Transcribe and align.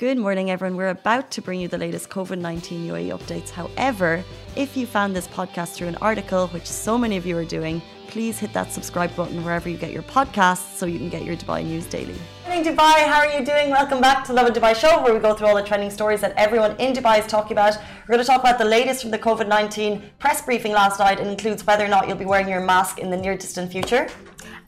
Good 0.00 0.16
morning, 0.16 0.50
everyone. 0.50 0.78
We're 0.78 0.88
about 0.88 1.30
to 1.32 1.42
bring 1.42 1.60
you 1.60 1.68
the 1.68 1.76
latest 1.76 2.08
COVID 2.08 2.38
19 2.38 2.88
UAE 2.88 3.08
updates. 3.18 3.50
However, 3.50 4.24
if 4.56 4.74
you 4.74 4.86
found 4.86 5.14
this 5.14 5.28
podcast 5.28 5.74
through 5.74 5.88
an 5.88 5.96
article, 5.96 6.46
which 6.54 6.64
so 6.64 6.96
many 6.96 7.18
of 7.18 7.26
you 7.26 7.36
are 7.36 7.44
doing, 7.44 7.82
please 8.08 8.38
hit 8.38 8.54
that 8.54 8.72
subscribe 8.72 9.14
button 9.14 9.44
wherever 9.44 9.68
you 9.68 9.76
get 9.76 9.92
your 9.92 10.04
podcasts 10.04 10.74
so 10.74 10.86
you 10.86 10.96
can 10.96 11.10
get 11.10 11.22
your 11.26 11.36
Dubai 11.36 11.62
news 11.62 11.84
daily. 11.84 12.14
Morning, 12.46 12.64
Dubai. 12.64 13.06
How 13.12 13.18
are 13.18 13.30
you 13.38 13.44
doing? 13.44 13.68
Welcome 13.68 14.00
back 14.00 14.24
to 14.24 14.32
Lovin 14.32 14.54
Dubai 14.54 14.74
Show, 14.74 15.02
where 15.02 15.12
we 15.12 15.20
go 15.20 15.34
through 15.34 15.48
all 15.48 15.54
the 15.54 15.62
trending 15.62 15.90
stories 15.90 16.22
that 16.22 16.32
everyone 16.38 16.76
in 16.78 16.94
Dubai 16.94 17.18
is 17.18 17.26
talking 17.26 17.52
about. 17.52 17.76
We're 18.08 18.14
going 18.14 18.20
to 18.20 18.26
talk 18.26 18.40
about 18.40 18.58
the 18.58 18.64
latest 18.64 19.02
from 19.02 19.10
the 19.10 19.18
COVID 19.18 19.48
19 19.48 20.02
press 20.18 20.40
briefing 20.40 20.72
last 20.72 20.98
night. 20.98 21.20
It 21.20 21.26
includes 21.26 21.66
whether 21.66 21.84
or 21.84 21.88
not 21.88 22.08
you'll 22.08 22.16
be 22.16 22.24
wearing 22.24 22.48
your 22.48 22.62
mask 22.62 23.00
in 23.00 23.10
the 23.10 23.18
near 23.18 23.36
distant 23.36 23.70
future. 23.70 24.08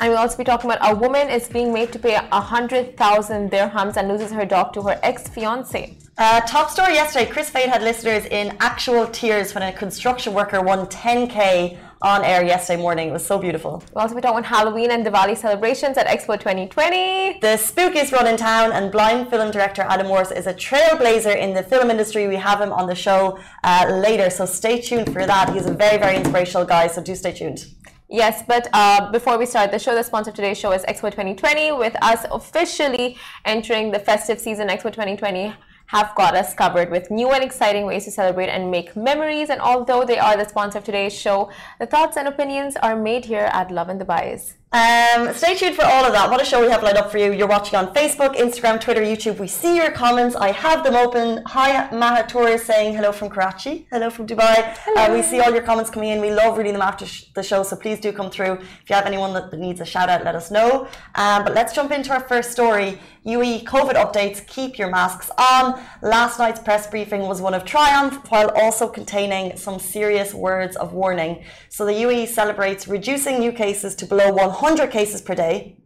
And 0.03 0.11
we'll 0.11 0.19
also 0.19 0.37
be 0.37 0.43
talking 0.43 0.69
about 0.69 0.81
a 0.83 0.97
woman 0.97 1.31
is 1.31 1.49
being 1.49 1.73
made 1.73 1.93
to 1.93 1.99
pay 2.01 2.17
100,000 2.17 3.51
dirhams 3.53 3.97
and 3.97 4.09
loses 4.09 4.33
her 4.33 4.45
dog 4.45 4.73
to 4.73 4.83
her 4.83 4.99
ex 5.01 5.29
fiance. 5.29 5.97
Uh, 6.19 6.41
top 6.41 6.71
story 6.71 6.95
yesterday 6.95 7.31
Kris 7.31 7.49
Fade 7.51 7.69
had 7.69 7.83
listeners 7.83 8.27
in 8.27 8.57
actual 8.59 9.07
tears 9.07 9.55
when 9.55 9.63
a 9.63 9.73
construction 9.73 10.35
worker 10.35 10.61
won 10.61 10.87
10k 10.87 11.79
on 12.03 12.25
air 12.25 12.45
yesterday 12.45 12.83
morning. 12.83 13.11
It 13.11 13.13
was 13.13 13.25
so 13.25 13.39
beautiful. 13.39 13.81
We'll 13.95 14.03
also 14.03 14.17
be 14.17 14.21
talking 14.21 14.41
about 14.41 14.49
Halloween 14.49 14.91
and 14.91 15.07
Diwali 15.07 15.39
celebrations 15.39 15.97
at 15.97 16.09
Expo 16.09 16.37
2020. 16.37 17.39
The 17.39 17.57
spookiest 17.57 18.11
run 18.11 18.27
in 18.27 18.37
town, 18.37 18.73
and 18.73 18.91
blind 18.91 19.31
film 19.31 19.53
director 19.53 19.83
Adam 19.83 20.09
Morse 20.09 20.33
is 20.33 20.49
a 20.49 20.55
trailblazer 20.55 21.37
in 21.37 21.55
the 21.55 21.63
film 21.63 21.93
industry. 21.93 22.27
We 22.27 22.35
have 22.35 22.61
him 22.61 22.73
on 22.73 22.89
the 22.89 22.97
show 22.97 23.39
uh, 23.63 23.87
later, 24.05 24.31
so 24.31 24.47
stay 24.47 24.81
tuned 24.81 25.13
for 25.13 25.25
that. 25.27 25.55
He's 25.55 25.67
a 25.67 25.75
very, 25.75 25.97
very 25.99 26.17
inspirational 26.17 26.67
guy, 26.67 26.89
so 26.89 27.01
do 27.01 27.15
stay 27.15 27.33
tuned. 27.33 27.67
Yes, 28.13 28.43
but 28.47 28.69
uh, 28.75 29.11
before 29.11 29.39
we 29.39 29.47
start 29.47 29.71
the 29.71 29.79
show, 29.79 29.95
the 29.95 30.03
sponsor 30.03 30.29
of 30.29 30.37
today's 30.37 30.59
show 30.59 30.71
is 30.73 30.83
Expo 30.83 31.11
2020, 31.11 31.73
with 31.73 31.97
us 32.03 32.27
officially 32.31 33.17
entering 33.47 33.91
the 33.91 33.99
festive 33.99 34.39
season. 34.39 34.69
Expo 34.69 34.93
2020 34.93 35.55
have 35.87 36.15
got 36.15 36.35
us 36.35 36.53
covered 36.53 36.91
with 36.91 37.11
new 37.11 37.31
and 37.31 37.43
exciting 37.43 37.87
ways 37.87 38.05
to 38.05 38.11
celebrate 38.11 38.51
and 38.51 38.71
make 38.71 38.95
memories. 38.95 39.49
And 39.49 39.63
although 39.63 40.05
they 40.05 40.19
are 40.19 40.37
the 40.37 40.47
sponsor 40.47 40.77
of 40.77 40.85
today's 40.85 41.15
show, 41.19 41.51
the 41.81 41.87
thoughts 41.87 42.19
and 42.19 42.29
opinions 42.29 42.77
are 42.77 42.95
made 42.95 43.25
here 43.25 43.49
at 43.51 43.71
Love 43.71 43.89
and 43.89 43.99
the 43.99 44.05
Dubai's. 44.05 44.57
Um, 44.75 45.35
stay 45.35 45.55
tuned 45.55 45.77
for 45.77 45.85
all 45.85 46.07
of 46.07 46.15
that. 46.15 46.31
What 46.31 46.41
a 46.41 46.47
show 46.47 46.59
we 46.63 46.71
have 46.71 46.83
lined 46.83 46.97
up 46.97 47.11
for 47.11 47.19
you. 47.19 47.31
You're 47.31 47.47
watching 47.47 47.79
on 47.79 47.93
Facebook, 47.93 48.37
Instagram, 48.37 48.81
Twitter, 48.81 49.03
YouTube. 49.03 49.39
We 49.39 49.47
see 49.47 49.77
your 49.77 49.91
comments. 49.91 50.35
I 50.35 50.51
have 50.51 50.83
them 50.83 50.95
open. 50.95 51.43
Hi, 51.45 51.89
Mahator 51.89 52.51
is 52.55 52.63
saying 52.63 52.97
hello 52.97 53.13
from 53.13 53.29
Karachi. 53.29 53.87
Hello 53.91 54.09
from 54.09 54.27
Dubai. 54.27 54.75
Uh, 54.97 55.13
we 55.13 55.21
see 55.21 55.41
all 55.41 55.53
your 55.53 55.63
comments 55.63 55.91
coming 55.91 56.09
in. 56.09 56.23
We 56.23 56.31
love 56.33 56.57
reading 56.57 56.73
them 56.73 56.81
after 56.81 57.05
sh- 57.05 57.25
the 57.35 57.43
show, 57.43 57.63
so 57.65 57.77
please 57.77 58.01
do 58.01 58.15
come 58.15 58.31
through. 58.31 58.53
If 58.53 58.89
you 58.89 58.95
have 58.95 59.05
anyone 59.05 59.35
that 59.35 59.53
needs 59.53 59.83
a 59.83 59.85
shout 59.85 60.09
out, 60.09 60.25
let 60.25 60.35
us 60.35 60.51
know. 60.51 60.89
Um, 61.17 61.45
but 61.45 61.53
let's 61.53 61.75
jump 61.75 61.93
into 61.93 62.11
our 62.11 62.21
first 62.21 62.51
story. 62.51 62.99
UAE 63.27 63.65
COVID 63.65 63.95
updates. 63.95 64.45
Keep 64.47 64.79
your 64.79 64.89
masks 64.89 65.31
on. 65.37 65.81
Last 66.01 66.39
night's 66.39 66.59
press 66.59 66.87
briefing 66.87 67.21
was 67.21 67.43
one 67.43 67.53
of 67.53 67.67
triumph, 67.67 68.25
while 68.31 68.49
also 68.57 68.89
containing 68.89 69.55
some 69.59 69.79
serious 69.79 70.33
words 70.33 70.77
of 70.77 70.95
warning. 70.95 71.45
So 71.69 71.85
the 71.85 71.93
UAE 71.93 72.29
celebrates 72.29 72.89
reducing 72.89 73.39
new 73.39 73.53
cases 73.53 73.95
to 73.97 74.07
below 74.07 74.33
100 74.33 74.62
cases 74.87 75.21
per 75.21 75.35
day. 75.35 75.77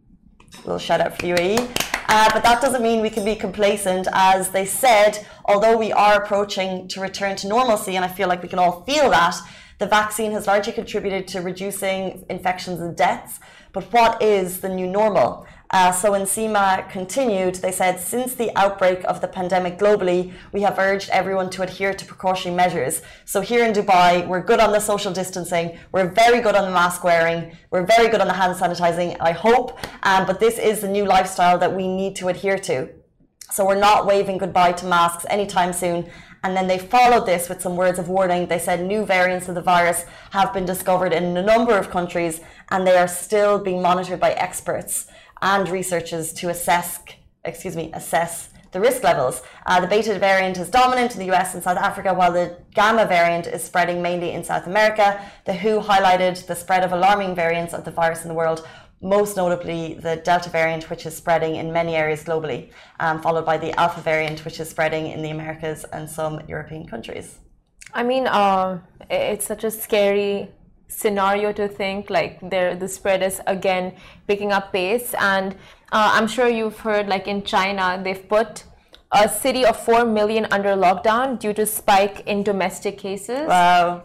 A 0.53 0.57
little 0.57 0.77
shout 0.77 1.01
out 1.01 1.17
for 1.17 1.25
UAE. 1.25 1.57
Uh, 2.09 2.29
but 2.31 2.43
that 2.43 2.61
doesn't 2.61 2.83
mean 2.83 3.01
we 3.01 3.09
can 3.09 3.25
be 3.25 3.35
complacent, 3.35 4.07
as 4.13 4.49
they 4.51 4.65
said, 4.65 5.25
although 5.45 5.75
we 5.75 5.91
are 5.91 6.21
approaching 6.21 6.87
to 6.87 7.01
return 7.01 7.35
to 7.37 7.47
normalcy, 7.47 7.95
and 7.95 8.05
I 8.05 8.07
feel 8.07 8.27
like 8.27 8.43
we 8.43 8.47
can 8.47 8.59
all 8.59 8.83
feel 8.83 9.09
that, 9.09 9.35
the 9.79 9.87
vaccine 9.87 10.31
has 10.33 10.45
largely 10.45 10.73
contributed 10.73 11.27
to 11.29 11.41
reducing 11.41 12.23
infections 12.29 12.79
and 12.79 12.95
deaths. 12.95 13.39
But 13.73 13.91
what 13.91 14.21
is 14.21 14.59
the 14.59 14.69
new 14.69 14.85
normal? 14.85 15.47
Uh, 15.69 15.91
so 15.91 16.11
when 16.11 16.21
NCEMA 16.21 16.89
continued, 16.89 17.55
they 17.55 17.73
said, 17.73 17.99
since 17.99 18.35
the 18.35 18.55
outbreak 18.57 19.03
of 19.03 19.19
the 19.19 19.27
pandemic 19.27 19.77
globally, 19.77 20.31
we 20.53 20.61
have 20.61 20.79
urged 20.79 21.09
everyone 21.09 21.49
to 21.49 21.61
adhere 21.61 21.93
to 21.93 22.05
precautionary 22.05 22.55
measures. 22.55 23.01
So 23.25 23.41
here 23.41 23.65
in 23.65 23.73
Dubai, 23.73 24.25
we're 24.25 24.41
good 24.41 24.61
on 24.61 24.71
the 24.71 24.79
social 24.79 25.11
distancing, 25.11 25.77
we're 25.91 26.07
very 26.07 26.39
good 26.39 26.55
on 26.55 26.63
the 26.65 26.71
mask 26.71 27.03
wearing, 27.03 27.51
we're 27.69 27.85
very 27.85 28.07
good 28.07 28.21
on 28.21 28.27
the 28.27 28.33
hand 28.33 28.55
sanitizing, 28.55 29.17
I 29.19 29.33
hope. 29.33 29.77
Um, 30.03 30.25
but 30.25 30.39
this 30.39 30.57
is 30.57 30.79
the 30.79 30.87
new 30.87 31.03
lifestyle 31.03 31.57
that 31.57 31.75
we 31.75 31.87
need 31.87 32.15
to 32.17 32.29
adhere 32.29 32.59
to. 32.59 32.89
So 33.51 33.65
we're 33.65 33.79
not 33.79 34.05
waving 34.05 34.37
goodbye 34.37 34.73
to 34.73 34.85
masks 34.85 35.25
anytime 35.29 35.73
soon. 35.73 36.09
And 36.43 36.55
then 36.55 36.67
they 36.67 36.77
followed 36.77 37.25
this 37.25 37.49
with 37.49 37.61
some 37.61 37.75
words 37.75 37.99
of 37.99 38.07
warning. 38.07 38.47
They 38.47 38.59
said 38.59 38.85
new 38.85 39.05
variants 39.05 39.49
of 39.49 39.55
the 39.55 39.61
virus 39.61 40.05
have 40.31 40.53
been 40.53 40.65
discovered 40.65 41.11
in 41.11 41.35
a 41.35 41.43
number 41.43 41.77
of 41.77 41.89
countries 41.89 42.39
and 42.71 42.85
they 42.85 42.95
are 42.95 43.07
still 43.07 43.57
being 43.59 43.81
monitored 43.81 44.19
by 44.19 44.31
experts 44.31 45.07
and 45.41 45.69
researchers 45.69 46.33
to 46.33 46.49
assess, 46.49 46.99
excuse 47.45 47.75
me, 47.75 47.91
assess 47.93 48.49
the 48.71 48.79
risk 48.79 49.03
levels. 49.03 49.41
Uh, 49.65 49.79
the 49.79 49.87
beta 49.87 50.17
variant 50.19 50.57
is 50.57 50.69
dominant 50.69 51.13
in 51.13 51.19
the 51.19 51.31
US 51.33 51.53
and 51.53 51.63
South 51.63 51.77
Africa, 51.77 52.13
while 52.13 52.31
the 52.31 52.57
gamma 52.73 53.05
variant 53.05 53.47
is 53.47 53.63
spreading 53.63 54.01
mainly 54.01 54.31
in 54.31 54.43
South 54.43 54.67
America. 54.67 55.21
The 55.45 55.53
WHO 55.53 55.81
highlighted 55.81 56.45
the 56.45 56.55
spread 56.55 56.83
of 56.83 56.91
alarming 56.91 57.35
variants 57.35 57.73
of 57.73 57.85
the 57.85 57.91
virus 57.91 58.23
in 58.23 58.27
the 58.27 58.33
world, 58.33 58.67
most 59.01 59.37
notably 59.37 59.93
the 59.95 60.17
Delta 60.17 60.49
variant, 60.49 60.89
which 60.89 61.05
is 61.05 61.15
spreading 61.15 61.55
in 61.55 61.71
many 61.71 61.95
areas 61.95 62.23
globally, 62.23 62.71
um, 62.99 63.21
followed 63.21 63.45
by 63.45 63.57
the 63.57 63.77
Alpha 63.79 64.01
variant, 64.01 64.43
which 64.43 64.59
is 64.59 64.69
spreading 64.69 65.07
in 65.07 65.21
the 65.21 65.29
Americas 65.29 65.85
and 65.93 66.09
some 66.09 66.41
European 66.47 66.87
countries. 66.87 67.39
I 67.93 68.03
mean, 68.03 68.27
uh, 68.27 68.79
it's 69.09 69.45
such 69.45 69.63
a 69.63 69.71
scary 69.71 70.49
scenario 70.87 71.51
to 71.51 71.67
think 71.67 72.09
like 72.09 72.39
there 72.49 72.75
the 72.75 72.87
spread 72.87 73.21
is 73.21 73.41
again 73.47 73.93
picking 74.27 74.51
up 74.51 74.71
pace 74.71 75.13
and 75.19 75.53
uh, 75.91 76.11
i'm 76.13 76.27
sure 76.27 76.47
you've 76.47 76.79
heard 76.79 77.07
like 77.07 77.27
in 77.27 77.43
china 77.43 77.99
they've 78.03 78.27
put 78.29 78.63
a 79.11 79.27
city 79.29 79.65
of 79.65 79.77
4 79.77 80.05
million 80.05 80.45
under 80.51 80.69
lockdown 80.69 81.39
due 81.39 81.53
to 81.53 81.65
spike 81.65 82.21
in 82.25 82.43
domestic 82.43 82.97
cases 82.97 83.47
wow 83.47 84.03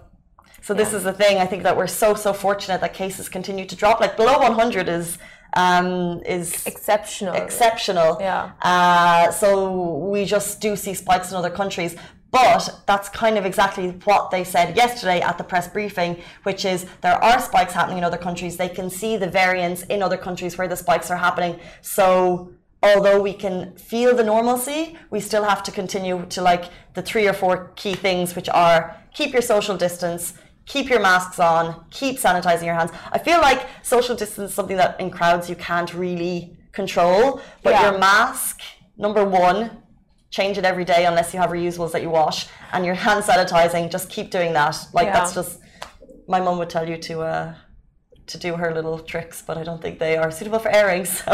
so 0.61 0.75
this 0.75 0.91
yeah. 0.91 0.99
is 0.99 1.05
the 1.05 1.13
thing 1.13 1.39
i 1.39 1.47
think 1.47 1.63
that 1.63 1.77
we're 1.77 1.87
so 1.87 2.15
so 2.15 2.33
fortunate 2.33 2.81
that 2.81 2.95
cases 2.95 3.29
continue 3.29 3.65
to 3.65 3.77
drop 3.77 4.01
like 4.01 4.17
below 4.17 4.39
100 4.39 4.89
is 4.89 5.19
um, 5.55 6.23
is 6.25 6.67
exceptional. 6.67 7.35
Exceptional. 7.35 8.17
Yeah. 8.21 8.53
Uh, 8.63 9.31
so 9.31 10.09
we 10.11 10.25
just 10.25 10.61
do 10.61 10.77
see 10.77 10.95
spikes 10.95 11.31
in 11.31 11.37
other 11.37 11.51
countries, 11.51 11.97
but 12.33 12.81
that's 12.87 13.11
kind 13.11 13.37
of 13.37 13.45
exactly 13.45 13.91
what 14.05 14.31
they 14.31 14.43
said 14.43 14.75
yesterday 14.75 15.21
at 15.21 15.37
the 15.37 15.45
press 15.45 15.69
briefing, 15.69 16.21
which 16.45 16.65
is 16.65 16.87
there 17.03 17.23
are 17.23 17.39
spikes 17.39 17.75
happening 17.75 17.99
in 17.99 18.05
other 18.05 18.17
countries. 18.17 18.57
They 18.57 18.71
can 18.71 18.89
see 18.89 19.19
the 19.19 19.29
variants 19.29 19.83
in 19.85 20.03
other 20.03 20.17
countries 20.17 20.57
where 20.57 20.67
the 20.67 20.77
spikes 20.77 21.11
are 21.11 21.19
happening. 21.19 21.61
So 21.83 22.51
although 22.83 23.21
we 23.21 23.35
can 23.35 23.77
feel 23.77 24.17
the 24.17 24.25
normalcy, 24.25 24.97
we 25.11 25.21
still 25.21 25.45
have 25.45 25.63
to 25.65 25.71
continue 25.71 26.25
to 26.31 26.41
like 26.41 26.71
the 26.95 27.03
three 27.03 27.29
or 27.29 27.35
four 27.35 27.71
key 27.77 27.95
things, 27.95 28.35
which 28.35 28.49
are 28.49 28.97
keep 29.13 29.35
your 29.35 29.43
social 29.43 29.77
distance, 29.77 30.33
keep 30.65 30.89
your 30.89 31.01
masks 31.01 31.39
on, 31.39 31.85
keep 31.91 32.19
sanitizing 32.19 32.65
your 32.65 32.75
hands. 32.75 32.93
I 33.13 33.19
feel 33.19 33.43
like 33.43 33.67
social 33.83 34.17
distance 34.17 34.51
is 34.51 34.55
something 34.55 34.79
that 34.79 34.99
in 34.99 35.11
crowds 35.11 35.51
you 35.51 35.57
can't 35.57 35.93
really 35.93 36.57
control, 36.73 37.43
but 37.63 37.75
yeah. 37.75 37.91
your 37.91 37.99
mask, 37.99 38.63
number 38.97 39.23
one, 39.23 39.82
change 40.33 40.59
it 40.59 40.65
every 40.65 40.85
day 40.85 41.05
unless 41.07 41.33
you 41.33 41.39
have 41.39 41.51
reusables 41.51 41.93
that 41.93 42.03
you 42.03 42.11
wash 42.11 42.49
and 42.73 42.85
your 42.85 42.97
hand 42.97 43.23
sanitizing. 43.23 43.91
Just 43.91 44.11
keep 44.11 44.31
doing 44.31 44.53
that. 44.55 44.77
Like 44.93 45.07
yeah. 45.07 45.13
that's 45.13 45.35
just 45.35 45.61
my 46.27 46.41
mom 46.41 46.59
would 46.59 46.71
tell 46.71 46.89
you 46.89 46.97
to 46.97 47.21
uh 47.21 47.55
to 48.27 48.39
do 48.39 48.55
her 48.55 48.73
little 48.73 49.01
tricks 49.01 49.43
but 49.43 49.59
i 49.59 49.65
don't 49.65 49.83
think 49.83 49.99
they 49.99 50.17
are 50.17 50.31
suitable 50.31 50.61
for 50.61 50.71
airing 50.71 51.05
so. 51.19 51.33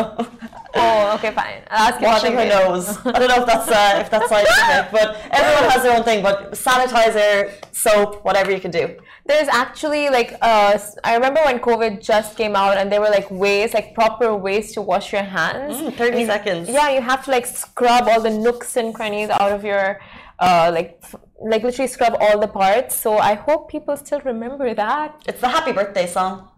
Oh 0.74 1.14
okay 1.16 1.30
fine. 1.32 1.62
I'll 1.70 2.00
washing 2.00 2.32
her 2.32 2.46
nose. 2.46 2.98
I 3.04 3.18
don't 3.18 3.28
know 3.28 3.42
if 3.42 3.46
that's 3.46 3.68
uh, 3.68 4.00
if 4.02 4.10
that's 4.10 4.28
scientific 4.28 4.90
but 4.98 5.16
everyone 5.30 5.70
has 5.70 5.82
their 5.82 5.96
own 5.96 6.04
thing 6.04 6.22
but 6.22 6.52
sanitizer 6.52 7.52
soap 7.72 8.24
whatever 8.24 8.50
you 8.50 8.60
can 8.60 8.70
do 8.70 8.96
there's 9.28 9.48
actually 9.48 10.08
like 10.08 10.30
uh, 10.40 10.78
I 11.04 11.14
remember 11.14 11.40
when 11.44 11.58
COVID 11.60 12.02
just 12.12 12.36
came 12.36 12.56
out 12.56 12.76
and 12.78 12.90
there 12.90 13.00
were 13.00 13.10
like 13.18 13.30
ways, 13.30 13.74
like 13.74 13.94
proper 13.94 14.34
ways 14.34 14.72
to 14.74 14.80
wash 14.82 15.12
your 15.12 15.22
hands. 15.22 15.76
Mm, 15.76 15.94
Thirty 15.94 16.24
seconds. 16.26 16.68
Yeah, 16.68 16.88
you 16.96 17.00
have 17.02 17.24
to 17.26 17.30
like 17.30 17.46
scrub 17.46 18.04
all 18.08 18.20
the 18.20 18.30
nooks 18.30 18.76
and 18.76 18.94
crannies 18.94 19.28
out 19.30 19.52
of 19.52 19.64
your 19.64 20.00
uh, 20.40 20.70
like 20.74 21.02
like 21.52 21.62
literally 21.62 21.88
scrub 21.96 22.14
all 22.20 22.38
the 22.40 22.48
parts. 22.48 22.96
So 22.96 23.18
I 23.18 23.34
hope 23.34 23.70
people 23.70 23.96
still 23.96 24.20
remember 24.32 24.74
that. 24.74 25.22
It's 25.26 25.40
the 25.40 25.48
happy 25.48 25.72
birthday 25.72 26.06
song. 26.06 26.48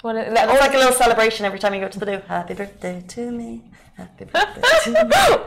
What 0.00 0.16
is, 0.16 0.32
it's 0.36 0.60
like 0.66 0.74
a 0.74 0.78
little 0.78 0.92
celebration 1.04 1.46
every 1.46 1.60
time 1.60 1.74
you 1.74 1.80
go 1.80 1.88
to 1.88 1.98
the 1.98 2.06
loo. 2.06 2.20
Happy 2.26 2.54
birthday 2.54 3.04
to 3.14 3.30
me. 3.30 3.62
Happy 4.02 4.24
birthday 4.32 4.62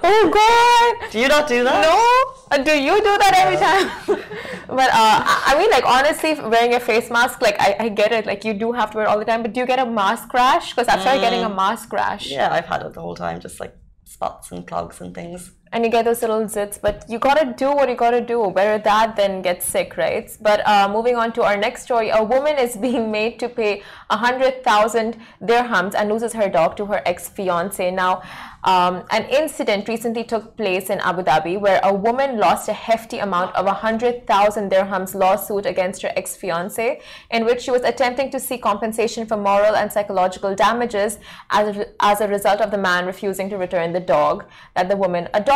oh 0.03 0.23
God! 0.39 1.11
Do 1.11 1.19
you 1.19 1.27
not 1.27 1.47
do 1.47 1.63
that? 1.63 1.81
No. 1.81 2.57
Uh, 2.57 2.63
do 2.63 2.71
you 2.71 2.95
do 2.97 3.13
that 3.23 3.33
every 3.35 3.57
time? 3.57 3.87
but 4.67 4.89
uh, 4.93 5.19
I 5.49 5.55
mean, 5.59 5.69
like 5.71 5.83
honestly, 5.85 6.35
wearing 6.35 6.73
a 6.73 6.79
face 6.79 7.09
mask, 7.09 7.41
like 7.41 7.59
I, 7.59 7.75
I 7.79 7.89
get 7.89 8.11
it. 8.13 8.25
Like 8.25 8.45
you 8.45 8.53
do 8.53 8.71
have 8.71 8.91
to 8.91 8.97
wear 8.97 9.07
it 9.07 9.09
all 9.09 9.19
the 9.19 9.25
time. 9.25 9.41
But 9.41 9.51
do 9.53 9.59
you 9.59 9.65
get 9.65 9.79
a 9.79 9.85
mask 9.85 10.33
rash? 10.33 10.71
Because 10.71 10.87
I've 10.87 11.01
started 11.01 11.19
mm. 11.19 11.23
getting 11.23 11.43
a 11.43 11.49
mm. 11.49 11.55
mask 11.55 11.91
rash. 11.91 12.31
Yeah, 12.31 12.49
I've 12.51 12.65
had 12.65 12.81
it 12.83 12.93
the 12.93 13.01
whole 13.01 13.15
time, 13.15 13.41
just 13.41 13.59
like 13.59 13.75
spots 14.05 14.51
and 14.51 14.65
clogs 14.65 15.01
and 15.01 15.13
things. 15.13 15.51
And 15.71 15.83
you 15.83 15.91
get 15.91 16.05
those 16.05 16.21
little 16.21 16.43
zits, 16.45 16.79
but 16.79 17.05
you 17.09 17.19
gotta 17.19 17.53
do 17.57 17.71
what 17.71 17.89
you 17.89 17.95
gotta 17.95 18.21
do. 18.21 18.51
Better 18.51 18.81
that 18.83 19.15
than 19.15 19.41
get 19.41 19.63
sick, 19.63 19.97
right? 19.97 20.31
But 20.41 20.65
uh, 20.67 20.89
moving 20.91 21.15
on 21.15 21.33
to 21.33 21.43
our 21.43 21.57
next 21.57 21.83
story, 21.83 22.09
a 22.09 22.23
woman 22.23 22.57
is 22.57 22.77
being 22.87 23.11
made 23.11 23.39
to 23.39 23.49
pay 23.49 23.83
a 24.09 24.17
hundred 24.17 24.63
thousand 24.63 25.17
dirhams 25.41 25.93
and 25.95 26.09
loses 26.09 26.33
her 26.33 26.49
dog 26.49 26.77
to 26.77 26.85
her 26.85 27.01
ex-fiance. 27.05 27.91
Now, 27.91 28.21
um, 28.63 29.03
an 29.11 29.25
incident 29.25 29.87
recently 29.87 30.23
took 30.23 30.57
place 30.57 30.89
in 30.89 30.99
Abu 30.99 31.21
Dhabi 31.21 31.59
where 31.59 31.79
a 31.83 31.93
woman 31.93 32.37
lost 32.39 32.67
a 32.67 32.73
hefty 32.73 33.19
amount 33.19 33.55
of 33.55 33.65
100,000 33.65 34.71
dirhams 34.71 35.13
lawsuit 35.13 35.67
against 35.67 36.01
her 36.01 36.11
ex 36.15 36.35
fiance, 36.35 36.99
in 37.29 37.45
which 37.45 37.61
she 37.61 37.71
was 37.71 37.83
attempting 37.83 38.31
to 38.31 38.39
seek 38.39 38.63
compensation 38.63 39.27
for 39.27 39.37
moral 39.37 39.75
and 39.75 39.91
psychological 39.91 40.55
damages 40.55 41.19
as 41.51 41.77
a, 41.77 41.85
as 41.99 42.21
a 42.21 42.27
result 42.27 42.59
of 42.59 42.71
the 42.71 42.77
man 42.77 43.05
refusing 43.05 43.49
to 43.49 43.57
return 43.57 43.93
the 43.93 43.99
dog 43.99 44.45
that 44.75 44.89
the 44.89 44.97
woman 44.97 45.27
adopted. 45.33 45.54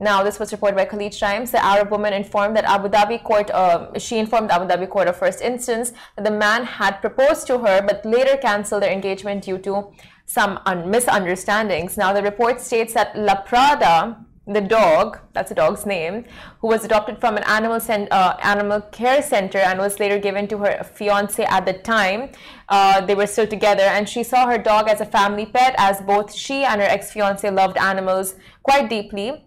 Now, 0.00 0.24
this 0.24 0.40
was 0.40 0.50
reported 0.50 0.76
by 0.76 0.84
Khaleej 0.84 1.18
Times. 1.18 1.52
The 1.52 1.64
Arab 1.64 1.90
woman 1.90 2.12
informed 2.12 2.56
that 2.56 2.64
Abu 2.64 2.88
Dhabi 2.88 3.22
court, 3.22 3.50
uh, 3.52 3.96
she 3.98 4.18
informed 4.18 4.50
Abu 4.50 4.66
Dhabi 4.66 4.88
court 4.88 5.06
of 5.06 5.16
first 5.16 5.40
instance 5.40 5.92
that 6.16 6.24
the 6.24 6.30
man 6.30 6.64
had 6.64 7.00
proposed 7.00 7.46
to 7.46 7.58
her, 7.58 7.82
but 7.82 8.04
later 8.04 8.36
cancelled 8.36 8.82
their 8.82 8.90
engagement 8.90 9.44
due 9.44 9.58
to 9.58 9.92
some 10.26 10.58
misunderstandings. 10.86 11.96
Now, 11.96 12.12
the 12.12 12.22
report 12.22 12.60
states 12.60 12.94
that 12.94 13.16
La 13.16 13.36
Prada, 13.42 14.16
the 14.46 14.60
dog, 14.60 15.20
that's 15.32 15.50
the 15.50 15.54
dog's 15.54 15.86
name, 15.86 16.24
who 16.60 16.66
was 16.66 16.84
adopted 16.84 17.20
from 17.20 17.36
an 17.36 17.44
animal, 17.44 17.80
uh, 18.10 18.36
animal 18.42 18.80
care 18.80 19.22
center 19.22 19.58
and 19.58 19.78
was 19.78 20.00
later 20.00 20.18
given 20.18 20.48
to 20.48 20.58
her 20.58 20.82
fiance 20.82 21.44
at 21.44 21.64
the 21.64 21.74
time. 21.74 22.30
Uh, 22.68 23.00
they 23.06 23.14
were 23.14 23.26
still 23.26 23.46
together, 23.46 23.84
and 23.84 24.08
she 24.08 24.24
saw 24.24 24.46
her 24.46 24.58
dog 24.58 24.88
as 24.88 25.00
a 25.00 25.06
family 25.06 25.46
pet, 25.46 25.74
as 25.78 26.00
both 26.00 26.34
she 26.34 26.64
and 26.64 26.80
her 26.80 26.86
ex 26.86 27.12
fiance 27.12 27.48
loved 27.48 27.76
animals 27.76 28.34
quite 28.62 28.88
deeply. 28.88 29.46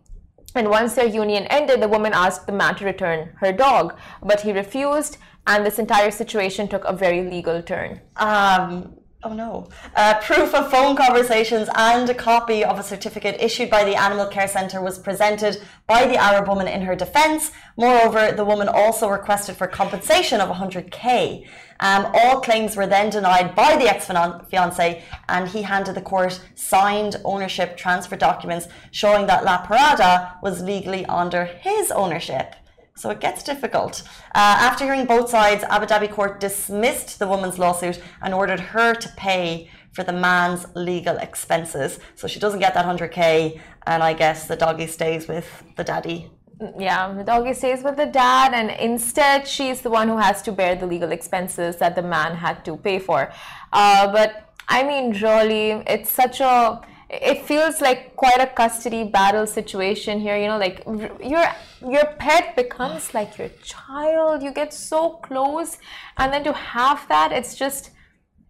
And 0.55 0.69
once 0.69 0.95
their 0.95 1.07
union 1.07 1.43
ended, 1.47 1.81
the 1.81 1.89
woman 1.89 2.13
asked 2.13 2.47
the 2.47 2.53
man 2.53 2.75
to 2.75 2.85
return 2.85 3.33
her 3.41 3.51
dog, 3.51 3.97
but 4.23 4.41
he 4.41 4.53
refused, 4.53 5.17
and 5.45 5.65
this 5.65 5.77
entire 5.77 6.11
situation 6.11 6.69
took 6.69 6.85
a 6.85 6.95
very 6.95 7.29
legal 7.29 7.61
turn. 7.61 7.99
Um, 8.15 8.95
Oh 9.25 9.33
no. 9.33 9.67
Uh, 9.95 10.19
proof 10.21 10.53
of 10.53 10.69
phone 10.69 10.95
conversations 10.95 11.67
and 11.73 12.07
a 12.07 12.13
copy 12.13 12.63
of 12.63 12.77
a 12.77 12.83
certificate 12.83 13.41
issued 13.41 13.71
by 13.71 13.83
the 13.83 13.95
Animal 13.95 14.27
Care 14.27 14.47
Centre 14.47 14.83
was 14.83 14.99
presented 14.99 15.59
by 15.87 16.05
the 16.05 16.15
Arab 16.15 16.47
woman 16.47 16.67
in 16.67 16.83
her 16.83 16.95
defence. 16.95 17.51
Moreover, 17.75 18.33
the 18.33 18.45
woman 18.45 18.69
also 18.69 19.09
requested 19.09 19.55
for 19.55 19.65
compensation 19.65 20.41
of 20.41 20.55
100k. 20.55 21.47
Um, 21.79 22.11
all 22.13 22.39
claims 22.39 22.75
were 22.75 22.85
then 22.85 23.09
denied 23.09 23.55
by 23.55 23.75
the 23.77 23.89
ex 23.89 24.05
fiance, 24.47 25.01
and 25.27 25.47
he 25.47 25.63
handed 25.63 25.95
the 25.95 26.01
court 26.01 26.39
signed 26.53 27.15
ownership 27.25 27.77
transfer 27.77 28.15
documents 28.15 28.67
showing 28.91 29.25
that 29.25 29.43
La 29.43 29.65
Parada 29.65 30.39
was 30.43 30.61
legally 30.61 31.03
under 31.07 31.45
his 31.45 31.89
ownership. 31.89 32.53
So 32.97 33.09
it 33.09 33.19
gets 33.19 33.43
difficult. 33.43 34.03
Uh, 34.33 34.55
after 34.69 34.85
hearing 34.85 35.05
both 35.05 35.29
sides, 35.29 35.65
Abu 35.65 35.85
Dhabi 35.85 36.09
court 36.09 36.39
dismissed 36.39 37.19
the 37.19 37.27
woman's 37.27 37.59
lawsuit 37.59 38.01
and 38.21 38.33
ordered 38.33 38.61
her 38.61 38.93
to 38.95 39.09
pay 39.17 39.69
for 39.91 40.03
the 40.03 40.13
man's 40.13 40.65
legal 40.75 41.17
expenses. 41.17 41.99
So 42.15 42.27
she 42.29 42.39
doesn't 42.39 42.61
get 42.61 42.73
that 42.73 42.85
100k, 42.85 43.59
and 43.85 44.01
I 44.01 44.13
guess 44.13 44.47
the 44.47 44.55
doggy 44.55 44.87
stays 44.87 45.27
with 45.27 45.45
the 45.75 45.83
daddy. 45.83 46.31
Yeah, 46.79 47.11
the 47.11 47.25
doggy 47.25 47.53
stays 47.53 47.83
with 47.83 47.97
the 47.97 48.05
dad, 48.05 48.53
and 48.53 48.71
instead 48.71 49.45
she's 49.45 49.81
the 49.81 49.89
one 49.89 50.07
who 50.07 50.17
has 50.17 50.41
to 50.43 50.53
bear 50.53 50.75
the 50.75 50.87
legal 50.87 51.11
expenses 51.11 51.75
that 51.77 51.95
the 51.95 52.01
man 52.01 52.37
had 52.37 52.63
to 52.63 52.77
pay 52.77 52.99
for. 52.99 53.29
Uh, 53.73 54.09
but 54.09 54.55
I 54.69 54.83
mean, 54.83 55.11
really, 55.21 55.83
it's 55.85 56.09
such 56.09 56.39
a 56.39 56.81
it 57.09 57.43
feels 57.43 57.81
like 57.81 58.15
quite 58.15 58.39
a 58.39 58.47
custody 58.47 59.03
battle 59.03 59.45
situation 59.45 60.19
here 60.19 60.37
you 60.37 60.47
know 60.47 60.57
like 60.57 60.83
your 61.23 61.45
your 61.81 62.05
pet 62.17 62.55
becomes 62.55 63.13
like 63.13 63.37
your 63.37 63.49
child 63.63 64.41
you 64.41 64.51
get 64.51 64.73
so 64.73 65.11
close 65.27 65.77
and 66.17 66.33
then 66.33 66.43
to 66.43 66.53
have 66.53 67.07
that 67.07 67.31
it's 67.31 67.55
just 67.55 67.91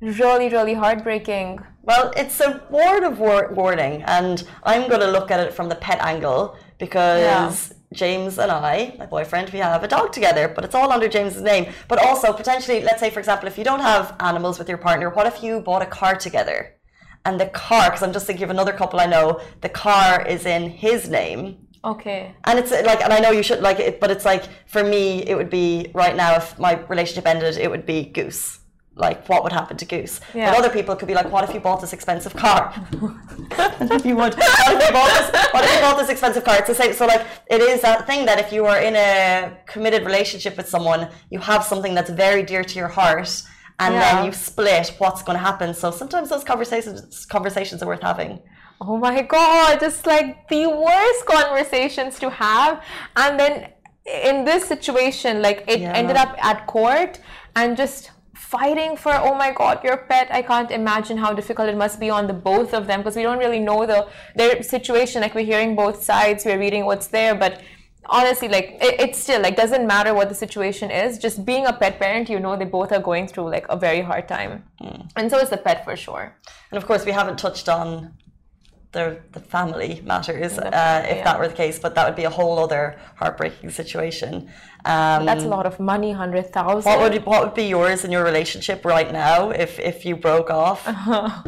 really 0.01 0.49
really 0.49 0.73
heartbreaking 0.73 1.59
well 1.83 2.11
it's 2.15 2.39
a 2.39 2.63
word 2.69 3.03
of 3.03 3.19
war- 3.19 3.51
warning 3.53 4.03
and 4.03 4.47
i'm 4.63 4.87
going 4.87 5.01
to 5.01 5.11
look 5.11 5.31
at 5.31 5.39
it 5.39 5.53
from 5.53 5.67
the 5.67 5.75
pet 5.75 5.99
angle 6.01 6.57
because 6.79 7.21
yeah. 7.21 7.75
James 7.93 8.37
and 8.39 8.51
I, 8.51 8.93
my 8.99 9.05
boyfriend, 9.05 9.51
we 9.51 9.59
have 9.59 9.83
a 9.83 9.87
dog 9.87 10.11
together, 10.11 10.49
but 10.49 10.65
it's 10.65 10.75
all 10.75 10.91
under 10.91 11.07
James's 11.07 11.41
name. 11.41 11.71
But 11.87 12.03
also, 12.05 12.33
potentially, 12.33 12.81
let's 12.81 12.99
say, 12.99 13.09
for 13.09 13.19
example, 13.19 13.47
if 13.47 13.57
you 13.57 13.63
don't 13.63 13.79
have 13.79 14.15
animals 14.19 14.59
with 14.59 14.67
your 14.67 14.79
partner, 14.79 15.09
what 15.09 15.27
if 15.27 15.41
you 15.41 15.61
bought 15.61 15.81
a 15.81 15.85
car 15.85 16.15
together? 16.15 16.75
And 17.25 17.39
the 17.39 17.47
car, 17.47 17.89
because 17.89 18.03
I'm 18.03 18.13
just 18.13 18.27
thinking 18.27 18.43
of 18.43 18.51
another 18.51 18.71
couple 18.71 18.99
I 18.99 19.07
know, 19.07 19.41
the 19.61 19.69
car 19.69 20.25
is 20.25 20.45
in 20.45 20.69
his 20.69 21.09
name. 21.09 21.57
Okay. 21.83 22.33
And 22.45 22.57
it's 22.57 22.71
like, 22.71 23.01
and 23.01 23.13
I 23.13 23.19
know 23.19 23.31
you 23.31 23.43
should 23.43 23.61
like 23.61 23.79
it, 23.79 23.99
but 23.99 24.09
it's 24.09 24.25
like 24.25 24.45
for 24.67 24.83
me, 24.83 25.23
it 25.27 25.35
would 25.35 25.49
be 25.49 25.91
right 25.93 26.15
now 26.15 26.35
if 26.35 26.57
my 26.57 26.79
relationship 26.85 27.27
ended, 27.27 27.57
it 27.57 27.69
would 27.69 27.85
be 27.85 28.05
Goose. 28.05 28.59
Like, 28.97 29.27
what 29.27 29.43
would 29.43 29.51
happen 29.51 29.75
to 29.75 29.85
Goose? 29.85 30.21
Yeah. 30.33 30.49
But 30.49 30.59
other 30.59 30.69
people 30.69 30.95
could 30.95 31.09
be 31.09 31.13
like, 31.13 31.29
what 31.29 31.43
if 31.43 31.53
you 31.53 31.59
bought 31.59 31.81
this 31.81 31.91
expensive 31.91 32.33
car? 32.33 32.73
if 32.93 34.05
you 34.05 34.15
would. 34.15 34.35
What 34.35 34.81
if 34.81 34.87
you, 34.87 34.93
bought 34.93 35.31
this, 35.33 35.53
what 35.53 35.65
if 35.65 35.75
you 35.75 35.81
bought 35.81 35.97
this 35.97 36.09
expensive 36.09 36.45
car? 36.45 36.55
It's 36.59 36.67
the 36.67 36.75
same. 36.75 36.93
So, 36.93 37.05
like, 37.05 37.27
it 37.51 37.59
is 37.59 37.81
that 37.81 38.07
thing 38.07 38.25
that 38.25 38.39
if 38.39 38.53
you 38.53 38.65
are 38.65 38.79
in 38.79 38.95
a 38.95 39.57
committed 39.65 40.05
relationship 40.05 40.55
with 40.55 40.69
someone, 40.69 41.09
you 41.29 41.39
have 41.39 41.65
something 41.65 41.93
that's 41.93 42.09
very 42.09 42.41
dear 42.41 42.63
to 42.63 42.79
your 42.79 42.87
heart 42.87 43.43
and 43.79 43.93
yeah. 43.93 44.15
then 44.15 44.25
you 44.25 44.31
split 44.31 44.95
what's 44.97 45.21
going 45.23 45.37
to 45.37 45.43
happen. 45.43 45.73
So 45.73 45.91
sometimes 45.91 46.29
those 46.29 46.43
conversations 46.43 47.25
conversations 47.25 47.81
are 47.83 47.87
worth 47.87 48.01
having. 48.01 48.39
Oh 48.81 48.97
my 48.97 49.21
god, 49.21 49.79
just 49.79 50.05
like 50.05 50.47
the 50.49 50.67
worst 50.67 51.25
conversations 51.25 52.19
to 52.19 52.29
have. 52.29 52.83
And 53.15 53.39
then 53.39 53.69
in 54.05 54.45
this 54.45 54.65
situation, 54.65 55.41
like 55.41 55.63
it 55.67 55.81
yeah. 55.81 55.93
ended 55.93 56.17
up 56.17 56.35
at 56.43 56.67
court 56.67 57.19
and 57.55 57.77
just 57.77 58.11
fighting 58.35 58.95
for 58.95 59.13
oh 59.13 59.33
my 59.33 59.51
god 59.51 59.83
your 59.83 59.97
pet 60.09 60.27
i 60.29 60.41
can't 60.41 60.69
imagine 60.69 61.17
how 61.17 61.33
difficult 61.33 61.67
it 61.67 61.75
must 61.75 61.99
be 61.99 62.09
on 62.09 62.27
the 62.27 62.33
both 62.33 62.73
of 62.73 62.85
them 62.85 62.99
because 62.99 63.15
we 63.15 63.23
don't 63.23 63.39
really 63.39 63.59
know 63.59 63.85
the 63.85 64.07
their 64.35 64.61
situation 64.61 65.21
like 65.21 65.33
we're 65.33 65.45
hearing 65.53 65.75
both 65.75 66.03
sides 66.03 66.45
we're 66.45 66.59
reading 66.59 66.85
what's 66.85 67.07
there 67.07 67.33
but 67.33 67.61
honestly 68.07 68.47
like 68.47 68.77
it, 68.81 68.99
it's 68.99 69.19
still 69.19 69.41
like 69.41 69.55
doesn't 69.55 69.85
matter 69.87 70.13
what 70.13 70.29
the 70.29 70.35
situation 70.35 70.91
is 70.91 71.17
just 71.17 71.45
being 71.45 71.65
a 71.65 71.73
pet 71.73 71.99
parent 71.99 72.29
you 72.29 72.39
know 72.39 72.55
they 72.55 72.65
both 72.65 72.91
are 72.91 72.99
going 72.99 73.27
through 73.27 73.49
like 73.49 73.65
a 73.69 73.77
very 73.77 74.01
hard 74.01 74.27
time 74.27 74.63
mm. 74.81 75.09
and 75.15 75.29
so 75.29 75.37
is 75.39 75.49
the 75.49 75.57
pet 75.57 75.83
for 75.83 75.95
sure 75.95 76.35
and 76.71 76.77
of 76.77 76.85
course 76.85 77.05
we 77.05 77.11
haven't 77.11 77.37
touched 77.37 77.69
on 77.69 78.13
the, 78.91 79.19
the 79.33 79.41
family 79.41 80.01
matters 80.05 80.57
uh, 80.57 81.05
if 81.09 81.17
yeah. 81.17 81.23
that 81.25 81.37
were 81.37 81.49
the 81.49 81.53
case 81.53 81.77
but 81.79 81.95
that 81.95 82.07
would 82.07 82.15
be 82.15 82.23
a 82.23 82.29
whole 82.29 82.57
other 82.59 82.97
heartbreaking 83.15 83.69
situation 83.69 84.49
um, 84.85 85.25
that's 85.25 85.43
a 85.43 85.47
lot 85.47 85.65
of 85.65 85.79
money 85.79 86.11
100000 86.11 86.89
what 86.89 86.99
would 87.01 87.25
what 87.25 87.43
would 87.43 87.53
be 87.53 87.65
yours 87.65 88.05
in 88.05 88.11
your 88.11 88.23
relationship 88.23 88.85
right 88.85 89.11
now 89.11 89.49
if 89.49 89.79
if 89.79 90.05
you 90.05 90.15
broke 90.15 90.49
off 90.49 90.87
uh-huh. 90.87 91.41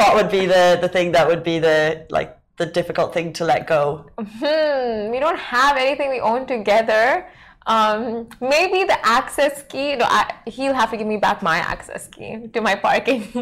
what 0.00 0.14
would 0.14 0.30
be 0.30 0.46
the 0.46 0.78
the 0.80 0.88
thing 0.88 1.12
that 1.12 1.26
would 1.28 1.42
be 1.42 1.58
the 1.58 2.06
like 2.08 2.39
the 2.60 2.66
difficult 2.66 3.12
thing 3.12 3.32
to 3.32 3.44
let 3.44 3.66
go? 3.66 4.06
Hmm, 4.18 5.10
we 5.10 5.18
don't 5.18 5.38
have 5.38 5.76
anything 5.76 6.10
we 6.10 6.20
own 6.20 6.46
together. 6.46 7.26
Um, 7.66 8.28
maybe 8.40 8.84
the 8.84 8.98
access 9.06 9.62
key. 9.64 9.96
No, 9.96 10.04
I, 10.08 10.32
he'll 10.46 10.74
have 10.74 10.90
to 10.90 10.96
give 10.96 11.06
me 11.06 11.16
back 11.16 11.42
my 11.42 11.56
access 11.56 12.06
key 12.06 12.48
to 12.54 12.60
my 12.60 12.74
parking. 12.74 13.22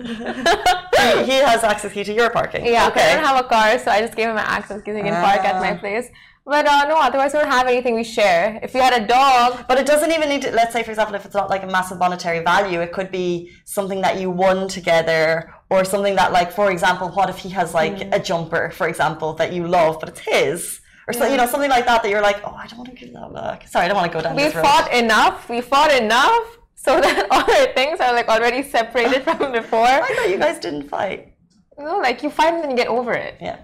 he, 1.31 1.37
has 1.51 1.63
access 1.65 1.93
key 1.93 2.05
to 2.05 2.13
your 2.13 2.31
parking. 2.31 2.65
Yeah, 2.65 2.89
okay. 2.89 3.13
I 3.13 3.15
don't 3.15 3.25
have 3.25 3.45
a 3.45 3.49
car, 3.49 3.79
so 3.79 3.91
I 3.91 4.01
just 4.01 4.17
gave 4.17 4.29
him 4.29 4.37
an 4.37 4.49
access 4.59 4.83
key 4.83 4.93
so 4.93 4.97
he 4.97 5.03
can 5.03 5.23
park 5.23 5.45
at 5.45 5.61
my 5.61 5.73
ah. 5.73 5.79
place. 5.79 6.09
But 6.45 6.67
uh, 6.67 6.87
no, 6.89 6.97
otherwise 6.99 7.35
we 7.35 7.41
don't 7.41 7.51
have 7.51 7.67
anything 7.67 7.95
we 7.95 8.05
share. 8.05 8.59
If 8.63 8.73
we 8.73 8.81
had 8.81 8.95
a 9.03 9.07
dog, 9.07 9.67
but 9.69 9.77
it 9.79 9.87
doesn't 9.87 10.11
even 10.11 10.29
need 10.31 10.43
to. 10.43 10.51
Let's 10.51 10.73
say, 10.73 10.83
for 10.83 10.91
example, 10.91 11.15
if 11.15 11.27
it's 11.27 11.35
not 11.35 11.51
like 11.51 11.63
a 11.63 11.67
massive 11.67 11.99
monetary 11.99 12.41
value, 12.41 12.81
it 12.81 12.93
could 12.93 13.11
be 13.11 13.51
something 13.65 14.01
that 14.01 14.19
you 14.19 14.31
won 14.31 14.67
together, 14.67 15.53
or 15.71 15.85
something 15.85 16.17
that 16.17 16.33
like 16.33 16.51
for 16.53 16.71
example 16.71 17.09
what 17.11 17.29
if 17.29 17.39
he 17.39 17.49
has 17.51 17.75
like 17.75 17.97
mm. 17.97 18.15
a 18.15 18.19
jumper 18.19 18.71
for 18.71 18.89
example 18.89 19.35
that 19.35 19.53
you 19.53 19.67
love 19.67 19.99
but 20.01 20.09
it's 20.09 20.21
his? 20.21 20.81
Or 21.07 21.15
yeah. 21.15 21.21
so 21.21 21.27
you 21.27 21.37
know 21.37 21.47
something 21.47 21.71
like 21.71 21.87
that 21.87 22.03
that 22.03 22.11
you're 22.11 22.23
like 22.23 22.41
oh 22.45 22.55
I 22.55 22.67
don't 22.67 22.79
want 22.79 22.91
to 22.91 22.97
give 22.97 23.13
that 23.15 23.33
back 23.33 23.69
sorry 23.69 23.87
I 23.87 23.89
don't 23.89 23.97
want 23.97 24.11
to 24.13 24.19
go 24.19 24.23
down 24.23 24.37
we 24.37 24.51
fought 24.51 24.93
enough 24.93 25.49
we 25.49 25.61
fought 25.61 25.93
enough 25.93 26.59
so 26.75 27.01
that 27.01 27.27
all 27.31 27.41
our 27.41 27.73
things 27.75 28.01
are 28.01 28.13
like 28.13 28.29
already 28.29 28.63
separated 28.63 29.23
from 29.23 29.53
before 29.53 29.87
I 29.87 30.15
thought 30.15 30.31
you 30.31 30.39
guys 30.39 30.59
didn't 30.59 30.89
fight. 30.89 31.35
No 31.79 31.99
like 31.99 32.23
you 32.23 32.31
fight 32.31 32.55
and 32.55 32.63
then 32.63 32.71
you 32.71 32.77
get 32.77 32.89
over 32.89 33.13
it. 33.13 33.37
Yeah 33.41 33.59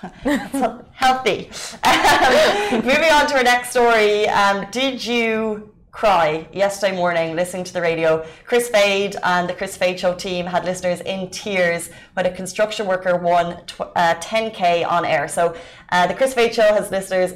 so 0.52 0.84
healthy. 0.92 1.50
Um, 1.84 2.80
moving 2.90 3.12
on 3.12 3.26
to 3.28 3.36
our 3.36 3.42
next 3.42 3.70
story 3.70 4.28
um, 4.28 4.66
did 4.70 5.04
you 5.04 5.74
cry 5.92 6.46
yesterday 6.52 6.94
morning 6.94 7.34
listening 7.34 7.64
to 7.64 7.72
the 7.72 7.80
radio. 7.80 8.24
Kris 8.44 8.68
Fade 8.68 9.16
and 9.22 9.48
the 9.48 9.54
Kris 9.54 9.76
Fade 9.76 9.98
Show 9.98 10.14
team 10.14 10.46
had 10.46 10.64
listeners 10.64 11.00
in 11.00 11.30
tears 11.30 11.90
when 12.14 12.26
a 12.26 12.30
construction 12.30 12.86
worker 12.86 13.16
won 13.16 13.62
uh, 13.96 14.14
10k 14.14 14.86
on 14.86 15.04
air. 15.04 15.26
So 15.28 15.56
uh, 15.90 16.06
the 16.06 16.14
Kris 16.14 16.34
Fade 16.34 16.54
Show 16.54 16.72
has 16.74 16.90
listeners 16.90 17.32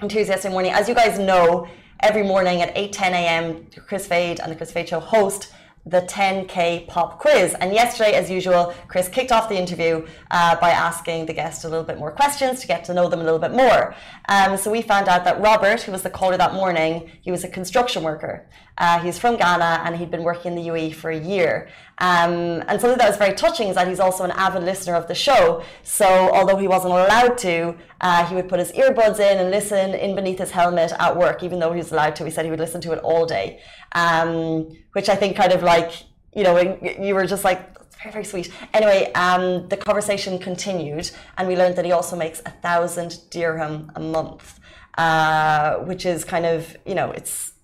in 0.00 0.08
tears 0.08 0.28
yesterday 0.28 0.52
morning. 0.52 0.72
As 0.72 0.88
you 0.88 0.94
guys 0.94 1.18
know, 1.18 1.68
every 2.00 2.22
morning 2.22 2.62
at 2.62 2.76
8 2.76 2.92
10 2.92 3.14
a.m., 3.14 3.66
Kris 3.86 4.06
Fade 4.06 4.40
and 4.40 4.52
the 4.52 4.56
Kris 4.56 4.70
Fade 4.70 4.88
Show 4.88 5.00
host 5.00 5.52
the 5.86 6.02
10K 6.02 6.86
pop 6.86 7.18
quiz. 7.18 7.54
And 7.60 7.72
yesterday, 7.72 8.12
as 8.12 8.30
usual, 8.30 8.74
Kris 8.88 9.08
kicked 9.08 9.32
off 9.32 9.48
the 9.48 9.58
interview 9.58 10.06
uh, 10.30 10.56
by 10.56 10.70
asking 10.70 11.26
the 11.26 11.32
guest 11.32 11.64
a 11.64 11.68
little 11.68 11.84
bit 11.84 11.98
more 11.98 12.10
questions 12.10 12.60
to 12.60 12.66
get 12.66 12.84
to 12.84 12.94
know 12.94 13.08
them 13.08 13.20
a 13.20 13.24
little 13.24 13.38
bit 13.38 13.52
more. 13.52 13.94
Um, 14.28 14.56
so 14.56 14.70
we 14.70 14.82
found 14.82 15.08
out 15.08 15.24
that 15.24 15.40
Robert, 15.40 15.82
who 15.82 15.92
was 15.92 16.02
the 16.02 16.10
caller 16.10 16.36
that 16.36 16.54
morning, 16.54 17.10
he 17.20 17.30
was 17.30 17.44
a 17.44 17.48
construction 17.48 18.02
worker. 18.02 18.46
Uh, 18.78 19.00
he's 19.00 19.18
from 19.18 19.36
Ghana 19.36 19.82
and 19.84 19.96
he'd 19.96 20.10
been 20.10 20.22
working 20.22 20.52
in 20.52 20.56
the 20.56 20.68
UAE 20.68 20.94
for 20.94 21.10
a 21.10 21.18
year. 21.18 21.68
Um, 21.98 22.62
and 22.68 22.80
something 22.80 22.98
that 22.98 23.08
was 23.08 23.16
very 23.16 23.34
touching 23.34 23.68
is 23.68 23.74
that 23.74 23.88
he's 23.88 24.00
also 24.00 24.24
an 24.24 24.30
avid 24.30 24.62
listener 24.62 24.94
of 24.94 25.08
the 25.08 25.14
show. 25.14 25.64
So 25.82 26.06
although 26.06 26.56
he 26.56 26.68
wasn't 26.68 26.92
allowed 26.92 27.36
to, 27.38 27.76
uh, 28.00 28.24
he 28.26 28.36
would 28.36 28.48
put 28.48 28.60
his 28.60 28.72
earbuds 28.72 29.18
in 29.18 29.38
and 29.38 29.50
listen 29.50 29.94
in 29.94 30.14
beneath 30.14 30.38
his 30.38 30.52
helmet 30.52 30.92
at 30.98 31.16
work, 31.16 31.42
even 31.42 31.58
though 31.58 31.72
he 31.72 31.78
was 31.78 31.90
allowed 31.90 32.14
to. 32.16 32.24
He 32.24 32.30
said 32.30 32.44
he 32.44 32.50
would 32.50 32.60
listen 32.60 32.80
to 32.82 32.92
it 32.92 33.00
all 33.00 33.26
day, 33.26 33.60
um, 33.92 34.68
which 34.92 35.08
I 35.08 35.16
think 35.16 35.36
kind 35.36 35.52
of 35.52 35.62
like, 35.62 35.90
you 36.34 36.44
know, 36.44 36.78
you 37.00 37.14
were 37.14 37.26
just 37.26 37.44
like, 37.44 37.76
very, 38.00 38.12
very 38.12 38.24
sweet. 38.24 38.52
Anyway, 38.72 39.10
um, 39.14 39.68
the 39.68 39.76
conversation 39.76 40.38
continued, 40.38 41.10
and 41.36 41.48
we 41.48 41.56
learned 41.56 41.74
that 41.74 41.84
he 41.84 41.90
also 41.90 42.14
makes 42.14 42.40
a 42.46 42.50
thousand 42.50 43.18
dirham 43.30 43.90
a 43.96 44.00
month, 44.00 44.60
uh, 44.96 45.78
which 45.78 46.06
is 46.06 46.24
kind 46.24 46.46
of, 46.46 46.76
you 46.86 46.94
know, 46.94 47.10
it's 47.10 47.54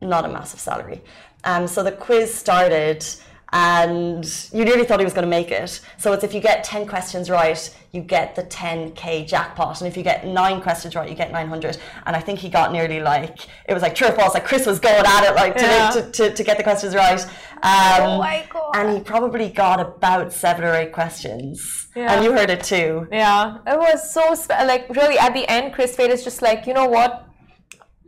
not 0.00 0.24
a 0.24 0.28
massive 0.28 0.60
salary. 0.60 1.02
Um, 1.44 1.66
so 1.66 1.82
the 1.82 1.92
quiz 1.92 2.32
started 2.32 3.04
and 3.52 4.24
you 4.52 4.64
nearly 4.64 4.84
thought 4.84 5.00
he 5.00 5.04
was 5.04 5.12
going 5.12 5.24
to 5.24 5.30
make 5.30 5.50
it. 5.50 5.80
So 5.98 6.12
it's 6.12 6.22
if 6.22 6.32
you 6.32 6.40
get 6.40 6.62
10 6.62 6.86
questions 6.86 7.28
right, 7.28 7.76
you 7.90 8.00
get 8.00 8.36
the 8.36 8.44
10k 8.44 9.26
jackpot. 9.26 9.80
And 9.80 9.88
if 9.88 9.96
you 9.96 10.04
get 10.04 10.24
nine 10.24 10.60
questions 10.60 10.94
right, 10.94 11.08
you 11.08 11.16
get 11.16 11.32
900. 11.32 11.76
And 12.06 12.14
I 12.14 12.20
think 12.20 12.38
he 12.38 12.48
got 12.48 12.72
nearly 12.72 13.00
like, 13.00 13.48
it 13.68 13.74
was 13.74 13.82
like 13.82 13.96
true 13.96 14.06
or 14.06 14.12
false, 14.12 14.34
like 14.34 14.44
Kris 14.44 14.66
was 14.66 14.78
going 14.78 15.04
at 15.04 15.24
it 15.24 15.34
like 15.34 15.56
to, 15.56 15.62
yeah. 15.62 15.90
to, 15.90 16.10
to, 16.12 16.34
to, 16.34 16.44
get 16.44 16.58
the 16.58 16.62
questions 16.62 16.94
right. 16.94 17.20
Um, 17.62 18.02
oh 18.02 18.18
my 18.18 18.46
God. 18.48 18.76
And 18.76 18.96
he 18.96 19.02
probably 19.02 19.48
got 19.48 19.80
about 19.80 20.32
seven 20.32 20.64
or 20.64 20.74
eight 20.74 20.92
questions. 20.92 21.88
Yeah. 21.96 22.12
And 22.12 22.24
you 22.24 22.30
heard 22.30 22.50
it 22.50 22.62
too. 22.62 23.08
Yeah. 23.10 23.58
It 23.66 23.78
was 23.78 24.12
so, 24.12 24.32
like 24.48 24.88
really 24.90 25.18
at 25.18 25.34
the 25.34 25.48
end, 25.50 25.74
Kris 25.74 25.96
Fade 25.96 26.12
is 26.12 26.22
just 26.22 26.40
like, 26.40 26.68
you 26.68 26.74
know 26.74 26.86
what? 26.86 27.29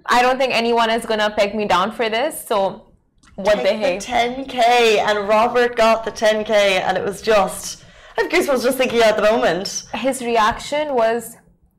I 0.06 0.23
don't 0.23 0.38
think 0.38 0.52
anyone 0.54 0.90
is 0.90 1.06
going 1.06 1.21
to 1.21 1.30
peg 1.30 1.54
me 1.54 1.66
down 1.66 1.92
for 1.92 2.09
this. 2.09 2.47
So 2.47 2.92
what 3.37 3.56
Take 3.56 3.80
they 3.80 3.99
the 3.99 4.04
10k 4.04 4.99
and 4.99 5.28
Robert 5.28 5.76
got 5.76 6.04
the 6.04 6.12
10k 6.12 6.50
and 6.50 6.97
it 6.99 7.04
was 7.04 7.23
just 7.23 7.85
I 8.18 8.28
think 8.28 8.49
was 8.49 8.62
just 8.62 8.76
thinking 8.76 9.00
at 9.00 9.16
the 9.16 9.23
moment. 9.23 9.87
His 9.94 10.21
reaction 10.23 10.94
was 10.94 11.37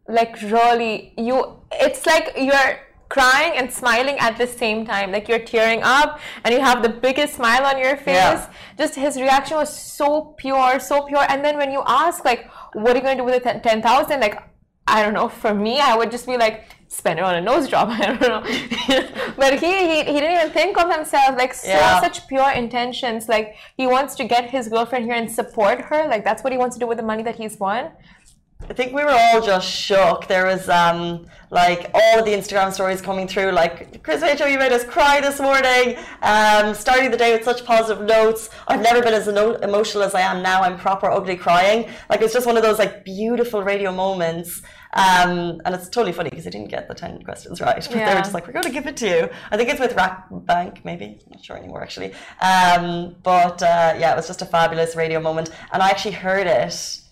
like 0.07 0.41
really 0.41 1.13
you 1.17 1.57
it's 1.71 2.05
like 2.05 2.33
you're 2.35 2.79
crying 3.09 3.53
and 3.55 3.71
smiling 3.71 4.17
at 4.19 4.37
the 4.37 4.47
same 4.47 4.85
time 4.85 5.11
like 5.11 5.29
you're 5.29 5.45
tearing 5.53 5.81
up 5.83 6.19
and 6.43 6.53
you 6.53 6.59
have 6.59 6.81
the 6.81 6.89
biggest 6.89 7.35
smile 7.35 7.63
on 7.63 7.77
your 7.77 7.95
face 7.95 8.15
yeah. 8.15 8.49
just 8.77 8.95
his 8.95 9.17
reaction 9.17 9.55
was 9.55 9.71
so 9.71 10.33
pure 10.37 10.79
so 10.79 11.03
pure 11.03 11.25
and 11.29 11.45
then 11.45 11.55
when 11.57 11.71
you 11.71 11.83
ask 11.85 12.25
like 12.25 12.49
what 12.73 12.91
are 12.91 12.95
you 12.95 13.01
going 13.01 13.15
to 13.15 13.21
do 13.21 13.25
with 13.25 13.43
the 13.43 13.59
10,000 13.59 14.19
like 14.19 14.41
I 14.87 15.03
don't 15.03 15.13
know 15.13 15.29
for 15.29 15.53
me 15.53 15.79
I 15.79 15.95
would 15.95 16.11
just 16.11 16.25
be 16.25 16.37
like 16.37 16.65
spend 16.93 17.19
it 17.19 17.25
on 17.25 17.35
a 17.35 17.41
nose 17.41 17.67
job. 17.67 17.89
I 17.91 18.05
don't 18.05 18.21
know. 18.21 18.41
but 19.41 19.59
he, 19.59 19.71
he 19.89 19.97
he 20.13 20.19
didn't 20.21 20.35
even 20.39 20.51
think 20.51 20.77
of 20.77 20.93
himself 20.93 21.35
like 21.37 21.53
so 21.53 21.67
yeah. 21.67 21.99
such 22.01 22.27
pure 22.27 22.51
intentions. 22.51 23.27
Like 23.27 23.55
he 23.75 23.87
wants 23.87 24.15
to 24.15 24.23
get 24.25 24.49
his 24.49 24.67
girlfriend 24.67 25.05
here 25.05 25.15
and 25.15 25.29
support 25.29 25.81
her. 25.81 26.07
Like 26.07 26.23
that's 26.23 26.43
what 26.43 26.53
he 26.53 26.57
wants 26.57 26.75
to 26.75 26.79
do 26.79 26.87
with 26.87 26.97
the 26.97 27.07
money 27.11 27.23
that 27.23 27.35
he's 27.35 27.59
won. 27.59 27.91
I 28.69 28.73
think 28.73 28.93
we 28.93 29.03
were 29.03 29.11
all 29.11 29.41
just 29.41 29.69
shook. 29.69 30.27
There 30.27 30.45
was 30.45 30.69
um, 30.69 31.25
like 31.49 31.91
all 31.93 32.19
of 32.19 32.25
the 32.25 32.31
Instagram 32.31 32.71
stories 32.71 33.01
coming 33.01 33.27
through, 33.27 33.51
like 33.51 34.01
Kris 34.03 34.21
Rachel, 34.21 34.47
you 34.47 34.57
made 34.57 34.71
us 34.71 34.83
cry 34.85 35.19
this 35.19 35.39
morning. 35.39 35.97
Um, 36.21 36.73
starting 36.73 37.11
the 37.11 37.17
day 37.17 37.33
with 37.33 37.43
such 37.43 37.65
positive 37.65 38.05
notes. 38.05 38.49
I've 38.67 38.81
never 38.81 39.01
been 39.01 39.13
as 39.13 39.27
emotional 39.27 40.03
as 40.03 40.15
I 40.15 40.21
am 40.21 40.41
now. 40.41 40.61
I'm 40.61 40.77
proper 40.77 41.11
ugly 41.11 41.35
crying. 41.35 41.89
Like 42.09 42.21
it's 42.21 42.33
just 42.33 42.47
one 42.47 42.55
of 42.55 42.63
those 42.63 42.79
like 42.79 43.03
beautiful 43.03 43.63
radio 43.63 43.91
moments. 43.91 44.61
Um, 44.93 45.59
and 45.65 45.75
it's 45.75 45.89
totally 45.89 46.13
funny 46.13 46.29
because 46.29 46.47
I 46.47 46.51
didn't 46.51 46.69
get 46.69 46.87
the 46.87 46.93
10 46.93 47.23
questions 47.23 47.59
right. 47.59 47.75
But 47.75 47.95
yeah. 47.95 48.09
they 48.09 48.15
were 48.15 48.21
just 48.21 48.33
like, 48.33 48.47
we're 48.47 48.53
going 48.53 48.65
to 48.65 48.71
give 48.71 48.87
it 48.87 48.95
to 48.97 49.07
you. 49.07 49.29
I 49.51 49.57
think 49.57 49.69
it's 49.69 49.79
with 49.79 49.95
RAKBANK, 49.95 50.85
maybe. 50.85 51.19
I'm 51.25 51.31
not 51.31 51.43
sure 51.43 51.57
anymore, 51.57 51.81
actually. 51.81 52.13
Um, 52.41 53.15
but 53.23 53.61
uh, 53.61 53.95
yeah, 53.97 54.13
it 54.13 54.15
was 54.15 54.27
just 54.27 54.43
a 54.43 54.45
fabulous 54.45 54.95
radio 54.95 55.19
moment. 55.19 55.49
And 55.71 55.81
I 55.81 55.89
actually 55.89 56.13
heard 56.13 56.47
it. 56.47 57.02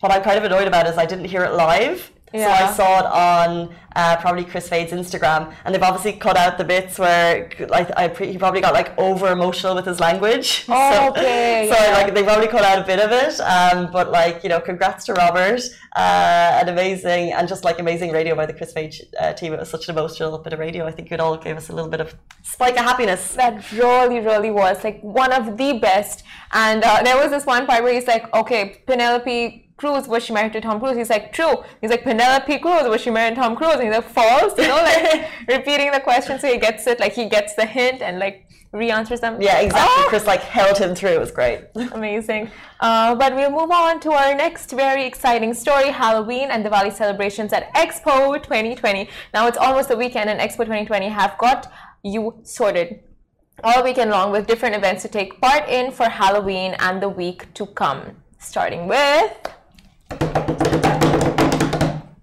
What 0.00 0.12
I'm 0.12 0.22
kind 0.22 0.38
of 0.38 0.44
annoyed 0.44 0.68
about 0.68 0.86
is 0.86 0.96
I 0.96 1.06
didn't 1.06 1.24
hear 1.24 1.44
it 1.44 1.52
live. 1.52 2.12
Yeah. 2.32 2.44
So 2.44 2.64
I 2.64 2.72
saw 2.72 2.98
it 3.00 3.06
on 3.06 3.74
uh, 3.96 4.16
probably 4.16 4.44
Kris 4.44 4.68
Fade's 4.68 4.92
Instagram, 4.92 5.52
and 5.64 5.74
they've 5.74 5.82
obviously 5.82 6.12
cut 6.12 6.36
out 6.36 6.58
the 6.58 6.64
bits 6.64 6.98
where 6.98 7.50
like 7.68 7.90
I 7.96 8.08
pre- 8.08 8.30
he 8.32 8.38
probably 8.38 8.60
got 8.60 8.74
like 8.74 8.96
over 8.98 9.28
emotional 9.28 9.74
with 9.74 9.86
his 9.86 10.00
language. 10.00 10.66
Oh, 10.80 10.92
so, 10.92 11.10
okay. 11.10 11.68
So 11.72 11.82
yeah. 11.82 11.92
like 11.94 12.14
they 12.14 12.22
probably 12.22 12.46
cut 12.46 12.62
out 12.62 12.82
a 12.82 12.86
bit 12.86 13.00
of 13.00 13.10
it, 13.10 13.40
um, 13.40 13.90
but 13.90 14.10
like 14.10 14.42
you 14.42 14.48
know, 14.48 14.60
congrats 14.60 15.06
to 15.06 15.14
Robert, 15.14 15.60
uh, 15.96 16.58
and 16.60 16.68
amazing 16.68 17.32
and 17.32 17.48
just 17.48 17.64
like 17.64 17.78
amazing 17.78 18.12
radio 18.12 18.34
by 18.34 18.46
the 18.46 18.52
Kris 18.52 18.72
Fade 18.72 18.94
uh, 19.18 19.32
team. 19.32 19.52
It 19.52 19.58
was 19.58 19.70
such 19.70 19.88
an 19.88 19.96
emotional 19.96 20.36
bit 20.38 20.52
of 20.52 20.58
radio. 20.58 20.86
I 20.86 20.92
think 20.92 21.10
it 21.10 21.20
all 21.20 21.36
gave 21.36 21.56
us 21.56 21.70
a 21.70 21.72
little 21.72 21.90
bit 21.90 22.00
of 22.00 22.14
spike 22.42 22.78
of 22.78 22.84
happiness. 22.84 23.34
That 23.34 23.72
really, 23.72 24.20
really 24.20 24.50
was 24.50 24.84
like 24.84 25.00
one 25.00 25.32
of 25.32 25.56
the 25.56 25.78
best. 25.78 26.22
And 26.52 26.84
uh, 26.84 27.02
there 27.02 27.16
was 27.16 27.30
this 27.30 27.46
one 27.46 27.66
part 27.66 27.82
where 27.82 27.94
he's 27.94 28.06
like, 28.06 28.32
okay, 28.34 28.82
Penelope 28.86 29.67
Cruz 29.78 30.08
was 30.08 30.24
she 30.24 30.32
married 30.32 30.52
to 30.52 30.60
Tom 30.60 30.80
Cruise? 30.80 30.96
He's 30.96 31.08
like, 31.08 31.32
true. 31.32 31.62
He's 31.80 31.90
like, 31.90 32.02
Penelope 32.02 32.58
Cruz 32.58 32.88
was 32.88 33.00
she 33.00 33.10
married 33.10 33.36
to 33.36 33.40
Tom 33.40 33.54
Cruise? 33.54 33.74
And 33.74 33.84
he's 33.84 33.92
like, 33.92 34.10
false. 34.10 34.58
You 34.58 34.66
know, 34.66 34.74
like 34.74 35.30
repeating 35.48 35.92
the 35.92 36.00
question 36.00 36.38
so 36.38 36.48
he 36.48 36.58
gets 36.58 36.86
it, 36.88 36.98
like 36.98 37.12
he 37.12 37.28
gets 37.28 37.54
the 37.54 37.64
hint 37.64 38.02
and 38.02 38.18
like 38.18 38.48
re-answers 38.72 39.20
them. 39.20 39.40
Yeah, 39.40 39.60
exactly. 39.60 40.04
Oh! 40.04 40.06
Kris 40.08 40.26
like 40.26 40.40
held 40.40 40.78
him 40.78 40.96
through. 40.96 41.10
It 41.10 41.20
was 41.20 41.30
great. 41.30 41.60
Amazing. 41.92 42.50
Uh, 42.80 43.14
but 43.14 43.34
we'll 43.36 43.52
move 43.52 43.70
on 43.70 44.00
to 44.00 44.10
our 44.10 44.34
next 44.34 44.72
very 44.72 45.04
exciting 45.04 45.54
story: 45.54 45.90
Halloween 45.90 46.50
and 46.50 46.64
Diwali 46.66 46.92
celebrations 46.92 47.52
at 47.52 47.72
Expo 47.74 48.42
2020. 48.42 49.08
Now 49.32 49.46
it's 49.46 49.58
almost 49.58 49.88
the 49.88 49.96
weekend, 49.96 50.28
and 50.28 50.40
Expo 50.40 50.58
2020 50.58 51.08
have 51.08 51.38
got 51.38 51.72
you 52.02 52.40
sorted 52.42 53.00
all 53.64 53.82
weekend 53.82 54.10
long 54.10 54.32
with 54.32 54.46
different 54.46 54.74
events 54.74 55.02
to 55.02 55.08
take 55.08 55.40
part 55.40 55.68
in 55.68 55.90
for 55.92 56.08
Halloween 56.08 56.74
and 56.80 57.00
the 57.00 57.08
week 57.08 57.52
to 57.54 57.66
come. 57.66 58.16
Starting 58.38 58.86
with 58.86 59.57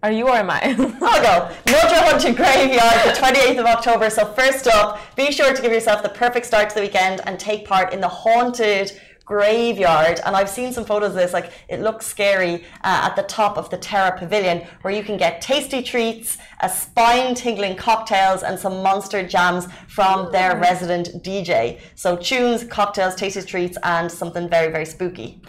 are 0.05 0.11
you 0.11 0.27
or 0.27 0.35
am 0.35 0.51
I? 0.51 0.61
I'll 1.01 1.21
go. 1.21 1.55
Mudra 1.65 1.97
Hunter 2.07 2.31
Graveyard, 2.31 3.07
the 3.07 3.19
28th 3.19 3.59
of 3.59 3.65
October. 3.65 4.09
So, 4.11 4.25
first 4.33 4.67
up, 4.67 4.99
be 5.15 5.31
sure 5.31 5.51
to 5.51 5.61
give 5.61 5.71
yourself 5.71 6.03
the 6.03 6.09
perfect 6.09 6.45
start 6.45 6.69
to 6.69 6.75
the 6.75 6.81
weekend 6.81 7.21
and 7.25 7.39
take 7.39 7.67
part 7.67 7.91
in 7.91 8.01
the 8.01 8.07
haunted 8.07 8.91
graveyard 9.25 10.21
and 10.23 10.35
I've 10.35 10.51
seen 10.51 10.71
some 10.71 10.85
photos 10.85 11.09
of 11.09 11.15
this 11.15 11.33
like 11.33 11.51
it 11.67 11.81
looks 11.81 12.05
scary 12.05 12.63
uh, 12.83 13.09
at 13.09 13.15
the 13.15 13.23
top 13.23 13.57
of 13.57 13.71
the 13.71 13.77
Terra 13.77 14.15
Pavilion 14.15 14.67
where 14.83 14.93
you 14.93 15.01
can 15.01 15.17
get 15.17 15.41
tasty 15.41 15.81
treats 15.81 16.37
a 16.59 16.69
spine 16.69 17.33
tingling 17.33 17.75
cocktails 17.75 18.43
and 18.43 18.59
some 18.59 18.83
monster 18.83 19.27
jams 19.27 19.65
from 19.87 20.31
their 20.31 20.59
resident 20.59 21.23
DJ 21.23 21.79
so 21.95 22.15
tunes 22.15 22.65
cocktails 22.65 23.15
tasty 23.15 23.41
treats 23.41 23.79
and 23.81 24.11
something 24.11 24.47
very 24.47 24.71
very 24.71 24.85
spooky 24.85 25.41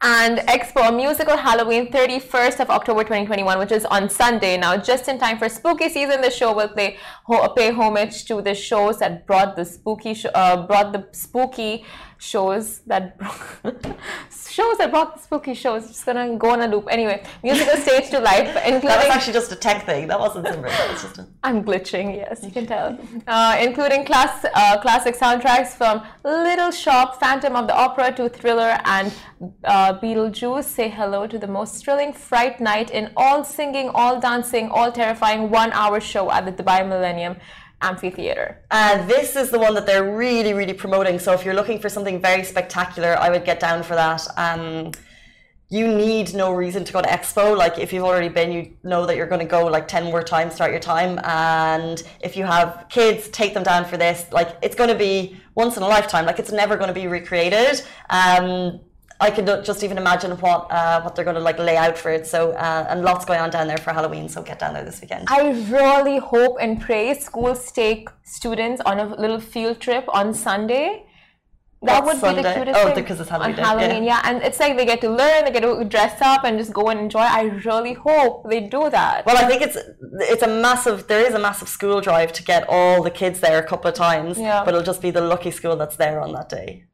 and 0.00 0.38
Expo 0.40 0.94
Musical 0.94 1.36
Halloween 1.36 1.90
31st 1.90 2.60
of 2.60 2.70
October 2.70 3.02
2021, 3.02 3.58
which 3.58 3.72
is 3.72 3.84
on 3.86 4.08
Sunday. 4.08 4.56
Now, 4.56 4.76
just 4.76 5.08
in 5.08 5.18
time 5.18 5.38
for 5.38 5.48
spooky 5.48 5.88
season, 5.88 6.20
the 6.20 6.30
show 6.30 6.54
will 6.54 6.68
play 6.68 6.98
pay 7.56 7.70
homage 7.70 8.24
to 8.26 8.42
the 8.42 8.54
shows 8.54 8.98
that 8.98 9.26
brought 9.26 9.56
the 9.56 9.64
spooky 9.64 10.16
uh, 10.34 10.66
brought 10.66 10.92
the 10.92 11.06
spooky 11.12 11.84
shows 12.24 12.80
that 12.90 13.04
shows 14.58 14.78
that 14.78 14.90
brought 14.90 15.16
the 15.16 15.22
spooky 15.22 15.54
shows. 15.54 15.86
Just 15.88 16.04
gonna 16.06 16.36
go 16.36 16.50
on 16.50 16.60
a 16.62 16.68
loop. 16.68 16.86
Anyway, 16.90 17.22
musical 17.42 17.76
stage 17.76 18.10
to 18.10 18.18
life, 18.18 18.50
including 18.66 18.80
that 18.92 19.06
was 19.06 19.14
actually 19.16 19.32
just 19.40 19.52
a 19.52 19.56
tech 19.56 19.84
thing. 19.84 20.08
That 20.08 20.18
wasn't 20.18 20.46
Zimmer. 20.46 20.68
That 20.68 20.90
was 20.90 21.02
just 21.02 21.18
a... 21.18 21.26
I'm 21.42 21.62
glitching. 21.64 22.16
Yes, 22.16 22.42
you 22.42 22.50
can 22.50 22.66
tell. 22.66 22.98
Uh, 23.26 23.56
including 23.60 24.04
class 24.04 24.44
uh, 24.54 24.78
classic 24.80 25.14
soundtracks 25.16 25.72
from 25.80 26.02
Little 26.24 26.70
Shop, 26.70 27.20
Phantom 27.20 27.54
of 27.56 27.66
the 27.66 27.76
Opera 27.76 28.12
to 28.16 28.28
Thriller 28.28 28.78
and 28.84 29.12
uh, 29.64 29.98
Beetlejuice. 29.98 30.64
Say 30.64 30.88
hello 30.88 31.26
to 31.26 31.38
the 31.38 31.50
most 31.58 31.84
thrilling 31.84 32.12
fright 32.12 32.60
night 32.60 32.90
in 32.90 33.12
all 33.16 33.44
singing, 33.44 33.90
all 33.90 34.20
dancing, 34.20 34.68
all 34.70 34.90
terrifying 34.90 35.50
one-hour 35.50 36.00
show 36.00 36.30
at 36.30 36.44
the 36.46 36.52
Dubai 36.52 36.80
Millennium 36.88 37.36
amphitheater. 37.84 38.64
Uh, 38.70 39.06
this 39.06 39.36
is 39.36 39.50
the 39.50 39.58
one 39.58 39.74
that 39.74 39.86
they're 39.86 40.16
really, 40.16 40.52
really 40.52 40.72
promoting. 40.72 41.18
So 41.18 41.32
if 41.32 41.44
you're 41.44 41.54
looking 41.54 41.78
for 41.78 41.88
something 41.88 42.20
very 42.20 42.44
spectacular, 42.44 43.16
I 43.18 43.30
would 43.30 43.44
get 43.44 43.60
down 43.60 43.82
for 43.82 43.94
that. 43.94 44.26
Um, 44.36 44.92
you 45.70 45.88
need 45.88 46.34
no 46.34 46.52
reason 46.52 46.84
to 46.84 46.92
go 46.92 47.02
to 47.02 47.08
Expo. 47.08 47.56
Like 47.56 47.78
if 47.78 47.92
you've 47.92 48.04
already 48.04 48.28
been, 48.28 48.52
you 48.52 48.76
know 48.82 49.06
that 49.06 49.16
you're 49.16 49.26
going 49.26 49.40
to 49.40 49.46
go 49.46 49.66
like 49.66 49.88
10 49.88 50.04
more 50.04 50.22
times 50.22 50.56
throughout 50.56 50.70
your 50.70 50.80
time. 50.80 51.18
And 51.24 52.02
if 52.20 52.36
you 52.36 52.44
have 52.44 52.86
kids, 52.88 53.28
take 53.28 53.54
them 53.54 53.62
down 53.62 53.84
for 53.84 53.96
this. 53.96 54.26
Like 54.30 54.56
it's 54.62 54.76
going 54.76 54.90
to 54.90 54.96
be 54.96 55.36
once 55.54 55.76
in 55.76 55.82
a 55.82 55.88
lifetime. 55.88 56.26
Like 56.26 56.38
it's 56.38 56.52
never 56.52 56.76
going 56.76 56.88
to 56.88 56.94
be 56.94 57.06
recreated. 57.06 57.82
Um, 58.10 58.80
I 59.20 59.30
can 59.30 59.46
just 59.64 59.82
even 59.82 59.96
imagine 59.96 60.32
what 60.38 60.70
uh, 60.70 61.00
what 61.02 61.14
they're 61.14 61.24
going 61.24 61.36
to 61.36 61.40
like 61.42 61.58
lay 61.58 61.76
out 61.76 61.96
for 61.96 62.10
it. 62.10 62.26
So 62.26 62.52
uh, 62.52 62.86
and 62.88 63.02
lots 63.02 63.24
going 63.24 63.40
on 63.40 63.50
down 63.50 63.68
there 63.68 63.78
for 63.78 63.92
Halloween. 63.92 64.28
So 64.28 64.42
get 64.42 64.58
down 64.58 64.74
there 64.74 64.84
this 64.84 65.00
weekend. 65.00 65.28
I 65.30 65.50
really 65.70 66.18
hope 66.18 66.56
and 66.60 66.80
pray 66.80 67.14
schools 67.14 67.70
take 67.72 68.08
students 68.24 68.80
on 68.84 68.98
a 68.98 69.06
little 69.14 69.40
field 69.40 69.80
trip 69.80 70.04
on 70.08 70.34
Sunday 70.34 71.04
that 71.84 72.04
would 72.04 72.14
be 72.14 72.42
the 72.42 72.52
cutest 72.54 72.78
Oh, 72.80 72.86
thing 72.86 72.94
because 72.94 73.20
it's 73.20 73.28
Halloween 73.28 73.58
on 73.58 73.64
Halloween, 73.64 74.04
yeah. 74.04 74.20
yeah. 74.24 74.28
And 74.28 74.42
it's 74.42 74.58
like 74.58 74.76
they 74.76 74.86
get 74.86 75.00
to 75.02 75.10
learn, 75.10 75.44
they 75.44 75.50
get 75.50 75.62
to 75.62 75.84
dress 75.84 76.20
up 76.20 76.44
and 76.44 76.58
just 76.58 76.72
go 76.72 76.88
and 76.88 76.98
enjoy. 76.98 77.20
I 77.20 77.42
really 77.64 77.92
hope 77.94 78.48
they 78.48 78.60
do 78.60 78.88
that. 78.90 79.26
Well, 79.26 79.36
I 79.36 79.46
think 79.46 79.62
it's 79.62 79.76
it's 80.32 80.42
a 80.42 80.48
massive. 80.48 81.06
There 81.06 81.26
is 81.26 81.34
a 81.34 81.38
massive 81.38 81.68
school 81.68 82.00
drive 82.00 82.32
to 82.34 82.42
get 82.42 82.64
all 82.68 83.02
the 83.02 83.10
kids 83.10 83.40
there 83.40 83.58
a 83.58 83.66
couple 83.66 83.88
of 83.88 83.94
times. 83.94 84.38
Yeah. 84.38 84.64
But 84.64 84.74
it'll 84.74 84.86
just 84.86 85.02
be 85.02 85.10
the 85.10 85.20
lucky 85.20 85.50
school 85.50 85.76
that's 85.76 85.96
there 85.96 86.20
on 86.20 86.32
that 86.32 86.48
day. 86.48 86.84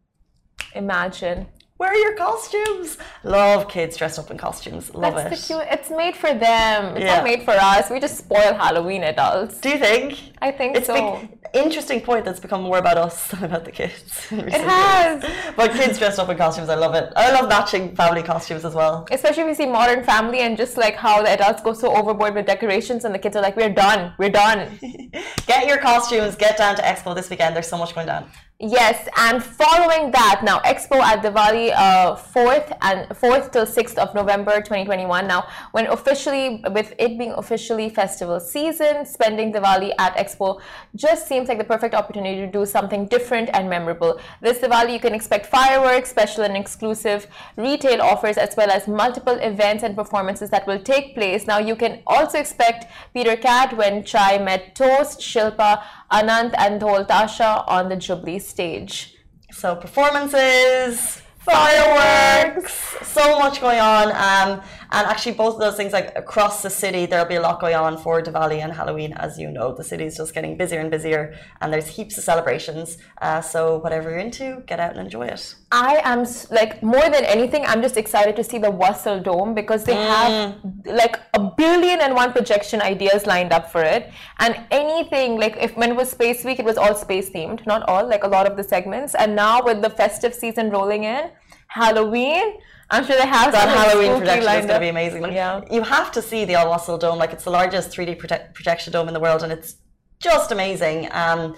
Imagine. 0.74 1.46
Where 1.80 1.92
are 1.92 1.96
your 1.96 2.14
costumes? 2.14 2.98
Love 3.24 3.66
kids 3.66 3.96
dressed 3.96 4.18
up 4.18 4.30
in 4.30 4.36
costumes. 4.36 4.94
Love 4.94 5.14
That's 5.14 5.32
it. 5.32 5.48
the 5.48 5.54
cute. 5.54 5.66
It's 5.70 5.88
made 5.88 6.14
for 6.14 6.34
them. 6.34 6.94
It's 6.94 7.06
Yeah. 7.06 7.14
not 7.14 7.24
made 7.24 7.42
for 7.42 7.52
us. 7.52 7.88
We 7.88 7.98
just 8.00 8.18
spoil 8.18 8.52
Halloween 8.52 9.02
adults. 9.02 9.54
Do 9.62 9.70
you 9.70 9.78
think? 9.78 10.18
I 10.42 10.50
think 10.52 10.76
It's 10.76 10.88
so. 10.88 10.94
big, 10.94 11.38
interesting 11.54 12.02
point 12.02 12.26
that's 12.26 12.38
become 12.38 12.62
more 12.64 12.76
about 12.76 12.98
us 12.98 13.16
than 13.30 13.44
about 13.44 13.64
the 13.64 13.72
kids. 13.72 14.26
It 14.30 14.60
has. 14.60 15.24
But 15.56 15.72
kids 15.72 15.98
dressed 15.98 16.18
up 16.18 16.28
in 16.28 16.36
costumes, 16.36 16.68
I 16.68 16.74
love 16.74 16.94
it. 16.94 17.06
I 17.16 17.32
love 17.32 17.48
matching 17.48 17.96
family 17.96 18.22
costumes 18.22 18.66
as 18.66 18.74
well. 18.74 19.06
Especially 19.10 19.44
if 19.44 19.48
you 19.48 19.54
see 19.54 19.66
Modern 19.80 20.04
Family 20.04 20.40
and 20.40 20.58
just 20.58 20.76
like 20.76 20.96
how 20.96 21.22
the 21.22 21.30
adults 21.30 21.62
go 21.62 21.72
so 21.72 21.96
overboard 21.96 22.34
with 22.34 22.44
decorations 22.44 23.06
and 23.06 23.14
the 23.14 23.18
kids 23.18 23.36
are 23.36 23.42
like, 23.42 23.56
we're 23.56 23.72
done, 23.86 24.12
we're 24.18 24.28
done. 24.44 24.78
Get 25.46 25.66
your 25.66 25.78
costumes, 25.78 26.36
get 26.36 26.58
down 26.58 26.76
to 26.76 26.82
Expo 26.82 27.14
this 27.14 27.30
weekend. 27.30 27.56
There's 27.56 27.68
so 27.68 27.78
much 27.78 27.94
going 27.94 28.06
down. 28.08 28.30
Yes, 28.62 29.08
and 29.16 29.42
following 29.42 30.10
that, 30.10 30.42
now 30.44 30.58
Expo 30.58 31.00
at 31.00 31.22
Diwali, 31.22 31.72
uh, 31.74 32.14
fourth 32.14 32.70
and 32.82 33.16
fourth 33.16 33.52
till 33.52 33.64
sixth 33.64 33.96
of 33.96 34.14
November, 34.14 34.56
2021. 34.56 35.26
Now, 35.26 35.46
when 35.72 35.86
officially, 35.86 36.62
with 36.72 36.92
it 36.98 37.16
being 37.16 37.32
officially 37.32 37.88
festival 37.88 38.38
season, 38.38 39.06
spending 39.06 39.50
Diwali 39.50 39.94
at 39.98 40.14
Expo 40.18 40.60
just 40.94 41.26
seems 41.26 41.48
like 41.48 41.56
the 41.56 41.64
perfect 41.64 41.94
opportunity 41.94 42.36
to 42.36 42.46
do 42.46 42.66
something 42.66 43.06
different 43.06 43.48
and 43.54 43.70
memorable. 43.70 44.20
This 44.42 44.58
Diwali, 44.58 44.92
you 44.92 45.00
can 45.00 45.14
expect 45.14 45.46
fireworks, 45.46 46.10
special 46.10 46.44
and 46.44 46.54
exclusive 46.54 47.28
retail 47.56 48.02
offers, 48.02 48.36
as 48.36 48.54
well 48.58 48.70
as 48.70 48.86
multiple 48.86 49.38
events 49.40 49.84
and 49.84 49.96
performances 49.96 50.50
that 50.50 50.66
will 50.66 50.82
take 50.82 51.14
place. 51.14 51.46
Now, 51.46 51.60
you 51.60 51.76
can 51.76 52.02
also 52.06 52.38
expect 52.38 52.92
Peter 53.14 53.36
Cat 53.36 53.74
when 53.78 54.04
Chai 54.04 54.36
met 54.36 54.74
Toast, 54.74 55.18
Shilpa, 55.18 55.82
Anant, 56.10 56.54
and 56.58 56.80
Dhol 56.80 57.06
Tasha 57.06 57.64
on 57.68 57.88
the 57.88 57.96
Jubilee 57.96 58.38
stage. 58.38 59.16
So 59.52 59.76
performances, 59.76 61.22
fireworks, 61.38 62.96
so 63.02 63.38
much 63.38 63.60
going 63.60 63.80
on. 63.80 64.12
Um, 64.12 64.62
and 64.92 65.06
actually, 65.06 65.32
both 65.32 65.54
of 65.54 65.60
those 65.60 65.76
things, 65.76 65.92
like 65.92 66.12
across 66.16 66.62
the 66.62 66.70
city, 66.70 67.06
there'll 67.06 67.26
be 67.26 67.36
a 67.36 67.40
lot 67.40 67.60
going 67.60 67.74
on 67.74 67.96
for 67.96 68.22
Diwali 68.22 68.62
and 68.62 68.72
Halloween. 68.72 69.12
As 69.12 69.38
you 69.38 69.50
know, 69.50 69.72
the 69.72 69.84
city 69.84 70.04
is 70.04 70.16
just 70.16 70.34
getting 70.34 70.56
busier 70.56 70.80
and 70.80 70.90
busier, 70.90 71.34
and 71.60 71.72
there's 71.72 71.86
heaps 71.86 72.18
of 72.18 72.24
celebrations. 72.24 72.98
Uh, 73.20 73.40
so 73.40 73.78
whatever 73.78 74.10
you're 74.10 74.18
into, 74.18 74.62
get 74.66 74.80
out 74.80 74.90
and 74.90 75.00
enjoy 75.00 75.26
it. 75.26 75.54
I 75.72 76.00
am 76.04 76.26
like 76.50 76.82
more 76.82 77.08
than 77.14 77.24
anything, 77.24 77.64
I'm 77.66 77.82
just 77.82 77.96
excited 77.96 78.34
to 78.36 78.42
see 78.42 78.58
the 78.58 78.72
Wasl 78.72 79.22
Dome 79.22 79.54
because 79.54 79.84
they 79.84 79.94
have 79.94 80.56
like 80.84 81.20
a 81.34 81.40
billion 81.56 82.00
and 82.00 82.14
one 82.14 82.32
projection 82.32 82.82
ideas 82.82 83.26
lined 83.26 83.52
up 83.52 83.70
for 83.70 83.82
it. 83.82 84.10
And 84.40 84.60
anything 84.72 85.38
like 85.38 85.56
if 85.60 85.76
when 85.76 85.90
it 85.90 85.96
was 85.96 86.10
Space 86.10 86.44
Week, 86.44 86.58
it 86.58 86.64
was 86.64 86.76
all 86.76 86.96
space 86.96 87.30
themed, 87.30 87.64
not 87.66 87.82
all, 87.88 88.08
like 88.08 88.24
a 88.24 88.28
lot 88.28 88.50
of 88.50 88.56
the 88.56 88.64
segments. 88.64 89.14
And 89.14 89.36
now 89.36 89.62
with 89.62 89.82
the 89.82 89.90
festive 89.90 90.34
season 90.34 90.70
rolling 90.70 91.04
in, 91.04 91.30
Halloween, 91.68 92.58
I'm 92.92 93.04
sure 93.06 93.16
they 93.16 93.26
have 93.26 93.52
That 93.52 93.68
Halloween 93.68 94.18
projection 94.18 94.48
is 94.48 94.66
going 94.66 94.80
to 94.80 94.80
be 94.80 94.88
amazing. 94.88 95.22
Like, 95.22 95.32
Yeah. 95.32 95.60
You 95.70 95.82
have 95.82 96.10
to 96.12 96.22
see 96.22 96.44
the 96.44 96.54
Al 96.54 96.66
Wasl 96.72 96.98
Dome. 96.98 97.18
Like 97.18 97.32
it's 97.32 97.44
the 97.44 97.50
largest 97.50 97.90
3D 97.92 98.16
proje- 98.20 98.52
projection 98.54 98.92
dome 98.92 99.08
in 99.08 99.14
the 99.14 99.20
world, 99.20 99.42
and 99.44 99.52
it's 99.52 99.76
just 100.18 100.50
amazing. 100.52 101.08
Um, 101.12 101.56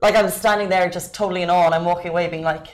like 0.00 0.14
I 0.14 0.22
was 0.22 0.34
standing 0.34 0.68
there 0.68 0.88
just 0.88 1.14
totally 1.14 1.42
in 1.42 1.50
awe, 1.50 1.66
and 1.66 1.74
I'm 1.74 1.84
walking 1.84 2.10
away 2.10 2.28
being 2.28 2.44
like, 2.44 2.68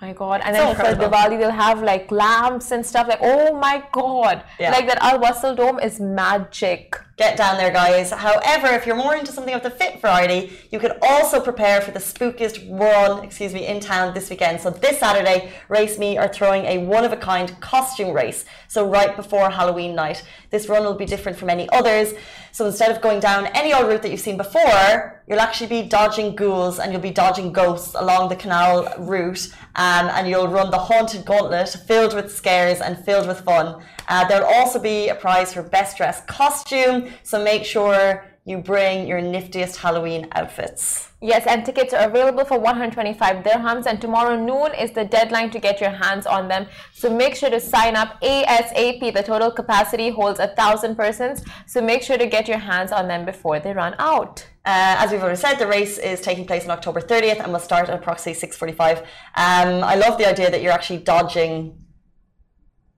my 0.00 0.12
god 0.12 0.40
and 0.44 0.56
So 0.56 0.62
then 0.62 0.74
for 0.74 0.82
incredible. 0.82 1.16
Diwali 1.16 1.38
they'll 1.38 1.50
have 1.68 1.80
like 1.80 2.10
lamps 2.10 2.72
and 2.72 2.84
stuff 2.84 3.06
like 3.06 3.20
oh 3.22 3.56
my 3.56 3.84
god 3.92 4.42
Yeah. 4.58 4.72
like 4.72 4.86
that 4.88 4.98
Al 5.00 5.20
Wasl 5.20 5.56
Dome 5.56 5.78
is 5.78 6.00
magic 6.00 6.98
get 7.22 7.36
down 7.36 7.56
there, 7.56 7.70
guys. 7.70 8.10
However, 8.10 8.66
if 8.74 8.84
you're 8.84 8.96
more 8.96 9.14
into 9.14 9.30
something 9.30 9.54
of 9.54 9.62
the 9.62 9.70
fit 9.70 10.00
variety, 10.00 10.58
you 10.72 10.80
could 10.80 10.98
also 11.02 11.38
prepare 11.40 11.80
for 11.80 11.92
the 11.92 12.00
spookiest 12.00 12.68
run, 12.68 13.22
excuse 13.22 13.54
me, 13.54 13.64
in 13.64 13.78
town 13.78 14.12
this 14.12 14.28
weekend. 14.28 14.60
So 14.60 14.70
this 14.70 14.98
Saturday, 14.98 15.52
Race 15.68 16.00
Me 16.00 16.18
are 16.18 16.26
throwing 16.26 16.64
a 16.64 16.78
one-of-a-kind 16.78 17.60
costume 17.60 18.12
race. 18.12 18.44
So 18.66 18.88
right 18.88 19.14
before 19.14 19.50
Halloween 19.50 19.94
night, 19.94 20.24
this 20.50 20.68
run 20.68 20.82
will 20.82 20.94
be 20.94 21.06
different 21.06 21.38
from 21.38 21.48
any 21.48 21.68
others. 21.70 22.12
So 22.52 22.66
instead 22.66 22.90
of 22.94 23.00
going 23.00 23.18
down 23.18 23.46
any 23.54 23.72
old 23.72 23.88
route 23.88 24.02
that 24.02 24.10
you've 24.10 24.20
seen 24.20 24.36
before, 24.36 25.22
you'll 25.26 25.40
actually 25.40 25.68
be 25.68 25.88
dodging 25.88 26.36
ghouls 26.36 26.78
and 26.78 26.92
you'll 26.92 27.00
be 27.00 27.10
dodging 27.10 27.50
ghosts 27.50 27.94
along 27.94 28.28
the 28.28 28.36
canal 28.36 28.92
route, 28.98 29.48
um, 29.76 30.10
and 30.12 30.28
you'll 30.28 30.48
run 30.48 30.70
the 30.70 30.78
haunted 30.78 31.24
gauntlet 31.24 31.70
filled 31.86 32.14
with 32.14 32.30
scares 32.30 32.82
and 32.82 33.02
filled 33.04 33.26
with 33.26 33.40
fun. 33.40 33.82
Uh, 34.06 34.28
there'll 34.28 34.46
also 34.46 34.78
be 34.78 35.08
a 35.08 35.14
prize 35.14 35.54
for 35.54 35.62
best 35.62 35.96
dressed 35.96 36.26
costume, 36.26 37.08
so 37.22 37.42
make 37.42 37.64
sure 37.64 38.22
you 38.44 38.58
bring 38.58 39.06
your 39.06 39.20
niftiest 39.20 39.76
Halloween 39.76 40.26
outfits. 40.32 41.10
Yes, 41.20 41.46
and 41.46 41.64
tickets 41.64 41.94
are 41.94 42.08
available 42.08 42.44
for 42.44 42.58
125 42.58 43.44
dirhams, 43.44 43.86
and 43.86 44.00
tomorrow 44.00 44.34
noon 44.36 44.74
is 44.74 44.90
the 44.90 45.04
deadline 45.04 45.50
to 45.50 45.60
get 45.60 45.80
your 45.80 45.90
hands 45.90 46.26
on 46.26 46.48
them. 46.48 46.66
So 46.92 47.08
make 47.08 47.36
sure 47.36 47.50
to 47.50 47.60
sign 47.60 47.94
up 47.94 48.20
ASAP. 48.20 49.14
The 49.14 49.22
total 49.22 49.52
capacity 49.52 50.10
holds 50.10 50.40
a 50.40 50.48
thousand 50.48 50.96
persons, 50.96 51.44
so 51.66 51.80
make 51.80 52.02
sure 52.02 52.18
to 52.18 52.26
get 52.26 52.48
your 52.48 52.58
hands 52.58 52.90
on 52.90 53.06
them 53.06 53.24
before 53.24 53.60
they 53.60 53.72
run 53.72 53.94
out. 54.00 54.44
Uh, 54.64 54.96
as 54.98 55.12
we've 55.12 55.22
already 55.22 55.38
said, 55.38 55.54
the 55.54 55.66
race 55.66 55.98
is 55.98 56.20
taking 56.20 56.44
place 56.44 56.64
on 56.64 56.70
October 56.72 57.00
30th 57.00 57.40
and 57.40 57.52
will 57.52 57.60
start 57.60 57.88
at 57.88 57.94
approximately 57.94 58.34
6:45. 58.34 58.98
Um, 59.36 59.84
I 59.84 59.94
love 59.94 60.18
the 60.18 60.28
idea 60.28 60.50
that 60.50 60.62
you're 60.62 60.72
actually 60.72 60.98
dodging 60.98 61.81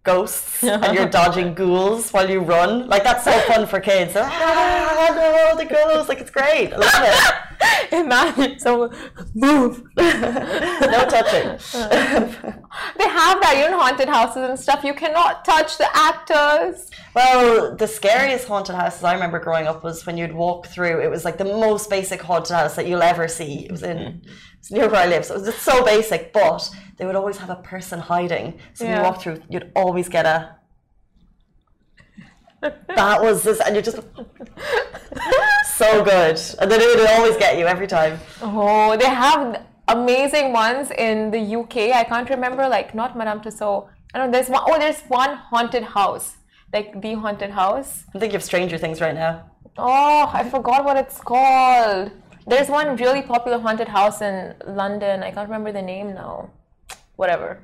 ghosts 0.04 0.62
and 0.62 0.94
you're 0.94 1.08
dodging 1.08 1.54
ghouls 1.54 2.12
while 2.12 2.28
you 2.30 2.40
run. 2.40 2.86
Like 2.88 3.02
that's 3.02 3.24
so 3.24 3.32
fun 3.48 3.66
for 3.66 3.80
kids. 3.80 4.12
Ah, 4.16 5.50
no, 5.50 5.56
the 5.58 5.64
ghosts! 5.64 6.08
Like 6.08 6.20
it's 6.20 6.30
great. 6.30 6.72
I 6.72 6.76
love 6.76 6.92
it. 6.94 7.92
Imagine 7.92 8.58
someone 8.58 8.94
move. 9.34 9.82
No 9.96 11.06
touching. 11.08 11.58
They 12.98 13.08
have 13.08 13.40
that, 13.40 13.54
you 13.56 13.70
know, 13.70 13.78
haunted 13.78 14.08
houses 14.08 14.48
and 14.48 14.58
stuff. 14.58 14.84
You 14.84 14.94
cannot 14.94 15.44
touch 15.44 15.78
the 15.78 15.88
actors. 15.94 16.90
Well, 17.14 17.74
the 17.76 17.86
scariest 17.86 18.46
haunted 18.48 18.74
houses 18.74 19.04
I 19.04 19.14
remember 19.14 19.38
growing 19.38 19.66
up 19.66 19.82
was 19.84 20.04
when 20.04 20.18
you'd 20.18 20.34
walk 20.34 20.66
through. 20.66 21.00
It 21.00 21.10
was 21.10 21.24
like 21.24 21.38
the 21.38 21.44
most 21.44 21.88
basic 21.88 22.20
haunted 22.20 22.54
house 22.54 22.74
that 22.76 22.86
you'll 22.86 23.02
ever 23.02 23.28
see. 23.28 23.64
It 23.64 23.70
was 23.70 23.82
in 23.82 23.98
it 23.98 24.28
was 24.58 24.70
near 24.70 24.88
where 24.88 25.02
I 25.02 25.06
live, 25.06 25.24
so 25.24 25.34
it 25.34 25.38
was 25.38 25.46
just 25.46 25.62
so 25.62 25.84
basic. 25.84 26.32
But 26.32 26.68
they 26.96 27.04
would 27.06 27.16
always 27.16 27.38
have 27.38 27.50
a 27.50 27.56
person 27.56 27.98
hiding. 27.98 28.58
So 28.74 28.84
when 28.84 28.92
Yeah. 28.92 28.98
you 28.98 29.04
walk 29.04 29.20
through, 29.22 29.42
you'd 29.48 29.70
always 29.74 30.08
get 30.08 30.26
a. 30.26 30.56
That 32.96 33.20
was 33.22 33.42
this, 33.42 33.60
and 33.60 33.74
you're 33.74 33.82
just 33.82 33.98
so 35.82 36.02
good, 36.02 36.40
and 36.60 36.70
then 36.70 36.80
it 36.80 36.88
would 36.98 37.08
always 37.10 37.36
get 37.36 37.58
you 37.58 37.66
every 37.66 37.86
time. 37.86 38.18
Oh, 38.40 38.96
they 38.96 39.06
have 39.26 39.62
amazing 39.88 40.52
ones 40.52 40.90
in 40.92 41.30
the 41.30 41.42
UK. 41.60 41.76
I 42.00 42.04
can't 42.04 42.28
remember, 42.30 42.66
like 42.68 42.94
not 42.94 43.16
Madame 43.18 43.40
Tussauds. 43.40 43.88
I 44.14 44.18
don't 44.18 44.30
know. 44.30 44.32
There's 44.38 44.48
one 44.48 44.62
oh 44.66 44.78
there's 44.78 45.00
one 45.08 45.36
haunted 45.36 45.82
house, 45.82 46.36
like 46.72 47.02
the 47.02 47.14
haunted 47.14 47.50
house. 47.50 48.04
I'm 48.14 48.20
thinking 48.20 48.36
of 48.36 48.42
Stranger 48.42 48.78
Things 48.78 49.00
right 49.00 49.14
now. 49.14 49.50
Oh, 49.76 50.30
I 50.32 50.48
forgot 50.48 50.84
what 50.84 50.96
it's 50.96 51.18
called. 51.20 52.12
There's 52.46 52.68
one 52.68 52.96
really 52.96 53.22
popular 53.22 53.58
haunted 53.58 53.88
house 53.88 54.22
in 54.22 54.54
London. 54.66 55.22
I 55.22 55.30
can't 55.32 55.48
remember 55.48 55.72
the 55.72 55.82
name 55.82 56.14
now. 56.14 56.50
Whatever, 57.16 57.60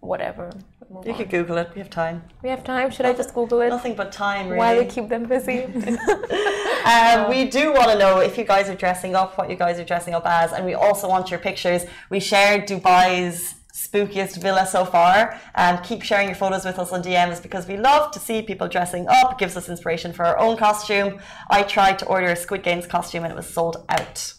whatever. 0.00 0.50
Move 0.88 1.04
You 1.06 1.12
on. 1.12 1.18
could 1.18 1.30
Google 1.30 1.56
it. 1.58 1.70
We 1.74 1.80
have 1.80 1.90
time. 1.90 2.22
We 2.42 2.48
have 2.48 2.62
time. 2.62 2.90
Should 2.90 3.06
I 3.06 3.12
just 3.12 3.34
Google 3.34 3.60
it 3.60 3.70
Nothing 3.70 3.96
but 3.96 4.12
time, 4.12 4.46
really. 4.46 4.58
while 4.58 4.78
we 4.78 4.84
keep 4.84 5.08
them 5.08 5.24
busy? 5.24 5.66
Um, 6.86 7.28
we 7.28 7.46
do 7.46 7.72
want 7.72 7.90
to 7.90 7.98
know 7.98 8.20
if 8.20 8.38
you 8.38 8.44
guys 8.44 8.68
are 8.68 8.74
dressing 8.76 9.16
up, 9.16 9.36
what 9.36 9.50
you 9.50 9.56
guys 9.56 9.80
are 9.80 9.84
dressing 9.84 10.14
up 10.14 10.22
as, 10.24 10.52
and 10.52 10.64
we 10.64 10.74
also 10.74 11.08
want 11.08 11.32
your 11.32 11.40
pictures. 11.40 11.82
We 12.10 12.20
shared 12.20 12.68
Dubai's 12.68 13.56
spookiest 13.74 14.40
villa 14.40 14.64
so 14.64 14.84
far. 14.84 15.36
Um, 15.56 15.82
keep 15.82 16.02
sharing 16.02 16.28
your 16.28 16.36
photos 16.36 16.64
with 16.64 16.78
us 16.78 16.92
on 16.92 17.02
DMs 17.02 17.42
because 17.42 17.66
we 17.66 17.76
love 17.76 18.12
to 18.12 18.20
see 18.20 18.40
people 18.40 18.68
dressing 18.68 19.08
up. 19.08 19.32
It 19.32 19.38
gives 19.38 19.56
us 19.56 19.68
inspiration 19.68 20.12
for 20.12 20.24
our 20.24 20.38
own 20.38 20.56
costume. 20.56 21.18
I 21.50 21.64
tried 21.64 21.98
to 21.98 22.06
order 22.06 22.28
a 22.28 22.36
Squid 22.36 22.62
Games 22.62 22.86
costume 22.86 23.24
and 23.24 23.32
it 23.32 23.36
was 23.36 23.48
sold 23.48 23.84
out. 23.88 24.32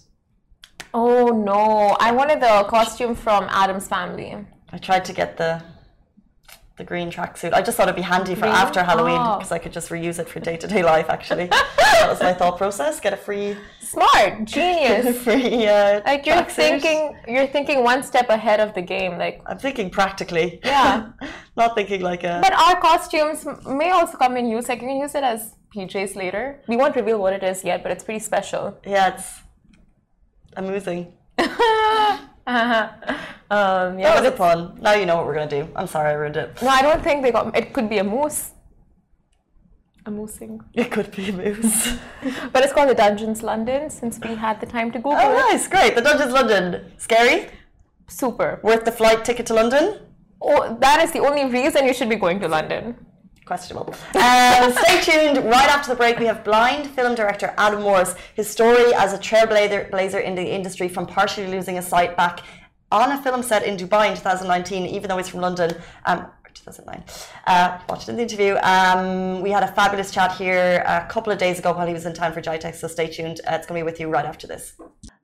Oh 0.93 1.28
no! 1.28 1.95
I 2.00 2.12
wanted 2.12 2.39
the 2.41 2.65
costume 2.69 3.15
from 3.15 3.45
Addams 3.50 3.88
Family. 3.88 4.36
I 4.71 4.78
tried 4.78 5.06
to 5.06 5.13
get 5.13 5.38
the 5.38 5.62
the 6.78 6.84
green 6.84 7.10
tracksuit. 7.10 7.54
I 7.54 7.62
just 7.63 7.76
thought 7.76 7.88
it'd 7.88 7.95
be 7.95 8.04
handy 8.04 8.36
for 8.36 8.41
Green? 8.41 8.54
after 8.54 8.84
Halloween 8.84 9.17
Oh. 9.19 9.38
because 9.38 9.52
I 9.52 9.58
could 9.58 9.73
just 9.73 9.89
reuse 9.89 10.19
it 10.19 10.30
for 10.30 10.39
day 10.39 10.58
to 10.58 10.67
day 10.67 10.84
life. 10.84 11.08
Actually, 11.10 11.47
that 11.47 12.06
was 12.08 12.19
my 12.21 12.34
thought 12.34 12.58
process. 12.60 13.00
Get 13.00 13.13
a 13.13 13.17
free, 13.17 13.58
Smart, 13.82 14.45
genius. 14.45 15.17
free. 15.23 15.65
Uh, 15.67 16.02
Like 16.06 16.28
you're 16.28 16.43
thinking, 16.43 17.17
you're 17.28 17.47
thinking 17.47 17.84
one 17.84 18.04
step 18.04 18.30
ahead 18.30 18.60
of 18.60 18.76
the 18.76 18.84
game. 18.84 19.17
Like, 19.17 19.41
I'm 19.47 19.58
thinking 19.58 19.89
practically. 19.89 20.60
Yeah. 20.63 21.10
Not 21.58 21.73
thinking 21.73 22.02
like 22.02 22.23
a. 22.23 22.39
but 22.43 22.54
our 22.54 22.80
costumes 22.80 23.47
may 23.65 23.89
also 23.89 24.15
come 24.17 24.38
in 24.38 24.45
use. 24.47 24.69
Like 24.69 24.82
you 24.84 24.88
can 24.88 24.97
use 24.97 25.15
it 25.15 25.23
as 25.23 25.56
PJs 25.76 26.15
later. 26.15 26.62
We 26.67 26.78
won't 26.78 26.95
reveal 26.95 27.19
what 27.19 27.34
it 27.34 27.41
is 27.43 27.63
yet, 27.63 27.82
but 27.82 27.91
it's 27.91 28.04
pretty 28.04 28.19
special. 28.19 28.78
yeah, 28.86 29.15
it's 29.15 29.41
amusing. 30.58 31.13
um, 31.39 31.48
yeah, 32.48 32.91
That 33.50 34.22
was 34.22 34.26
a 34.26 34.36
pun. 34.36 34.78
Now 34.82 34.93
you 34.93 35.06
know 35.06 35.15
what 35.17 35.26
we're 35.26 35.36
gonna 35.36 35.50
do. 35.50 35.67
I'm 35.76 35.88
sorry 35.88 36.10
I 36.10 36.13
ruined 36.13 36.38
it. 36.38 36.62
no, 36.62 36.70
I 36.70 36.82
don't 36.82 37.04
think 37.04 37.24
they 37.24 37.32
got. 37.32 37.56
It 37.56 37.74
could 37.74 37.89
be 37.89 38.00
a 38.00 38.04
moose. 38.04 38.52
A 40.06 40.12
moosing. 40.12 40.60
It 40.74 40.91
could 40.91 41.12
be 41.12 41.30
a 41.30 41.34
moose. 41.34 41.98
But 42.54 42.63
it's 42.63 42.74
called 42.74 42.89
the 42.89 42.96
Dungeons 42.96 43.43
London 43.43 43.89
since 43.89 44.20
we 44.20 44.36
had 44.36 44.60
the 44.60 44.65
time 44.65 44.91
to 44.91 44.98
Google 45.00 45.20
oh, 45.20 45.50
nice, 45.50 45.67
great. 45.67 45.96
The 45.96 46.02
Dungeons 46.02 46.34
London. 46.34 46.91
Scary. 46.98 47.50
Super. 48.08 48.60
Worth 48.63 48.86
the 48.86 48.91
flight 48.91 49.26
ticket 49.26 49.46
to 49.48 49.54
London. 49.54 50.00
Oh, 50.41 50.78
that 50.80 51.02
is 51.04 51.12
the 51.12 51.20
only 51.20 51.46
reason 51.46 51.86
you 51.86 51.93
should 51.93 52.10
be 52.10 52.15
going 52.15 52.39
to 52.39 52.48
London. 52.48 52.96
Questionable. 53.48 53.94
Um, 54.16 54.74
stay 54.74 55.00
tuned. 55.02 55.38
Right 55.46 55.70
after 55.70 55.90
the 55.90 55.96
break, 55.96 56.20
we 56.20 56.26
have 56.26 56.44
blind 56.44 56.90
film 56.90 57.16
director 57.16 57.54
Adam 57.58 57.82
Morse. 57.82 58.14
His 58.36 58.50
story 58.50 58.94
as 58.94 59.14
a 59.14 59.18
trailblazer 59.18 59.90
blazer 59.90 60.20
in 60.20 60.36
the 60.36 60.46
industry 60.46 60.90
from 60.90 61.06
partially 61.06 61.48
losing 61.48 61.76
his 61.76 61.88
sight 61.88 62.18
back 62.18 62.42
on 62.92 63.10
a 63.14 63.24
film 63.24 63.42
set 63.42 63.64
in 63.64 63.78
Dubai 63.78 64.10
in 64.10 64.18
2019, 64.18 64.86
even 64.88 65.08
though 65.08 65.16
he's 65.16 65.30
from 65.30 65.40
London. 65.40 65.72
Um, 66.06 66.28
2009. 66.67 67.03
Uh, 67.47 67.80
watched 67.89 68.10
in 68.10 68.15
the 68.15 68.21
interview. 68.21 68.58
Um, 68.62 69.41
we 69.41 69.49
had 69.49 69.63
a 69.63 69.67
fabulous 69.67 70.12
chat 70.12 70.34
here 70.36 70.84
a 70.86 71.08
couple 71.10 71.32
of 71.32 71.39
days 71.39 71.60
ago 71.60 71.71
while 71.73 71.88
he 71.88 71.93
was 71.93 72.06
in 72.06 72.13
town 72.13 72.34
for 72.34 72.41
GITEX, 72.41 72.75
so 72.75 72.88
stay 72.88 73.08
tuned. 73.08 73.39
Uh, 73.47 73.56
it's 73.56 73.67
going 73.67 73.80
to 73.80 73.84
be 73.84 73.89
with 73.89 73.99
you 73.99 74.10
right 74.10 74.25
after 74.25 74.47
this. 74.47 74.73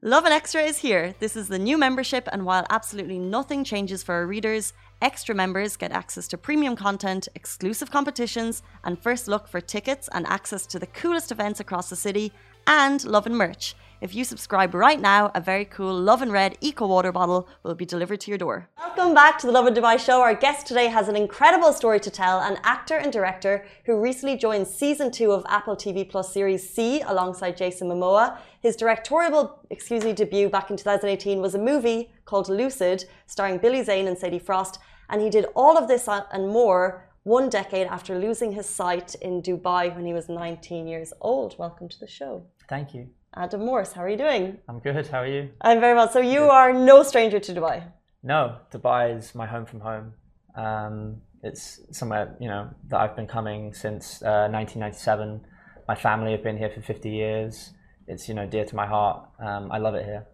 Lovin 0.02 0.32
Extra 0.32 0.62
is 0.62 0.78
here. 0.80 1.16
This 1.20 1.36
is 1.36 1.48
the 1.48 1.60
new 1.60 1.78
membership, 1.78 2.28
and 2.32 2.46
while 2.46 2.66
absolutely 2.70 3.20
nothing 3.20 3.64
changes 3.64 4.04
for 4.04 4.16
our 4.16 4.26
readers, 4.26 4.74
extra 5.02 5.36
members 5.36 5.78
get 5.78 5.92
access 5.92 6.28
to 6.30 6.38
premium 6.38 6.76
content, 6.76 7.28
exclusive 7.36 7.92
competitions, 7.92 8.64
and 8.84 9.00
first 9.00 9.28
look 9.28 9.48
for 9.48 9.62
tickets 9.62 10.10
and 10.14 10.26
access 10.28 10.66
to 10.68 10.80
the 10.80 10.88
coolest 10.88 11.32
events 11.32 11.60
across 11.60 11.90
the 11.90 11.96
city, 11.96 12.32
and 12.68 13.04
Lovin 13.06 13.36
merch. 13.36 13.76
If 14.04 14.14
you 14.14 14.26
subscribe 14.26 14.76
right 14.76 15.00
now, 15.00 15.32
a 15.34 15.40
very 15.40 15.64
cool 15.64 15.98
Love 15.98 16.22
and 16.22 16.30
Red 16.30 16.58
Eco 16.60 16.86
Water 16.86 17.14
bottle 17.14 17.48
will 17.64 17.74
be 17.74 17.86
delivered 17.86 18.20
to 18.20 18.32
your 18.32 18.38
door. 18.38 18.68
Welcome 18.78 19.14
back 19.14 19.38
to 19.40 19.48
the 19.48 19.54
Lovin 19.54 19.74
Dubai 19.74 19.98
show. 19.98 20.20
Our 20.20 20.36
guest 20.36 20.68
today 20.68 20.88
has 20.88 21.08
an 21.08 21.16
incredible 21.16 21.72
story 21.72 22.02
to 22.02 22.10
tell, 22.10 22.42
an 22.42 22.58
actor 22.66 22.98
and 22.98 23.14
director 23.14 23.66
who 23.86 24.02
recently 24.02 24.36
joined 24.36 24.68
season 24.68 25.10
two 25.10 25.32
of 25.32 25.46
Apple 25.48 25.78
TV 25.78 26.04
Plus 26.04 26.34
series 26.34 26.70
See 26.70 27.00
alongside 27.00 27.56
Jason 27.56 27.88
Momoa. 27.88 28.38
His 28.60 28.76
directorial, 28.76 29.62
excuse 29.70 30.04
me, 30.04 30.12
debut 30.12 30.50
back 30.50 30.70
in 30.70 30.76
2018 30.76 31.40
was 31.40 31.56
a 31.56 31.60
movie 31.72 32.12
called 32.26 32.50
Lucid, 32.50 33.06
starring 33.26 33.58
Billy 33.58 33.84
Zane 33.86 34.10
and 34.10 34.18
Sadie 34.18 34.38
Frost, 34.38 34.80
and 35.10 35.22
he 35.22 35.30
did 35.30 35.46
all 35.56 35.78
of 35.78 35.88
this 35.88 36.10
and 36.10 36.50
more 36.50 37.10
one 37.24 37.48
decade 37.48 37.88
after 37.88 38.20
losing 38.20 38.52
his 38.52 38.68
sight 38.68 39.16
in 39.22 39.42
Dubai 39.42 39.96
when 39.96 40.06
he 40.06 40.12
was 40.12 40.28
19 40.28 40.88
years 40.88 41.14
old. 41.22 41.58
Welcome 41.58 41.88
to 41.88 42.00
the 42.02 42.08
show. 42.08 42.48
Thank 42.68 42.94
you. 42.94 43.08
Adam 43.36 43.66
Morse, 43.66 43.94
how 43.94 44.04
are 44.04 44.10
you 44.10 44.18
doing? 44.18 44.60
I'm 44.70 44.80
good. 44.80 45.08
How 45.08 45.22
are 45.22 45.28
you? 45.28 45.50
I'm 45.62 45.80
very 45.80 45.96
well. 45.96 46.08
So 46.08 46.20
you 46.20 46.44
are 46.44 46.72
no 46.72 47.02
stranger 47.02 47.40
to 47.40 47.54
Dubai. 47.54 47.84
No, 48.22 48.58
Dubai 48.72 49.18
is 49.18 49.34
my 49.34 49.48
home 49.48 49.66
from 49.66 49.80
home. 49.80 50.14
Um, 50.56 51.18
it's 51.42 51.82
somewhere 51.92 52.36
you 52.40 52.48
know 52.48 52.70
that 52.90 53.00
I've 53.00 53.16
been 53.16 53.28
coming 53.28 53.74
since 53.74 54.22
uh, 54.22 54.48
1997. 54.52 55.42
My 55.88 55.96
family 55.96 56.32
have 56.32 56.44
been 56.44 56.58
here 56.58 56.70
for 56.70 56.82
50 56.82 57.10
years. 57.10 57.74
It's 58.08 58.30
you 58.30 58.36
know 58.36 58.46
dear 58.46 58.66
to 58.66 58.76
my 58.76 58.86
heart. 58.86 59.28
Um, 59.40 59.72
I 59.72 59.80
love 59.80 59.96
it 59.96 60.06
here. 60.06 60.28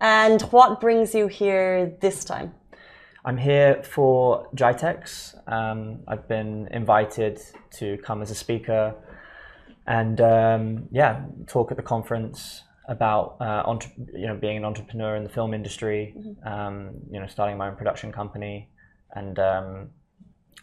And 0.00 0.40
what 0.42 0.80
brings 0.80 1.12
you 1.14 1.26
here 1.26 1.96
this 2.00 2.24
time? 2.24 2.54
I'm 3.24 3.38
here 3.38 3.82
for 3.82 4.48
GITEX. 4.54 5.50
Um, 5.50 6.00
I've 6.06 6.28
been 6.28 6.68
invited 6.70 7.40
to 7.78 7.96
come 7.98 8.22
as 8.22 8.30
a 8.30 8.34
speaker 8.34 8.94
and 9.86 10.20
um, 10.20 10.88
yeah, 10.90 11.24
talk 11.46 11.70
at 11.70 11.76
the 11.76 11.82
conference 11.82 12.62
about 12.88 13.36
uh, 13.40 13.62
entre- 13.66 13.92
you 14.14 14.26
know 14.26 14.34
being 14.36 14.56
an 14.56 14.64
entrepreneur 14.64 15.16
in 15.16 15.24
the 15.24 15.30
film 15.30 15.54
industry. 15.54 16.14
Um, 16.44 16.90
you 17.10 17.20
know, 17.20 17.26
starting 17.26 17.56
my 17.56 17.68
own 17.68 17.76
production 17.76 18.12
company, 18.12 18.68
and 19.14 19.38
um, 19.38 19.88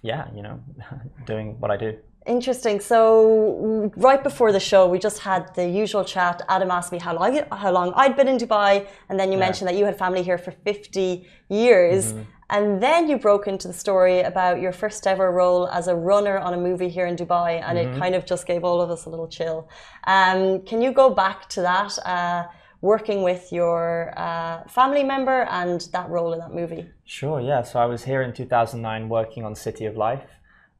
yeah, 0.01 0.27
you 0.35 0.41
know, 0.41 0.59
doing 1.25 1.59
what 1.59 1.71
I 1.71 1.77
do. 1.77 1.97
Interesting. 2.27 2.79
So 2.79 3.91
right 3.95 4.21
before 4.23 4.51
the 4.51 4.59
show, 4.59 4.87
we 4.87 4.99
just 4.99 5.19
had 5.19 5.55
the 5.55 5.67
usual 5.67 6.03
chat. 6.05 6.43
Adam 6.49 6.69
asked 6.69 6.91
me 6.91 6.99
how 6.99 7.15
long 7.15 7.41
how 7.51 7.71
long 7.71 7.93
I'd 7.95 8.15
been 8.15 8.27
in 8.27 8.37
Dubai, 8.37 8.85
and 9.09 9.19
then 9.19 9.31
you 9.31 9.39
Yeah. 9.39 9.45
mentioned 9.47 9.67
that 9.69 9.75
you 9.75 9.85
had 9.85 9.97
family 9.97 10.21
here 10.21 10.37
for 10.37 10.51
50 10.51 11.27
years. 11.49 12.13
And 12.51 12.83
then 12.83 13.09
you 13.09 13.17
broke 13.17 13.47
into 13.47 13.69
the 13.69 13.73
story 13.73 14.19
about 14.19 14.59
your 14.59 14.73
first 14.73 15.07
ever 15.07 15.31
role 15.31 15.69
as 15.69 15.87
a 15.87 15.95
runner 15.95 16.37
on 16.37 16.53
a 16.53 16.57
movie 16.57 16.89
here 16.89 17.05
in 17.05 17.15
Dubai, 17.15 17.63
and 17.65 17.77
it 17.77 17.97
kind 17.97 18.13
of 18.13 18.25
just 18.25 18.45
gave 18.45 18.65
all 18.65 18.81
of 18.81 18.89
us 18.89 19.05
a 19.05 19.09
little 19.09 19.29
chill. 19.29 19.69
Um, 20.05 20.61
can 20.63 20.81
you 20.81 20.91
go 20.91 21.09
back 21.09 21.47
to 21.55 21.61
that, 21.61 21.97
uh, 22.05 22.43
working 22.81 23.23
with 23.23 23.53
your 23.53 24.13
uh, 24.17 24.63
family 24.67 25.03
member 25.03 25.43
and 25.43 25.79
that 25.93 26.09
role 26.09 26.33
in 26.33 26.39
that 26.39 26.53
movie? 26.53 26.89
Sure, 27.05 27.39
yeah. 27.39 27.61
So 27.61 27.79
I 27.79 27.85
was 27.85 28.03
here 28.03 28.21
in 28.21 28.33
2009 28.33 29.07
working 29.07 29.45
on 29.45 29.55
City 29.55 29.85
of 29.85 29.95
Life, 29.95 30.27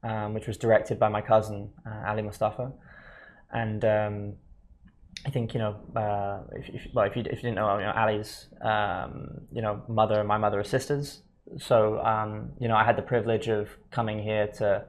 um, 0.02 0.34
which 0.34 0.46
was 0.46 0.58
directed 0.58 0.98
by 0.98 1.08
my 1.08 1.22
cousin, 1.22 1.70
uh, 1.86 2.08
Ali 2.08 2.22
Mustafa. 2.22 2.70
And 3.50 3.82
um, 3.84 4.32
I 5.24 5.30
think, 5.30 5.54
you 5.54 5.60
know, 5.60 5.76
uh, 5.96 6.40
if, 6.52 6.68
if, 6.68 6.82
well, 6.92 7.06
if, 7.06 7.16
you, 7.16 7.22
if 7.22 7.36
you 7.36 7.42
didn't 7.42 7.54
know, 7.54 7.78
you 7.78 7.84
know 7.84 7.92
Ali's, 7.96 8.48
um, 8.60 9.42
you 9.50 9.62
know, 9.62 9.82
mother 9.88 10.18
and 10.18 10.28
my 10.28 10.38
mother 10.38 10.60
are 10.60 10.64
sisters. 10.64 11.22
So, 11.58 11.98
um, 12.00 12.52
you 12.58 12.68
know, 12.68 12.76
I 12.76 12.84
had 12.84 12.96
the 12.96 13.02
privilege 13.02 13.48
of 13.48 13.68
coming 13.90 14.22
here 14.22 14.46
to, 14.58 14.84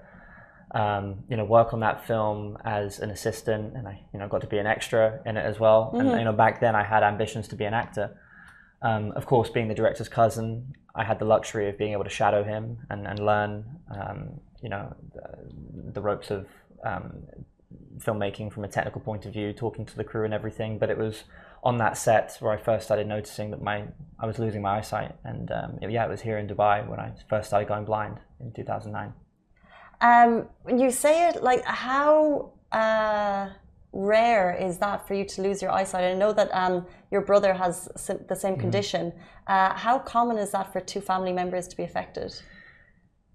um, 0.72 1.24
you 1.30 1.38
know, 1.38 1.46
work 1.46 1.74
on 1.74 1.82
that 1.82 2.06
film 2.08 2.58
as 2.64 3.00
an 3.00 3.10
assistant, 3.10 3.76
and 3.76 3.88
I, 3.88 4.02
you 4.14 4.20
know, 4.20 4.28
got 4.28 4.42
to 4.42 4.48
be 4.48 4.58
an 4.58 4.68
extra 4.68 5.20
in 5.26 5.38
it 5.38 5.46
as 5.46 5.60
well. 5.60 5.92
And 5.94 6.20
you 6.20 6.26
know, 6.26 6.34
back 6.34 6.60
then 6.62 6.76
I 6.76 6.84
had 6.84 7.04
ambitions 7.04 7.48
to 7.50 7.56
be 7.56 7.66
an 7.66 7.74
actor. 7.74 8.18
Um, 8.82 9.12
of 9.14 9.26
course, 9.26 9.50
being 9.50 9.68
the 9.68 9.76
director's 9.76 10.10
cousin, 10.10 10.74
I 10.96 11.04
had 11.04 11.20
the 11.20 11.26
luxury 11.26 11.70
of 11.70 11.78
being 11.78 11.94
able 11.94 12.04
to 12.04 12.10
shadow 12.10 12.44
him 12.44 12.80
and, 12.90 13.08
and 13.08 13.20
learn, 13.20 13.66
um, 13.90 14.40
you 14.62 14.70
know, 14.70 14.96
the, 15.14 15.92
the 15.94 16.02
ropes 16.02 16.30
of 16.32 16.48
um, 16.86 17.24
filmmaking 17.98 18.52
from 18.52 18.64
a 18.64 18.68
technical 18.68 19.02
point 19.02 19.26
of 19.26 19.34
view, 19.34 19.54
talking 19.54 19.86
to 19.86 19.96
the 19.96 20.04
crew 20.04 20.26
and 20.26 20.34
everything. 20.34 20.78
But 20.78 20.90
it 20.90 20.98
was 20.98 21.24
on 21.64 21.78
that 21.78 21.98
set 21.98 22.38
where 22.42 22.52
I 22.52 22.58
first 22.58 22.86
started 22.86 23.08
noticing 23.08 23.52
that 23.52 23.62
my 23.62 23.86
I 24.20 24.26
was 24.26 24.38
losing 24.40 24.62
my 24.62 24.78
eyesight, 24.78 25.16
and 25.24 25.52
um, 25.52 25.80
yeah, 25.82 26.06
it 26.06 26.10
was 26.10 26.22
here 26.22 26.38
in 26.38 26.48
Dubai 26.48 26.88
when 26.88 27.00
I 27.00 27.14
first 27.30 27.48
started 27.48 27.68
going 27.68 27.86
blind 27.86 28.20
in 28.40 28.52
2009. 28.52 29.14
Um, 30.02 30.48
when 30.64 30.78
you 30.80 30.92
say 30.92 31.30
it, 31.30 31.42
like 31.44 31.64
how 31.64 32.52
uh, 32.72 33.50
rare 33.94 34.54
is 34.60 34.78
that 34.80 35.08
for 35.08 35.14
you 35.14 35.26
to 35.26 35.42
lose 35.42 35.62
your 35.62 35.72
eyesight? 35.72 36.04
I 36.04 36.14
know 36.14 36.34
that 36.34 36.50
um, 36.54 36.86
your 37.12 37.22
brother 37.22 37.54
has 37.54 37.86
the 38.08 38.36
Mm-hmm. 38.36 38.36
same 38.36 38.58
condition. 38.58 39.14
Uh, 39.48 39.74
how 39.74 40.00
common 40.00 40.38
is 40.38 40.52
that 40.52 40.74
for 40.74 40.82
two 40.82 41.02
family 41.02 41.32
members 41.32 41.68
to 41.70 41.78
be 41.78 41.84
affected? 41.84 42.34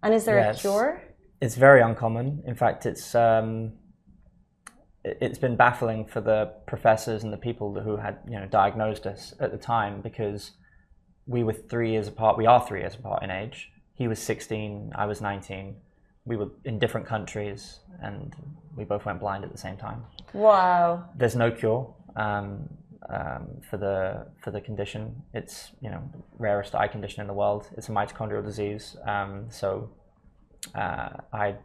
And 0.02 0.12
is 0.14 0.24
there 0.24 0.38
Yes. 0.38 0.58
a 0.58 0.60
cure? 0.60 1.02
It's 1.40 1.54
very 1.54 1.80
uncommon. 1.80 2.42
In 2.46 2.54
fact, 2.54 2.84
it's 2.86 3.14
um, 3.14 3.72
it's 5.04 5.38
been 5.38 5.56
baffling 5.56 6.04
for 6.04 6.20
the 6.20 6.52
professors 6.66 7.22
and 7.22 7.32
the 7.32 7.38
people 7.38 7.80
who 7.80 7.96
had 7.96 8.18
you 8.28 8.38
know 8.38 8.46
diagnosed 8.46 9.06
us 9.06 9.34
at 9.40 9.52
the 9.52 9.58
time 9.58 10.00
because 10.00 10.52
we 11.26 11.44
were 11.44 11.52
three 11.52 11.92
years 11.92 12.08
apart. 12.08 12.38
We 12.38 12.46
are 12.46 12.66
three 12.66 12.80
years 12.80 12.94
apart 12.94 13.22
in 13.22 13.30
age. 13.30 13.70
He 13.94 14.08
was 14.08 14.18
16, 14.18 14.92
I 14.94 15.06
was 15.06 15.20
19. 15.20 15.76
We 16.24 16.36
were 16.36 16.48
in 16.64 16.78
different 16.78 17.06
countries, 17.06 17.80
and 18.00 18.34
we 18.76 18.84
both 18.84 19.04
went 19.04 19.20
blind 19.20 19.44
at 19.44 19.52
the 19.52 19.58
same 19.58 19.76
time. 19.76 20.04
Wow. 20.32 21.04
There's 21.16 21.36
no 21.36 21.50
cure 21.50 21.94
um, 22.16 22.68
um, 23.10 23.48
for 23.68 23.76
the 23.76 24.26
for 24.42 24.50
the 24.50 24.60
condition. 24.60 25.22
It's 25.34 25.72
you 25.80 25.90
know 25.90 26.02
rarest 26.38 26.74
eye 26.74 26.88
condition 26.88 27.20
in 27.20 27.26
the 27.26 27.34
world. 27.34 27.68
It's 27.76 27.88
a 27.88 27.92
mitochondrial 27.92 28.44
disease. 28.44 28.96
Um, 29.06 29.46
so 29.50 29.90
uh, 30.74 31.08
I, 31.32 31.56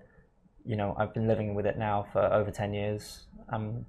you 0.65 0.75
know, 0.75 0.95
I've 0.97 1.13
been 1.13 1.27
living 1.27 1.55
with 1.55 1.65
it 1.65 1.77
now 1.77 2.05
for 2.11 2.21
over 2.21 2.51
ten 2.51 2.73
years. 2.73 3.25
I'm 3.49 3.85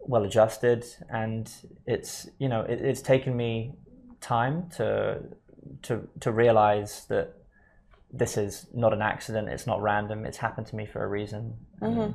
well 0.00 0.24
adjusted, 0.24 0.84
and 1.10 1.50
it's 1.86 2.28
you 2.38 2.48
know 2.48 2.62
it, 2.62 2.80
it's 2.80 3.00
taken 3.00 3.36
me 3.36 3.72
time 4.20 4.68
to 4.76 5.22
to 5.82 6.08
to 6.20 6.32
realize 6.32 7.06
that 7.08 7.34
this 8.12 8.36
is 8.36 8.66
not 8.72 8.92
an 8.92 9.02
accident. 9.02 9.48
It's 9.48 9.66
not 9.66 9.82
random. 9.82 10.24
It's 10.24 10.38
happened 10.38 10.66
to 10.68 10.76
me 10.76 10.86
for 10.86 11.04
a 11.04 11.08
reason. 11.08 11.54
And, 11.80 12.14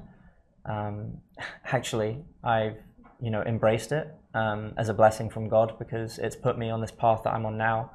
um, 0.66 1.18
actually, 1.66 2.24
I've 2.44 2.78
you 3.22 3.32
know 3.32 3.42
embraced 3.44 3.92
it 3.92 4.14
um, 4.34 4.74
as 4.78 4.90
a 4.90 4.94
blessing 4.94 5.30
from 5.30 5.50
God 5.50 5.78
because 5.78 6.18
it's 6.18 6.36
put 6.36 6.58
me 6.58 6.70
on 6.70 6.82
this 6.82 6.92
path 6.92 7.22
that 7.24 7.34
I'm 7.34 7.46
on 7.46 7.58
now, 7.58 7.92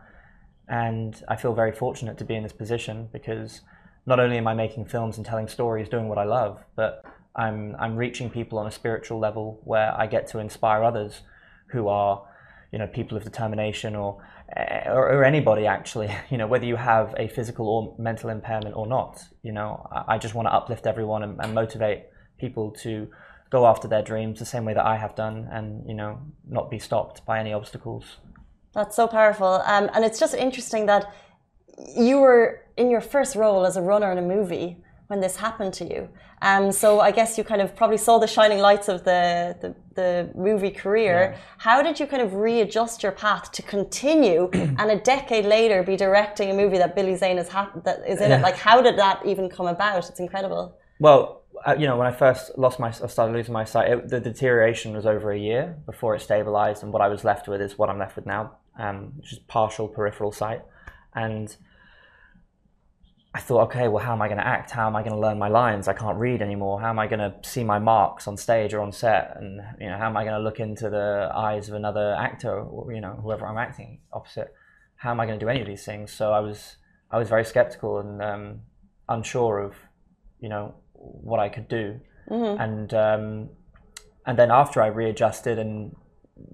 and 0.69 1.23
I 1.29 1.37
feel 1.37 1.55
very 1.55 1.73
fortunate 1.73 2.19
to 2.19 2.25
be 2.25 2.35
in 2.35 2.43
this 2.43 2.53
position 2.53 3.09
because 3.13 3.63
not 4.07 4.21
only 4.21 4.39
am 4.39 4.47
I 4.47 4.55
making 4.55 4.87
films 4.87 5.17
and 5.17 5.27
telling 5.27 5.49
stories, 5.49 5.89
doing 5.89 6.09
what 6.09 6.19
I 6.19 6.25
love, 6.25 6.65
but 6.77 7.05
I'm 7.35 7.77
I'm 7.79 7.97
reaching 7.97 8.31
people 8.31 8.59
on 8.59 8.67
a 8.67 8.71
spiritual 8.71 9.19
level 9.19 9.61
where 9.65 9.93
I 9.97 10.07
get 10.07 10.27
to 10.29 10.39
inspire 10.39 10.83
others 10.83 11.21
who 11.69 11.89
are 11.89 12.27
you 12.73 12.79
know 12.79 12.87
people 12.87 13.17
of 13.17 13.25
determination 13.25 13.95
or 13.95 14.23
or, 14.87 15.13
or 15.13 15.25
anybody 15.25 15.67
actually 15.67 16.11
you 16.31 16.39
know 16.39 16.47
whether 16.47 16.65
you 16.65 16.77
have 16.77 17.15
a 17.19 17.29
physical 17.29 17.69
or 17.69 17.95
mental 17.99 18.31
impairment 18.31 18.75
or 18.75 18.87
not 18.87 19.23
you 19.43 19.53
know 19.53 19.87
I, 20.09 20.19
just 20.19 20.35
want 20.35 20.47
to 20.47 20.53
uplift 20.53 20.87
everyone 20.87 21.23
and, 21.23 21.39
and 21.41 21.55
motivate 21.55 22.05
people 22.39 22.71
to 22.83 23.09
go 23.51 23.67
after 23.67 23.87
their 23.87 24.03
dreams 24.03 24.39
the 24.39 24.47
same 24.47 24.65
way 24.65 24.75
that 24.75 24.87
I 24.87 24.97
have 24.97 25.15
done 25.15 25.49
and 25.53 25.87
you 25.87 25.95
know 25.95 26.21
not 26.49 26.71
be 26.71 26.79
stopped 26.79 27.25
by 27.27 27.39
any 27.39 27.53
obstacles 27.53 28.05
That's 28.77 28.95
so 28.95 29.07
powerful. 29.09 29.63
Um, 29.65 29.89
and 29.95 30.05
it's 30.05 30.21
just 30.21 30.35
interesting 30.35 30.85
that 30.87 31.11
you 31.97 32.19
were 32.19 32.63
in 32.77 32.91
your 32.91 33.01
first 33.01 33.37
role 33.37 33.65
as 33.67 33.77
a 33.77 33.83
runner 33.83 34.11
in 34.13 34.19
a 34.19 34.23
movie 34.23 34.77
when 35.09 35.21
this 35.21 35.37
happened 35.37 35.73
to 35.75 35.85
you. 35.85 36.09
Um, 36.43 36.71
so 36.71 37.01
I 37.01 37.13
guess 37.13 37.39
you 37.39 37.45
kind 37.45 37.63
of 37.63 37.75
probably 37.75 37.97
saw 37.97 38.19
the 38.19 38.27
shining 38.27 38.59
lights 38.59 38.89
of 38.89 39.05
the, 39.05 39.57
the, 39.61 39.75
the 39.95 40.31
movie 40.35 40.71
career. 40.71 41.33
Yeah. 41.33 41.39
How 41.59 41.83
did 41.83 41.99
you 41.99 42.07
kind 42.07 42.23
of 42.23 42.35
readjust 42.35 43.03
your 43.03 43.13
path 43.13 43.53
to 43.53 43.63
continue 43.63 44.51
and 44.53 44.91
a 44.91 44.99
decade 44.99 45.45
later 45.47 45.83
be 45.83 45.97
directing 45.97 46.51
a 46.51 46.55
movie 46.55 46.79
that 46.79 46.95
Billy 46.95 47.17
Zane 47.17 47.39
is, 47.39 47.49
ha- 47.49 47.71
that 47.85 48.01
is 48.07 48.21
in 48.21 48.31
yeah. 48.31 48.39
it? 48.39 48.43
Like, 48.43 48.57
how 48.57 48.83
did 48.83 48.99
that 48.99 49.25
even 49.25 49.49
come 49.49 49.67
about? 49.67 50.09
It's 50.09 50.21
incredible. 50.21 50.77
Well, 50.99 51.43
uh, 51.67 51.75
you 51.79 51.87
know, 51.87 51.97
when 51.97 52.07
I 52.07 52.13
first 52.13 52.57
lost 52.59 52.79
my, 52.79 52.89
I 52.89 53.07
started 53.07 53.33
losing 53.33 53.55
my 53.55 53.65
sight. 53.65 53.91
It, 53.91 54.09
the 54.09 54.21
deterioration 54.21 54.95
was 54.95 55.07
over 55.07 55.33
a 55.33 55.39
year 55.39 55.77
before 55.87 56.15
it 56.15 56.21
stabilized, 56.21 56.83
and 56.83 56.93
what 56.93 57.01
I 57.01 57.09
was 57.09 57.25
left 57.25 57.49
with 57.49 57.63
is 57.63 57.79
what 57.79 57.89
I'm 57.89 57.99
left 57.99 58.17
with 58.17 58.27
now, 58.27 58.57
um, 58.79 59.13
which 59.17 59.33
is 59.33 59.39
partial 59.39 59.89
peripheral 59.89 60.33
sight. 60.33 60.63
And 61.17 61.57
I 63.35 63.41
thought, 63.41 63.65
okay, 63.65 63.89
well, 63.89 64.03
how 64.03 64.13
am 64.13 64.23
I 64.23 64.29
going 64.29 64.39
to 64.39 64.47
act? 64.47 64.71
How 64.71 64.87
am 64.87 64.97
I 64.97 65.03
going 65.03 65.13
to 65.13 65.19
learn 65.19 65.39
my 65.39 65.49
lines? 65.49 65.89
I 65.89 65.93
can't 65.93 66.17
read 66.17 66.41
anymore. 66.41 66.81
How 66.81 66.91
am 66.91 66.99
I 66.99 67.07
going 67.07 67.19
to 67.19 67.35
see 67.43 67.65
my 67.65 67.79
marks 67.79 68.29
on 68.29 68.37
stage 68.37 68.73
or 68.73 68.81
on 68.81 68.93
set? 68.93 69.37
And 69.37 69.61
you 69.81 69.89
know, 69.89 69.99
how 69.99 70.07
am 70.07 70.17
I 70.17 70.25
going 70.25 70.37
to 70.37 70.41
look 70.41 70.61
into 70.61 70.89
the 70.89 71.31
eyes 71.35 71.69
of 71.69 71.75
another 71.75 72.15
actor, 72.19 72.59
or 72.59 72.93
you 72.93 73.01
know, 73.01 73.19
whoever 73.23 73.47
I'm 73.47 73.59
acting 73.59 74.01
opposite? 74.13 74.55
How 74.95 75.11
am 75.11 75.21
I 75.21 75.27
going 75.27 75.39
to 75.39 75.45
do 75.45 75.51
any 75.51 75.61
of 75.61 75.67
these 75.67 75.85
things? 75.85 76.13
So 76.13 76.33
I 76.33 76.41
was, 76.41 76.77
I 77.11 77.19
was 77.19 77.29
very 77.29 77.45
skeptical 77.45 77.99
and 77.99 78.23
um, 78.23 78.61
unsure 79.09 79.59
of, 79.59 79.75
you 80.41 80.49
know, 80.49 80.75
what 80.95 81.41
I 81.41 81.49
could 81.51 81.69
do. 81.69 82.01
Mm-hmm. 82.31 82.61
And 82.61 82.95
um, 82.95 83.49
and 84.25 84.39
then 84.39 84.51
after 84.51 84.81
I 84.83 84.87
readjusted 84.87 85.59
and 85.59 85.95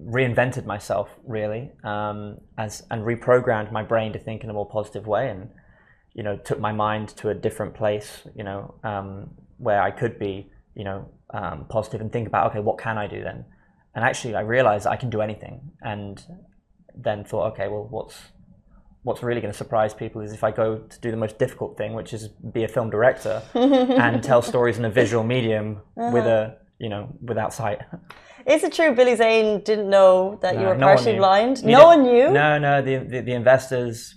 reinvented 0.01 0.65
myself, 0.65 1.09
really, 1.25 1.71
um, 1.83 2.37
as 2.57 2.83
and 2.89 3.03
reprogrammed 3.03 3.71
my 3.71 3.83
brain 3.83 4.13
to 4.13 4.19
think 4.19 4.43
in 4.43 4.49
a 4.49 4.53
more 4.53 4.69
positive 4.69 5.05
way 5.07 5.29
and 5.29 5.49
you 6.13 6.23
know, 6.23 6.37
took 6.37 6.59
my 6.59 6.71
mind 6.71 7.09
to 7.09 7.29
a 7.29 7.33
different 7.33 7.73
place, 7.73 8.21
you 8.35 8.43
know, 8.43 8.75
um, 8.83 9.31
where 9.57 9.81
I 9.81 9.91
could 9.91 10.19
be, 10.19 10.49
you 10.75 10.83
know, 10.83 11.09
um, 11.33 11.65
positive 11.69 12.01
and 12.01 12.11
think 12.11 12.27
about, 12.27 12.51
okay, 12.51 12.59
what 12.59 12.77
can 12.77 12.97
I 12.97 13.07
do 13.07 13.23
then? 13.23 13.45
And 13.95 14.03
actually, 14.03 14.35
I 14.35 14.41
realized 14.41 14.87
I 14.87 14.95
can 14.95 15.09
do 15.09 15.21
anything, 15.21 15.71
and 15.81 16.23
then 16.95 17.23
thought, 17.23 17.53
okay, 17.53 17.67
well, 17.67 17.87
what's 17.89 18.15
what's 19.03 19.21
really 19.21 19.41
going 19.41 19.51
to 19.51 19.57
surprise 19.57 19.93
people 19.93 20.21
is 20.21 20.31
if 20.31 20.45
I 20.45 20.51
go 20.51 20.77
to 20.77 20.99
do 21.01 21.11
the 21.11 21.17
most 21.17 21.37
difficult 21.37 21.77
thing, 21.77 21.93
which 21.93 22.13
is 22.13 22.29
be 22.29 22.63
a 22.63 22.67
film 22.67 22.89
director 22.89 23.43
and 23.53 24.23
tell 24.23 24.41
stories 24.41 24.77
in 24.77 24.85
a 24.85 24.89
visual 24.89 25.23
medium 25.23 25.81
uh-huh. 25.97 26.11
with 26.13 26.25
a, 26.25 26.57
you 26.79 26.89
know, 26.89 27.09
without 27.21 27.53
sight. 27.53 27.79
Is 28.45 28.63
it 28.63 28.73
true 28.73 28.93
Billy 28.93 29.15
Zane 29.15 29.61
didn't 29.61 29.89
know 29.89 30.37
that 30.41 30.55
no, 30.55 30.61
you 30.61 30.67
were 30.67 30.75
no 30.75 30.87
partially 30.87 31.17
blind? 31.17 31.63
no 31.63 31.85
one 31.85 32.03
knew. 32.03 32.29
No, 32.31 32.57
no. 32.57 32.81
The, 32.81 32.97
the, 32.97 33.21
the 33.21 33.33
investors 33.33 34.15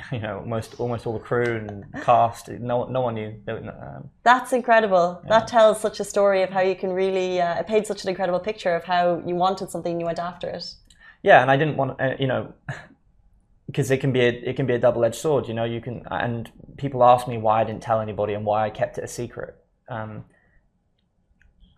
you 0.12 0.20
know 0.20 0.38
almost 0.38 0.74
almost 0.78 1.06
all 1.06 1.12
the 1.12 1.18
crew 1.18 1.56
and 1.56 1.84
cast 2.02 2.48
no 2.48 2.84
no 2.84 3.00
one 3.00 3.14
knew 3.14 3.34
um, 3.48 4.08
that's 4.22 4.52
incredible 4.52 5.20
yeah. 5.22 5.38
that 5.38 5.48
tells 5.48 5.80
such 5.80 6.00
a 6.00 6.04
story 6.04 6.42
of 6.42 6.50
how 6.50 6.60
you 6.60 6.74
can 6.74 6.92
really 6.92 7.40
uh, 7.40 7.60
it 7.60 7.66
paints 7.66 7.88
such 7.88 8.02
an 8.02 8.08
incredible 8.08 8.40
picture 8.40 8.74
of 8.74 8.84
how 8.84 9.22
you 9.26 9.34
wanted 9.34 9.70
something 9.70 9.92
and 9.92 10.00
you 10.00 10.06
went 10.06 10.18
after 10.18 10.48
it 10.48 10.74
yeah 11.22 11.42
and 11.42 11.50
i 11.50 11.56
didn't 11.56 11.76
want 11.76 12.00
uh, 12.00 12.14
you 12.18 12.26
know 12.26 12.52
because 13.66 13.90
it 13.90 13.98
can 13.98 14.12
be 14.12 14.20
a, 14.20 14.28
it 14.28 14.56
can 14.56 14.66
be 14.66 14.74
a 14.74 14.78
double-edged 14.78 15.14
sword 15.14 15.46
you 15.46 15.54
know 15.54 15.64
you 15.64 15.80
can 15.80 16.02
and 16.10 16.50
people 16.76 17.02
ask 17.04 17.28
me 17.28 17.38
why 17.38 17.60
i 17.60 17.64
didn't 17.64 17.82
tell 17.82 18.00
anybody 18.00 18.34
and 18.34 18.44
why 18.44 18.66
i 18.66 18.70
kept 18.70 18.98
it 18.98 19.04
a 19.04 19.08
secret 19.08 19.56
um, 19.88 20.24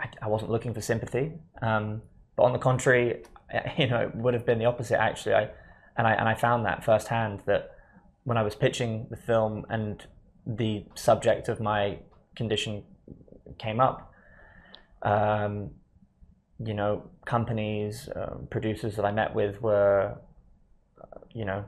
I, 0.00 0.08
I, 0.22 0.28
wasn't 0.28 0.50
looking 0.50 0.74
for 0.74 0.80
sympathy 0.80 1.32
um, 1.62 2.02
but 2.36 2.44
on 2.44 2.52
the 2.52 2.58
contrary 2.58 3.22
you 3.78 3.86
know 3.86 4.00
it 4.00 4.14
would 4.14 4.34
have 4.34 4.46
been 4.46 4.58
the 4.58 4.66
opposite 4.66 5.00
actually. 5.00 5.34
I 5.34 5.48
and 5.96 6.08
i 6.08 6.12
and 6.12 6.28
i 6.28 6.34
found 6.34 6.66
that 6.66 6.84
firsthand 6.84 7.42
that 7.46 7.74
when 8.24 8.38
I 8.38 8.42
was 8.42 8.54
pitching 8.54 9.06
the 9.10 9.16
film 9.16 9.64
and 9.68 10.04
the 10.46 10.84
subject 10.94 11.48
of 11.48 11.60
my 11.60 11.98
condition 12.34 12.82
came 13.58 13.80
up, 13.80 14.12
um, 15.02 15.70
you 16.58 16.74
know, 16.74 17.04
companies, 17.26 18.08
uh, 18.08 18.36
producers 18.50 18.96
that 18.96 19.04
I 19.04 19.12
met 19.12 19.34
with 19.34 19.60
were, 19.60 20.16
uh, 21.00 21.18
you 21.32 21.44
know, 21.44 21.64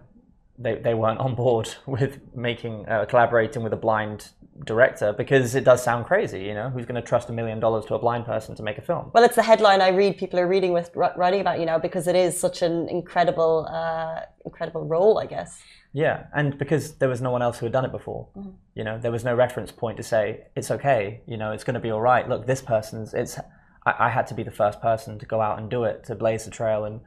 they, 0.59 0.77
they 0.77 0.95
weren't 0.95 1.21
on 1.21 1.35
board 1.35 1.75
with 1.87 2.19
making 2.35 2.89
uh, 2.89 3.05
collaborating 3.05 3.63
with 3.63 3.73
a 3.73 3.77
blind 3.77 4.31
director 4.65 5.13
because 5.13 5.55
it 5.55 5.65
does 5.65 5.83
sound 5.83 6.07
crazy 6.07 6.43
you 6.43 6.55
know 6.55 6.71
who's 6.71 6.87
going 6.87 7.01
to 7.01 7.07
trust 7.07 7.29
a 7.29 7.33
million 7.33 7.61
dollars 7.61 7.85
to 7.85 7.95
a 7.95 7.99
blind 7.99 8.25
person 8.25 8.55
to 8.55 8.63
make 8.63 8.79
a 8.79 8.83
film 8.83 9.11
well 9.13 9.23
it's 9.23 9.37
the 9.37 9.43
headline 9.43 9.81
i 9.81 9.89
read 9.89 10.17
people 10.17 10.39
are 10.39 10.47
reading 10.47 10.73
with 10.73 10.91
writing 10.95 11.41
about 11.41 11.61
you 11.61 11.67
know 11.67 11.79
because 11.79 12.07
it 12.07 12.17
is 12.17 12.39
such 12.39 12.63
an 12.63 12.89
incredible 12.89 13.67
uh, 13.71 14.21
incredible 14.45 14.85
role 14.85 15.19
i 15.19 15.27
guess 15.27 15.61
yeah, 15.97 16.25
and 16.35 16.59
because 16.59 16.97
there 16.97 17.09
was 17.09 17.23
no 17.23 17.31
one 17.31 17.41
else 17.41 17.59
who 17.59 17.65
had 17.65 17.73
done 17.73 17.87
it 17.87 17.91
before, 17.91 18.29
mm-hmm. 18.37 18.51
you 18.75 18.85
know, 18.85 18.99
there 18.99 19.11
was 19.11 19.25
no 19.25 19.35
reference 19.35 19.73
point 19.73 19.97
to 19.97 20.03
say 20.03 20.43
it's 20.55 20.71
okay. 20.71 21.23
You 21.27 21.39
know, 21.39 21.53
it's 21.53 21.65
going 21.65 21.73
to 21.73 21.81
be 21.81 21.91
all 21.91 22.03
right. 22.03 22.29
Look, 22.29 22.47
this 22.47 22.61
person's. 22.61 23.15
It's. 23.15 23.39
I, 23.87 23.95
I, 24.01 24.09
had 24.11 24.27
to 24.27 24.35
be 24.35 24.43
the 24.43 24.51
first 24.51 24.83
person 24.83 25.19
to 25.19 25.25
go 25.25 25.41
out 25.41 25.59
and 25.59 25.71
do 25.71 25.85
it 25.85 26.05
to 26.05 26.15
blaze 26.15 26.45
the 26.45 26.51
trail 26.51 26.85
and, 26.85 27.01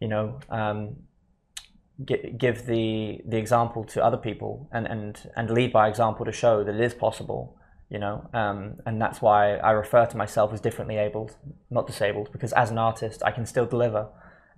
you 0.00 0.08
know, 0.08 0.40
um, 0.50 0.96
give 2.04 2.66
the 2.66 3.20
the 3.26 3.36
example 3.36 3.84
to 3.84 4.04
other 4.04 4.16
people 4.18 4.68
and 4.72 4.86
and 4.86 5.30
and 5.36 5.50
lead 5.50 5.72
by 5.72 5.88
example 5.88 6.24
to 6.26 6.32
show 6.32 6.62
that 6.64 6.74
it 6.74 6.80
is 6.80 6.94
possible. 6.94 7.56
You 7.88 8.00
know, 8.00 8.28
um, 8.34 8.80
and 8.84 9.00
that's 9.00 9.22
why 9.22 9.58
I 9.58 9.70
refer 9.70 10.06
to 10.06 10.16
myself 10.16 10.52
as 10.52 10.60
differently 10.60 10.96
abled, 10.96 11.36
not 11.70 11.86
disabled, 11.86 12.32
because 12.32 12.52
as 12.54 12.72
an 12.72 12.78
artist, 12.78 13.22
I 13.24 13.30
can 13.30 13.46
still 13.46 13.64
deliver 13.64 14.08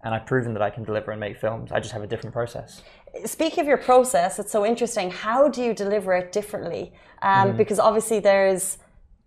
and 0.04 0.14
I've 0.14 0.26
proven 0.26 0.52
that 0.54 0.62
I 0.62 0.70
can 0.70 0.84
deliver 0.84 1.10
and 1.10 1.20
make 1.20 1.38
films. 1.38 1.72
I 1.72 1.80
just 1.80 1.92
have 1.92 2.02
a 2.02 2.06
different 2.06 2.32
process. 2.32 2.82
Speaking 3.24 3.60
of 3.60 3.66
your 3.66 3.78
process, 3.78 4.38
it's 4.38 4.52
so 4.52 4.64
interesting. 4.64 5.10
How 5.10 5.48
do 5.48 5.62
you 5.62 5.74
deliver 5.74 6.14
it 6.14 6.30
differently? 6.30 6.92
Um, 7.22 7.52
mm. 7.52 7.56
Because 7.56 7.78
obviously, 7.78 8.20
there's 8.20 8.78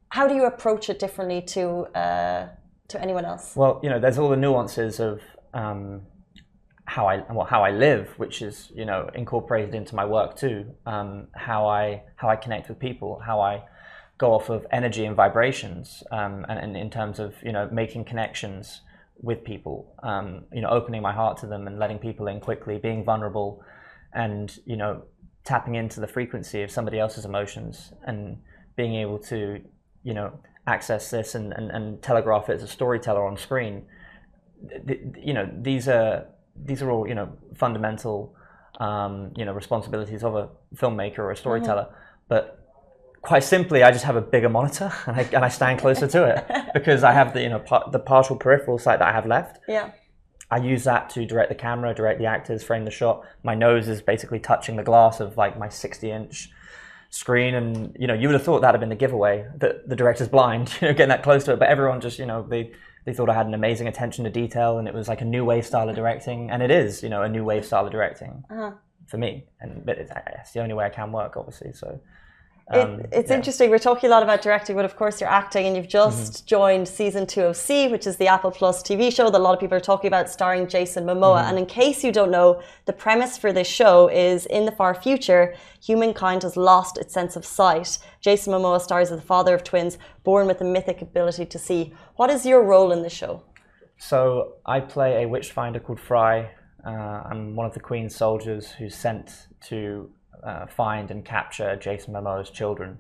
how 0.10 0.28
do 0.28 0.36
you 0.36 0.46
approach 0.46 0.90
it 0.90 1.00
differently 1.00 1.42
to 1.42 1.88
uh, 1.98 2.48
to 2.88 3.02
anyone 3.02 3.26
else? 3.26 3.56
Well, 3.56 3.80
you 3.84 3.90
know, 3.90 4.00
there's 4.00 4.18
all 4.18 4.30
the 4.30 4.38
nuances 4.38 5.00
of 5.00 5.22
um, 5.54 6.02
how 6.92 7.08
I 7.08 7.24
well, 7.32 7.46
how 7.46 7.64
I 7.64 7.72
live, 7.72 8.10
which 8.18 8.42
is 8.42 8.70
you 8.76 8.84
know 8.84 9.10
incorporated 9.16 9.74
into 9.74 9.96
my 9.96 10.06
work 10.06 10.36
too. 10.36 10.58
Um, 10.86 11.28
how 11.34 11.66
I 11.66 12.04
how 12.18 12.28
I 12.28 12.36
connect 12.36 12.68
with 12.68 12.80
people, 12.80 13.22
how 13.26 13.40
I 13.40 13.64
go 14.18 14.34
off 14.34 14.50
of 14.50 14.66
energy 14.72 15.06
and 15.06 15.16
vibrations, 15.16 16.04
um, 16.12 16.46
and, 16.50 16.60
and 16.60 16.76
in 16.76 16.90
terms 16.90 17.18
of 17.18 17.34
you 17.44 17.54
know 17.54 17.70
making 17.72 18.04
connections 18.04 18.82
with 19.22 19.42
people, 19.46 19.96
um, 20.04 20.44
you 20.52 20.62
know, 20.62 20.68
opening 20.68 21.02
my 21.02 21.14
heart 21.14 21.38
to 21.38 21.48
them 21.48 21.66
and 21.66 21.80
letting 21.80 21.98
people 21.98 22.28
in 22.28 22.42
quickly, 22.42 22.78
being 22.78 23.06
vulnerable, 23.06 23.64
and 24.14 24.60
you 24.66 24.76
know, 24.76 25.04
tapping 25.46 25.76
into 25.76 26.02
the 26.02 26.08
frequency 26.08 26.62
of 26.62 26.70
somebody 26.70 27.00
else's 27.00 27.24
emotions 27.24 27.94
and 28.04 28.38
being 28.76 28.96
able 28.96 29.18
to, 29.18 29.62
you 30.04 30.14
know, 30.14 30.38
access 30.68 31.10
this 31.10 31.36
and, 31.36 31.54
and, 31.54 31.72
and 31.72 32.02
telegraph 32.02 32.50
it 32.50 32.56
as 32.56 32.64
a 32.64 32.68
storyteller 32.68 33.26
on 33.26 33.38
screen. 33.38 33.86
The, 34.62 35.00
you 35.18 35.34
know, 35.34 35.50
these 35.70 35.88
are 35.88 36.26
these 36.56 36.82
are 36.82 36.92
all 36.92 37.08
you 37.08 37.16
know 37.16 37.30
fundamental, 37.56 38.36
um, 38.80 39.32
you 39.36 39.46
know, 39.46 39.54
responsibilities 39.54 40.24
of 40.24 40.36
a 40.36 40.50
filmmaker 40.76 41.20
or 41.20 41.32
a 41.32 41.38
storyteller, 41.38 41.84
mm-hmm. 41.84 42.26
but 42.28 42.62
quite 43.22 43.44
simply, 43.44 43.84
I 43.84 43.92
just 43.92 44.06
have 44.06 44.16
a 44.16 44.22
bigger 44.22 44.50
monitor 44.50 44.92
and 45.06 45.16
I, 45.16 45.22
and 45.22 45.46
I 45.46 45.50
stand 45.50 45.80
closer 45.80 46.08
to 46.08 46.24
it 46.26 46.72
because 46.74 47.04
I 47.04 47.12
have 47.12 47.34
the 47.34 47.42
you 47.42 47.50
know 47.50 47.60
par- 47.60 47.90
the 47.92 48.00
partial 48.00 48.36
peripheral 48.36 48.78
sight 48.78 49.00
that 49.00 49.08
I 49.08 49.12
have 49.12 49.26
left. 49.26 49.60
Yeah. 49.68 49.92
I 50.50 50.58
use 50.58 50.84
that 50.84 51.10
to 51.12 51.26
direct 51.26 51.48
the 51.48 51.56
camera, 51.56 51.94
direct 51.94 52.20
the 52.20 52.26
actors, 52.26 52.62
frame 52.62 52.84
the 52.84 52.92
shot. 52.92 53.26
My 53.42 53.56
nose 53.56 53.88
is 53.88 54.02
basically 54.02 54.40
touching 54.40 54.76
the 54.76 54.84
glass 54.84 55.22
of 55.22 55.38
like 55.38 55.58
my 55.58 55.70
60 55.70 56.12
inch 56.12 56.50
screen, 57.10 57.56
and 57.56 57.96
you 57.98 58.08
know 58.08 58.14
you 58.14 58.28
would 58.28 58.34
have 58.34 58.44
thought 58.44 58.62
that 58.62 58.74
had 58.74 58.80
been 58.82 58.90
the 58.90 58.96
giveaway 58.96 59.46
that 59.58 59.88
the 59.88 59.96
director's 59.96 60.28
blind, 60.28 60.74
you 60.82 60.88
know, 60.90 60.94
getting 60.94 61.10
that 61.10 61.24
close 61.24 61.46
to 61.46 61.54
it. 61.54 61.60
But 61.60 61.70
everyone 61.70 62.02
just 62.02 62.20
you 62.20 62.26
know 62.26 62.46
they 62.48 62.72
they 63.06 63.14
thought 63.14 63.30
I 63.30 63.34
had 63.34 63.48
an 63.48 63.54
amazing 63.54 63.88
attention 63.88 64.24
to 64.26 64.30
detail, 64.30 64.78
and 64.78 64.88
it 64.88 64.94
was 64.94 65.08
like 65.08 65.22
a 65.22 65.26
new 65.26 65.44
wave 65.44 65.66
style 65.66 65.90
of 65.90 65.96
directing, 65.96 66.50
and 66.52 66.62
it 66.62 66.72
is 66.72 67.04
you 67.04 67.10
know 67.10 67.24
a 67.24 67.30
new 67.30 67.44
wave 67.44 67.66
style 67.66 67.86
of 67.86 67.92
directing 67.92 68.44
uh-huh. 68.50 68.72
for 69.08 69.18
me, 69.18 69.46
and 69.60 69.86
but 69.86 69.98
it's, 69.98 70.12
it's 70.40 70.52
the 70.52 70.62
only 70.62 70.74
way 70.74 70.86
I 70.86 70.90
can 70.90 71.12
work, 71.12 71.38
obviously. 71.38 71.74
So 71.74 72.00
um, 72.74 73.00
it, 73.00 73.10
it's 73.12 73.30
yeah. 73.30 73.36
interesting. 73.36 73.70
We're 73.70 73.80
talking 73.80 74.08
a 74.08 74.12
lot 74.12 74.24
about 74.24 74.42
directing, 74.42 74.76
but 74.76 74.86
of 74.86 74.96
course 74.96 75.20
you're 75.20 75.30
acting, 75.30 75.66
and 75.66 75.76
you've 75.76 75.88
just 75.88 76.34
mm-hmm. 76.34 76.46
joined 76.46 76.88
season 76.88 77.28
two 77.28 77.42
of 77.42 77.58
See, 77.58 77.88
which 77.88 78.08
is 78.08 78.18
the 78.18 78.28
Apple 78.28 78.52
Plus 78.52 78.82
TV 78.82 79.14
show 79.14 79.30
that 79.30 79.38
a 79.38 79.44
lot 79.44 79.54
of 79.54 79.60
people 79.60 79.78
are 79.78 79.82
talking 79.82 80.08
about, 80.08 80.30
starring 80.30 80.68
Jason 80.68 81.04
Momoa. 81.06 81.40
Mm-hmm. 81.40 81.50
And 81.50 81.60
in 81.60 81.66
case 81.66 82.04
you 82.04 82.12
don't 82.12 82.32
know, 82.32 82.62
the 82.86 82.94
premise 82.94 83.38
for 83.38 83.52
this 83.52 83.68
show 83.68 84.08
is 84.08 84.46
in 84.46 84.66
the 84.66 84.72
far 84.72 84.96
future, 84.96 85.56
humankind 85.82 86.44
has 86.44 86.56
lost 86.56 86.98
its 86.98 87.14
sense 87.14 87.36
of 87.36 87.46
sight. 87.46 87.98
Jason 88.22 88.54
Momoa 88.54 88.80
stars 88.80 89.12
as 89.12 89.20
the 89.20 89.26
father 89.26 89.54
of 89.54 89.64
twins, 89.64 89.98
born 90.24 90.48
with 90.48 90.60
the 90.60 90.66
mythic 90.66 91.02
ability 91.02 91.46
to 91.46 91.60
see. 91.60 91.94
What 92.16 92.30
is 92.30 92.46
your 92.46 92.64
role 92.64 92.92
in 92.92 93.04
the 93.04 93.10
show? 93.10 93.44
So 93.98 94.54
I 94.66 94.80
play 94.80 95.24
a 95.24 95.28
witch 95.28 95.52
finder 95.52 95.80
called 95.80 96.00
Fry. 96.00 96.52
Uh, 96.86 96.90
I'm 96.90 97.56
one 97.56 97.68
of 97.68 97.74
the 97.74 97.80
Queen's 97.80 98.16
soldiers 98.16 98.72
who's 98.72 98.96
sent 98.96 99.48
to 99.68 100.10
uh, 100.44 100.66
find 100.68 101.12
and 101.12 101.24
capture 101.24 101.76
Jason 101.76 102.14
Momoa's 102.14 102.50
children 102.50 102.98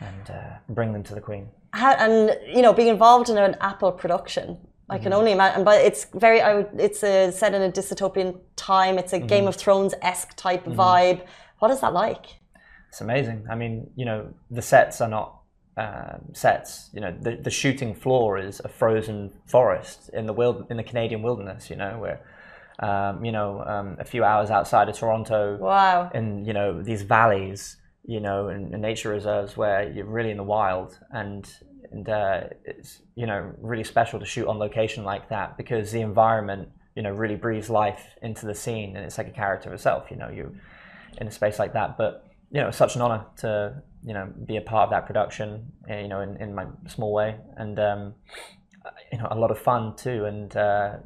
and 0.00 0.30
uh, 0.30 0.56
bring 0.68 0.92
them 0.92 1.02
to 1.04 1.14
the 1.14 1.20
Queen. 1.20 1.48
How, 1.72 1.92
and 1.92 2.38
you 2.46 2.62
know, 2.62 2.72
being 2.72 2.88
involved 2.88 3.28
in 3.28 3.38
an 3.38 3.56
Apple 3.60 3.92
production, 3.92 4.58
I 4.90 4.98
can 4.98 5.12
only 5.12 5.32
imagine, 5.32 5.64
but 5.64 5.82
it's 5.82 6.06
very. 6.14 6.40
I 6.40 6.54
would. 6.54 6.68
It's 6.78 7.02
a, 7.02 7.30
set 7.30 7.52
in 7.52 7.60
a 7.60 7.70
dystopian 7.70 8.40
time. 8.56 8.96
It's 8.98 9.12
a 9.12 9.18
Game 9.18 9.46
of 9.46 9.54
Thrones 9.54 9.94
esque 10.00 10.34
type 10.36 10.64
vibe. 10.64 11.26
What 11.58 11.70
is 11.70 11.80
that 11.80 11.92
like? 11.92 12.26
It's 12.88 13.02
amazing. 13.02 13.46
I 13.50 13.54
mean, 13.54 13.90
you 13.96 14.06
know, 14.06 14.32
the 14.50 14.62
sets 14.62 15.02
are 15.02 15.08
not 15.08 15.40
um, 15.76 16.32
sets. 16.32 16.88
You 16.94 17.02
know, 17.02 17.14
the, 17.20 17.36
the 17.36 17.50
shooting 17.50 17.94
floor 17.94 18.38
is 18.38 18.60
a 18.64 18.68
frozen 18.68 19.30
forest 19.44 20.08
in 20.14 20.24
the 20.24 20.32
wild 20.32 20.66
in 20.70 20.78
the 20.78 20.82
Canadian 20.82 21.20
wilderness. 21.20 21.68
You 21.68 21.76
know, 21.76 21.98
where 21.98 22.20
um, 22.80 23.24
you 23.24 23.32
know 23.32 23.62
um, 23.66 23.96
a 23.98 24.04
few 24.04 24.24
hours 24.24 24.50
outside 24.50 24.88
of 24.88 24.96
Toronto, 24.96 25.56
Wow. 25.58 26.10
in 26.14 26.44
you 26.44 26.52
know 26.52 26.82
these 26.82 27.02
valleys, 27.02 27.76
you 28.04 28.20
know, 28.20 28.48
and, 28.48 28.72
and 28.72 28.82
nature 28.82 29.10
reserves 29.10 29.56
where 29.56 29.90
you're 29.90 30.06
really 30.06 30.30
in 30.30 30.36
the 30.36 30.44
wild, 30.44 30.98
and 31.10 31.50
and 31.90 32.08
uh, 32.08 32.40
it's 32.64 33.00
you 33.14 33.26
know 33.26 33.52
really 33.60 33.84
special 33.84 34.20
to 34.20 34.26
shoot 34.26 34.46
on 34.46 34.58
location 34.58 35.04
like 35.04 35.28
that 35.30 35.56
because 35.56 35.90
the 35.92 36.00
environment 36.00 36.68
you 36.94 37.02
know 37.02 37.10
really 37.12 37.36
breathes 37.36 37.70
life 37.70 38.02
into 38.22 38.46
the 38.46 38.54
scene, 38.54 38.96
and 38.96 39.04
it's 39.04 39.18
like 39.18 39.28
a 39.28 39.32
character 39.32 39.72
itself. 39.72 40.10
You 40.10 40.16
know, 40.16 40.28
you 40.28 40.54
in 41.20 41.26
a 41.26 41.30
space 41.30 41.58
like 41.58 41.72
that, 41.72 41.96
but 41.98 42.24
you 42.50 42.60
know, 42.60 42.68
it's 42.68 42.78
such 42.78 42.94
an 42.96 43.02
honor 43.02 43.24
to 43.38 43.82
you 44.04 44.14
know 44.14 44.32
be 44.46 44.56
a 44.56 44.60
part 44.60 44.84
of 44.84 44.90
that 44.90 45.06
production, 45.06 45.72
uh, 45.90 45.96
you 45.96 46.08
know, 46.08 46.20
in, 46.20 46.36
in 46.36 46.54
my 46.54 46.66
small 46.86 47.12
way, 47.12 47.36
and 47.56 47.78
um, 47.78 48.14
you 49.12 49.18
know, 49.18 49.28
a 49.30 49.38
lot 49.38 49.50
of 49.50 49.58
fun 49.58 49.94
too, 49.96 50.24
and 50.24 50.56
uh, 50.56 50.96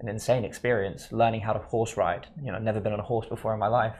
an 0.00 0.08
insane 0.08 0.44
experience. 0.44 1.12
Learning 1.12 1.40
how 1.40 1.52
to 1.52 1.58
horse 1.60 1.96
ride, 1.96 2.26
you 2.42 2.50
know, 2.52 2.58
never 2.58 2.80
been 2.80 2.92
on 2.92 3.00
a 3.00 3.04
horse 3.04 3.26
before 3.26 3.52
in 3.52 3.60
my 3.60 3.68
life. 3.68 3.96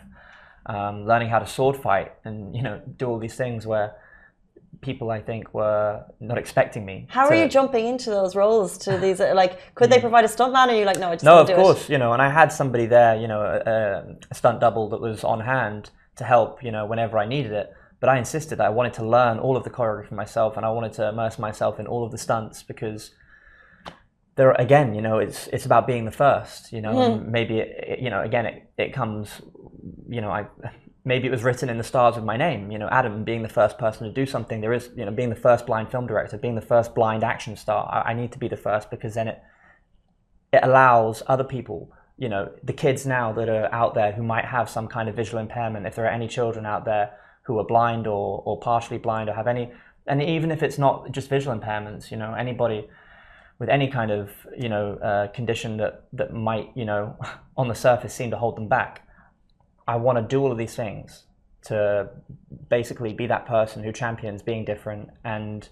Um, 0.66 1.06
learning 1.06 1.30
how 1.30 1.38
to 1.38 1.46
sword 1.46 1.76
fight, 1.76 2.12
and 2.24 2.54
you 2.54 2.62
know, 2.62 2.82
do 2.96 3.06
all 3.06 3.18
these 3.18 3.34
things 3.34 3.66
where 3.66 3.94
people 4.82 5.10
I 5.10 5.20
think 5.20 5.52
were 5.52 6.04
not 6.20 6.38
expecting 6.38 6.84
me. 6.84 7.06
How 7.10 7.26
are 7.26 7.34
you 7.34 7.48
jumping 7.48 7.86
into 7.86 8.10
those 8.10 8.34
roles? 8.34 8.78
To 8.78 8.96
these, 8.98 9.20
uh, 9.20 9.32
like, 9.34 9.74
could 9.74 9.90
they 9.90 10.00
provide 10.00 10.24
a 10.24 10.28
stuntman? 10.28 10.68
Or 10.68 10.70
are 10.70 10.78
you 10.78 10.84
like, 10.84 10.98
no, 10.98 11.08
I 11.08 11.14
just 11.14 11.24
No, 11.24 11.40
of 11.40 11.46
do 11.46 11.54
course, 11.54 11.84
it. 11.84 11.92
you 11.92 11.98
know, 11.98 12.12
and 12.12 12.22
I 12.22 12.30
had 12.30 12.52
somebody 12.52 12.86
there, 12.86 13.16
you 13.16 13.28
know, 13.28 13.42
a, 13.42 14.16
a 14.30 14.34
stunt 14.34 14.60
double 14.60 14.88
that 14.90 15.00
was 15.00 15.22
on 15.24 15.40
hand 15.40 15.90
to 16.16 16.24
help, 16.24 16.62
you 16.62 16.70
know, 16.70 16.86
whenever 16.86 17.18
I 17.18 17.26
needed 17.26 17.52
it. 17.52 17.72
But 18.00 18.08
I 18.08 18.16
insisted 18.16 18.56
that 18.56 18.66
I 18.66 18.70
wanted 18.70 18.94
to 18.94 19.04
learn 19.06 19.38
all 19.38 19.56
of 19.56 19.64
the 19.64 19.70
choreography 19.70 20.12
myself, 20.12 20.56
and 20.56 20.64
I 20.64 20.70
wanted 20.70 20.94
to 20.94 21.08
immerse 21.08 21.38
myself 21.38 21.78
in 21.78 21.86
all 21.86 22.04
of 22.04 22.10
the 22.12 22.18
stunts 22.18 22.62
because 22.62 23.10
there, 24.40 24.52
again, 24.52 24.94
you 24.94 25.02
know, 25.02 25.18
it's 25.18 25.48
it's 25.48 25.66
about 25.66 25.86
being 25.86 26.06
the 26.06 26.16
first, 26.24 26.72
you 26.72 26.80
know. 26.80 26.94
and 27.02 27.20
mm. 27.20 27.28
Maybe 27.28 27.58
it, 27.58 27.68
it- 27.92 27.98
you 28.04 28.10
know, 28.10 28.22
again, 28.22 28.46
it, 28.46 28.56
it 28.78 28.92
comes, 28.94 29.42
you 30.08 30.22
know, 30.22 30.30
I 30.30 30.46
maybe 31.04 31.26
it 31.28 31.30
was 31.30 31.42
written 31.42 31.68
in 31.68 31.76
the 31.78 31.84
stars 31.92 32.14
with 32.16 32.24
my 32.24 32.36
name, 32.36 32.70
you 32.70 32.78
know, 32.78 32.88
Adam 33.00 33.24
being 33.24 33.42
the 33.42 33.54
first 33.60 33.76
person 33.78 34.06
to 34.06 34.12
do 34.12 34.24
something. 34.34 34.60
There 34.60 34.72
is, 34.72 34.90
you 34.96 35.04
know, 35.04 35.10
being 35.10 35.28
the 35.36 35.42
first 35.48 35.66
blind 35.66 35.90
film 35.90 36.06
director, 36.06 36.38
being 36.38 36.54
the 36.62 36.68
first 36.74 36.94
blind 36.94 37.22
action 37.22 37.54
star. 37.56 37.82
I, 37.94 38.10
I 38.10 38.14
need 38.14 38.32
to 38.32 38.38
be 38.38 38.48
the 38.48 38.56
first 38.56 38.90
because 38.90 39.12
then 39.14 39.28
it 39.28 39.38
it 40.52 40.60
allows 40.62 41.22
other 41.26 41.44
people, 41.44 41.92
you 42.16 42.28
know, 42.32 42.50
the 42.70 42.72
kids 42.84 43.04
now 43.04 43.32
that 43.38 43.48
are 43.56 43.68
out 43.80 43.92
there 43.94 44.12
who 44.12 44.22
might 44.22 44.46
have 44.56 44.68
some 44.76 44.88
kind 44.88 45.08
of 45.10 45.14
visual 45.22 45.40
impairment, 45.46 45.86
if 45.86 45.94
there 45.96 46.06
are 46.06 46.16
any 46.20 46.28
children 46.28 46.64
out 46.66 46.84
there 46.86 47.06
who 47.46 47.58
are 47.58 47.66
blind 47.74 48.06
or, 48.06 48.42
or 48.46 48.58
partially 48.58 48.98
blind 48.98 49.28
or 49.28 49.34
have 49.34 49.46
any, 49.46 49.70
and 50.06 50.22
even 50.22 50.50
if 50.50 50.62
it's 50.62 50.78
not 50.78 51.12
just 51.12 51.28
visual 51.28 51.56
impairments, 51.58 52.10
you 52.10 52.16
know, 52.16 52.32
anybody 52.34 52.88
with 53.60 53.68
any 53.68 53.88
kind 53.88 54.10
of, 54.10 54.30
you 54.58 54.68
know, 54.68 54.94
uh, 54.94 55.28
condition 55.28 55.76
that, 55.76 56.04
that 56.14 56.32
might, 56.32 56.70
you 56.74 56.84
know, 56.84 57.16
on 57.56 57.68
the 57.68 57.74
surface 57.74 58.12
seem 58.12 58.30
to 58.32 58.36
hold 58.36 58.56
them 58.56 58.66
back. 58.66 59.06
I 59.86 59.96
want 59.96 60.18
to 60.18 60.22
do 60.22 60.42
all 60.42 60.50
of 60.50 60.58
these 60.58 60.74
things 60.74 61.24
to 61.66 62.08
basically 62.70 63.12
be 63.12 63.26
that 63.26 63.46
person 63.46 63.84
who 63.84 63.92
champions 63.92 64.42
being 64.42 64.64
different 64.64 65.10
and 65.24 65.68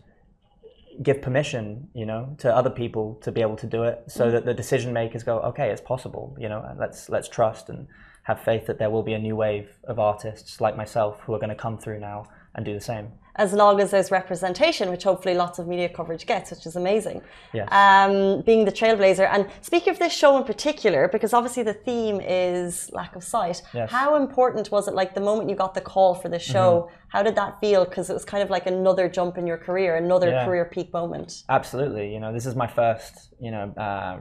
give 1.03 1.23
permission, 1.23 1.89
you 1.95 2.05
know, 2.05 2.37
to 2.39 2.55
other 2.55 2.69
people 2.69 3.19
to 3.23 3.33
be 3.33 3.41
able 3.41 3.57
to 3.57 3.67
do 3.67 3.85
it, 3.85 4.05
so 4.09 4.31
that 4.31 4.45
the 4.45 4.53
decision 4.53 4.93
makers 4.93 5.23
go, 5.23 5.39
okay, 5.41 5.71
it's 5.71 5.81
possible, 5.81 6.37
you 6.39 6.49
know, 6.49 6.77
let's 6.79 7.09
let's 7.09 7.29
trust 7.29 7.69
and 7.69 7.87
have 8.25 8.41
faith 8.41 8.67
that 8.67 8.79
there 8.79 8.91
will 8.91 9.05
be 9.05 9.15
a 9.15 9.19
new 9.19 9.37
wave 9.37 9.79
of 9.85 9.99
artists 9.99 10.61
like 10.61 10.77
myself 10.77 11.21
who 11.21 11.33
are 11.33 11.39
going 11.39 11.49
to 11.49 11.55
come 11.55 11.79
through 11.79 12.01
now 12.01 12.27
and 12.55 12.67
do 12.67 12.75
the 12.75 12.81
same. 12.81 13.13
As 13.39 13.53
long 13.53 13.81
as 13.81 13.93
there's 13.93 14.11
representation, 14.11 14.91
which 14.91 15.05
hopefully 15.05 15.35
lots 15.35 15.59
of 15.61 15.69
media 15.69 15.89
coverage 15.89 16.27
gets, 16.27 16.51
which 16.51 16.67
is 16.67 16.75
amazing. 16.75 17.23
Yes. 17.55 17.69
Um, 17.71 18.43
being 18.43 18.65
the 18.65 18.73
trailblazer. 18.73 19.29
And 19.33 19.47
speaking 19.63 19.93
of 19.93 19.99
this 20.01 20.13
show 20.13 20.37
in 20.37 20.45
particular, 20.45 21.07
because 21.09 21.33
obviously 21.33 21.63
the 21.63 21.73
theme 21.75 22.21
is 22.21 22.91
lack 22.93 23.15
of 23.15 23.23
sight, 23.23 23.63
Yes. 23.73 23.91
how 23.93 24.17
important 24.17 24.71
was 24.73 24.89
it, 24.89 24.95
like 24.95 25.15
the 25.15 25.21
moment 25.21 25.49
you 25.49 25.57
got 25.57 25.75
the 25.75 25.81
call 25.81 26.15
for 26.17 26.29
the 26.29 26.39
show, 26.41 26.71
Mm-hmm. 26.89 26.95
how 27.15 27.23
did 27.23 27.37
that 27.37 27.61
feel? 27.61 27.85
Because 27.85 28.11
it 28.11 28.15
was 28.15 28.25
kind 28.25 28.43
of 28.43 28.51
like 28.51 28.67
another 28.67 29.09
jump 29.09 29.39
in 29.39 29.47
your 29.47 29.59
career, 29.59 29.97
another 29.97 30.31
Yeah. 30.31 30.45
career 30.45 30.65
peak 30.65 30.93
moment. 30.93 31.45
Absolutely, 31.49 32.13
you 32.13 32.21
know, 32.21 32.33
this 32.33 32.45
is 32.45 32.55
my 32.57 32.67
first, 32.67 33.13
you 33.41 33.51
know, 33.53 33.73
uh, 33.77 34.19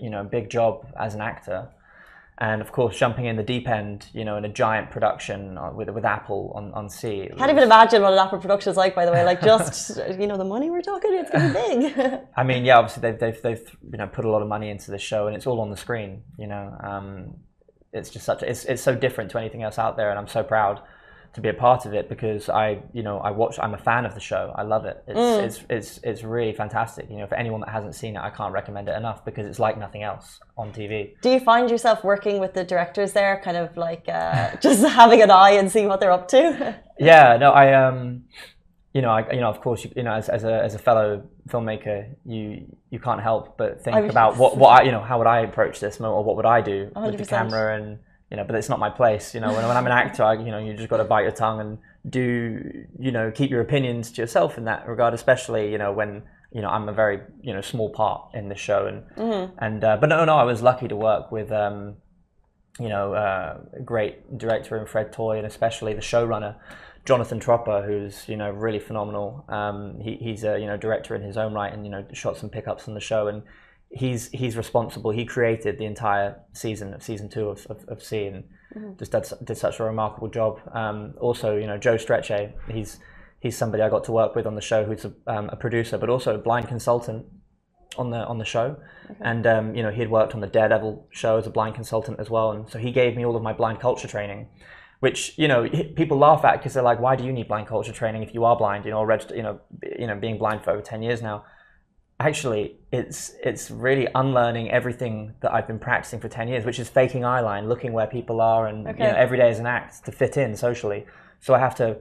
you 0.00 0.08
know, 0.10 0.22
big 0.24 0.48
job 0.50 0.86
as 0.98 1.14
an 1.16 1.20
actor, 1.20 1.68
and 2.42 2.60
of 2.60 2.72
course, 2.72 2.98
jumping 2.98 3.26
in 3.26 3.36
the 3.36 3.42
deep 3.44 3.68
end, 3.68 4.08
you 4.12 4.24
know, 4.24 4.36
in 4.36 4.44
a 4.44 4.48
giant 4.48 4.90
production 4.90 5.56
uh, 5.56 5.70
with 5.72 5.88
with 5.90 6.04
Apple 6.04 6.50
on 6.56 6.74
on 6.74 6.90
See. 6.90 7.20
it 7.20 7.38
Can't 7.38 7.52
even 7.52 7.62
imagine 7.62 8.02
what 8.02 8.12
an 8.12 8.18
Apple 8.18 8.40
production 8.40 8.72
is 8.72 8.76
like, 8.76 8.96
by 8.96 9.06
the 9.06 9.12
way. 9.12 9.24
Like, 9.24 9.40
just, 9.40 9.96
you 10.18 10.26
know, 10.26 10.36
the 10.36 10.44
money 10.44 10.68
we're 10.68 10.82
talking, 10.82 11.12
it's 11.14 11.30
to 11.30 11.38
be 11.38 11.52
big. 11.52 12.20
I 12.36 12.42
mean, 12.42 12.64
yeah, 12.64 12.78
obviously 12.78 13.02
they've, 13.02 13.20
they've, 13.20 13.42
they've 13.42 13.76
you 13.92 13.96
know 13.96 14.08
put 14.08 14.24
a 14.24 14.28
lot 14.28 14.42
of 14.42 14.48
money 14.48 14.70
into 14.70 14.90
the 14.90 14.98
show, 14.98 15.28
and 15.28 15.36
it's 15.36 15.46
all 15.46 15.60
on 15.60 15.70
the 15.70 15.76
screen. 15.76 16.24
You 16.36 16.48
know, 16.48 16.76
um, 16.82 17.36
it's 17.92 18.10
just 18.10 18.26
such 18.26 18.42
it's 18.42 18.64
it's 18.64 18.82
so 18.82 18.96
different 18.96 19.30
to 19.30 19.38
anything 19.38 19.62
else 19.62 19.78
out 19.78 19.96
there, 19.96 20.10
and 20.10 20.18
I'm 20.18 20.26
so 20.26 20.42
proud 20.42 20.82
to 21.34 21.40
be 21.40 21.48
a 21.48 21.54
part 21.54 21.86
of 21.86 21.94
it 21.94 22.08
because 22.08 22.48
I 22.50 22.82
you 22.92 23.02
know 23.02 23.18
I 23.18 23.30
watch 23.30 23.58
I'm 23.58 23.74
a 23.74 23.78
fan 23.78 24.04
of 24.04 24.14
the 24.14 24.20
show. 24.20 24.52
I 24.54 24.62
love 24.62 24.84
it. 24.84 25.02
It's 25.06 25.18
it's 25.58 25.66
it's 25.70 26.00
it's 26.02 26.22
really 26.24 26.52
fantastic. 26.52 27.08
You 27.10 27.18
know, 27.18 27.26
for 27.26 27.36
anyone 27.36 27.60
that 27.60 27.70
hasn't 27.70 27.94
seen 27.94 28.16
it, 28.16 28.20
I 28.20 28.30
can't 28.30 28.52
recommend 28.52 28.88
it 28.88 28.96
enough 28.96 29.24
because 29.24 29.46
it's 29.46 29.58
like 29.58 29.78
nothing 29.78 30.02
else 30.02 30.40
on 30.58 30.72
TV. 30.72 31.14
Do 31.22 31.30
you 31.30 31.40
find 31.40 31.70
yourself 31.70 32.04
working 32.04 32.38
with 32.38 32.52
the 32.52 32.64
directors 32.64 33.12
there, 33.12 33.40
kind 33.42 33.56
of 33.56 33.76
like 33.76 34.08
uh, 34.08 34.56
just 34.60 34.84
having 34.84 35.22
an 35.22 35.30
eye 35.30 35.52
and 35.52 35.70
seeing 35.72 35.88
what 35.88 36.00
they're 36.00 36.12
up 36.12 36.28
to? 36.28 36.78
Yeah, 36.98 37.36
no, 37.36 37.50
I 37.50 37.72
um, 37.72 38.24
you 38.92 39.00
know, 39.00 39.10
I 39.10 39.28
you 39.32 39.40
know, 39.40 39.48
of 39.48 39.60
course, 39.60 39.82
you, 39.82 39.90
you 39.96 40.02
know, 40.02 40.12
as, 40.12 40.28
as 40.28 40.44
a 40.44 40.62
as 40.62 40.74
a 40.74 40.78
fellow 40.78 41.24
filmmaker, 41.48 42.14
you 42.24 42.66
you 42.90 43.00
can't 43.00 43.20
help 43.20 43.56
but 43.56 43.82
think 43.82 44.08
about 44.10 44.36
what 44.36 44.56
what 44.56 44.68
I 44.80 44.84
you 44.84 44.92
know 44.92 45.00
how 45.00 45.18
would 45.18 45.26
I 45.26 45.40
approach 45.40 45.80
this 45.80 45.98
mo- 45.98 46.12
or 46.12 46.22
what 46.22 46.36
would 46.36 46.46
I 46.46 46.60
do 46.60 46.92
with 46.94 47.16
the 47.18 47.24
camera 47.24 47.76
and 47.76 47.98
you 48.32 48.36
know, 48.38 48.44
but 48.44 48.56
it's 48.56 48.70
not 48.70 48.78
my 48.78 48.88
place. 48.88 49.34
You 49.34 49.40
know, 49.40 49.52
when, 49.52 49.68
when 49.68 49.76
I'm 49.76 49.84
an 49.84 49.92
actor, 49.92 50.22
I, 50.24 50.32
you 50.32 50.50
know, 50.50 50.58
you 50.58 50.72
just 50.72 50.88
got 50.88 50.96
to 50.96 51.04
bite 51.04 51.24
your 51.24 51.32
tongue 51.32 51.60
and 51.60 51.78
do 52.08 52.86
you 52.98 53.12
know 53.12 53.30
keep 53.30 53.50
your 53.50 53.60
opinions 53.60 54.10
to 54.12 54.22
yourself 54.22 54.56
in 54.56 54.64
that 54.64 54.88
regard, 54.88 55.12
especially 55.12 55.70
you 55.70 55.76
know 55.76 55.92
when 55.92 56.22
you 56.50 56.62
know 56.62 56.68
I'm 56.68 56.88
a 56.88 56.94
very 56.94 57.20
you 57.42 57.52
know 57.52 57.60
small 57.60 57.90
part 57.90 58.30
in 58.32 58.48
the 58.48 58.54
show 58.54 58.86
and 58.86 59.04
and 59.58 59.84
uh, 59.84 59.98
but 59.98 60.08
no 60.08 60.24
no 60.24 60.34
I 60.34 60.44
was 60.44 60.62
lucky 60.62 60.88
to 60.88 60.96
work 60.96 61.30
with. 61.30 61.52
Um, 61.52 61.96
you 62.80 62.88
know, 62.88 63.12
uh, 63.12 63.58
a 63.74 63.82
great 63.82 64.38
director 64.38 64.78
in 64.78 64.86
Fred 64.86 65.12
Toye, 65.12 65.36
and 65.36 65.46
especially 65.46 65.92
the 65.92 66.00
showrunner, 66.00 66.56
Jonathan 67.04 67.38
Tropper, 67.38 67.82
who's 67.82 68.26
you 68.30 68.36
know 68.38 68.50
really 68.50 68.78
phenomenal. 68.78 69.44
Um, 69.50 70.00
he, 70.00 70.16
he's 70.16 70.42
a 70.42 70.58
you 70.58 70.66
know 70.66 70.78
director 70.78 71.14
in 71.14 71.20
his 71.20 71.36
own 71.36 71.52
right, 71.52 71.70
and 71.70 71.84
you 71.84 71.90
know 71.90 72.06
shot 72.14 72.38
some 72.38 72.48
pickups 72.48 72.88
on 72.88 72.94
the 72.94 73.00
show, 73.00 73.28
and 73.28 73.42
he's 73.92 74.28
he's 74.30 74.56
responsible. 74.56 75.10
He 75.10 75.24
created 75.24 75.78
the 75.78 75.84
entire 75.84 76.40
season 76.52 76.94
of 76.94 77.02
season 77.02 77.28
two 77.28 77.48
of 77.48 77.66
of, 77.66 77.84
of 77.88 78.02
See, 78.02 78.26
and 78.26 78.44
just 78.98 79.12
did, 79.12 79.24
did 79.44 79.58
such 79.58 79.80
a 79.80 79.84
remarkable 79.84 80.28
job. 80.28 80.60
Um, 80.72 81.14
also, 81.20 81.56
you 81.56 81.66
know, 81.66 81.78
Joe 81.78 81.96
Strechay, 81.96 82.52
he's 82.70 82.98
he's 83.40 83.56
somebody 83.56 83.82
I 83.82 83.90
got 83.90 84.04
to 84.04 84.12
work 84.12 84.34
with 84.34 84.46
on 84.46 84.54
the 84.54 84.60
show, 84.60 84.84
who's 84.84 85.04
a, 85.04 85.12
um, 85.26 85.48
a 85.50 85.56
producer, 85.56 85.98
but 85.98 86.08
also 86.08 86.34
a 86.34 86.38
blind 86.38 86.68
consultant 86.68 87.26
on 87.98 88.10
the 88.10 88.18
on 88.18 88.38
the 88.38 88.44
show, 88.44 88.76
and 89.20 89.46
um, 89.46 89.74
you 89.74 89.82
know 89.82 89.90
he 89.90 90.00
had 90.00 90.10
worked 90.10 90.34
on 90.34 90.40
the 90.40 90.46
Daredevil 90.46 91.06
show 91.10 91.36
as 91.36 91.46
a 91.46 91.50
blind 91.50 91.74
consultant 91.74 92.18
as 92.18 92.30
well, 92.30 92.52
and 92.52 92.68
so 92.68 92.78
he 92.78 92.90
gave 92.90 93.16
me 93.16 93.24
all 93.24 93.36
of 93.36 93.42
my 93.42 93.52
blind 93.52 93.80
culture 93.80 94.08
training, 94.08 94.48
which 95.00 95.36
you 95.36 95.48
know 95.48 95.68
people 95.96 96.18
laugh 96.18 96.44
at 96.44 96.58
because 96.58 96.74
they're 96.74 96.82
like, 96.82 97.00
why 97.00 97.16
do 97.16 97.24
you 97.24 97.32
need 97.32 97.48
blind 97.48 97.66
culture 97.66 97.92
training 97.92 98.22
if 98.22 98.32
you 98.32 98.44
are 98.44 98.56
blind? 98.56 98.84
You 98.86 98.92
know, 98.92 98.98
already 98.98 99.36
you 99.36 99.42
know 99.42 99.60
you 99.82 100.06
know 100.06 100.16
being 100.16 100.38
blind 100.38 100.64
for 100.64 100.70
over 100.70 100.82
ten 100.82 101.02
years 101.02 101.20
now. 101.20 101.44
Actually, 102.22 102.76
it's 102.92 103.32
it's 103.42 103.70
really 103.70 104.06
unlearning 104.14 104.70
everything 104.70 105.34
that 105.40 105.52
I've 105.52 105.66
been 105.66 105.78
practicing 105.78 106.20
for 106.20 106.28
ten 106.28 106.46
years, 106.48 106.64
which 106.64 106.78
is 106.78 106.88
faking 106.88 107.24
eye 107.24 107.40
line, 107.40 107.68
looking 107.68 107.92
where 107.92 108.06
people 108.06 108.40
are, 108.40 108.66
and 108.68 108.86
Okay. 108.86 108.98
you 108.98 109.10
know 109.10 109.16
every 109.16 109.38
day 109.38 109.50
is 109.50 109.58
an 109.58 109.66
act 109.66 110.04
to 110.06 110.12
fit 110.12 110.36
in 110.36 110.54
socially. 110.56 111.04
So 111.40 111.52
I 111.54 111.58
have 111.58 111.74
to, 111.76 111.96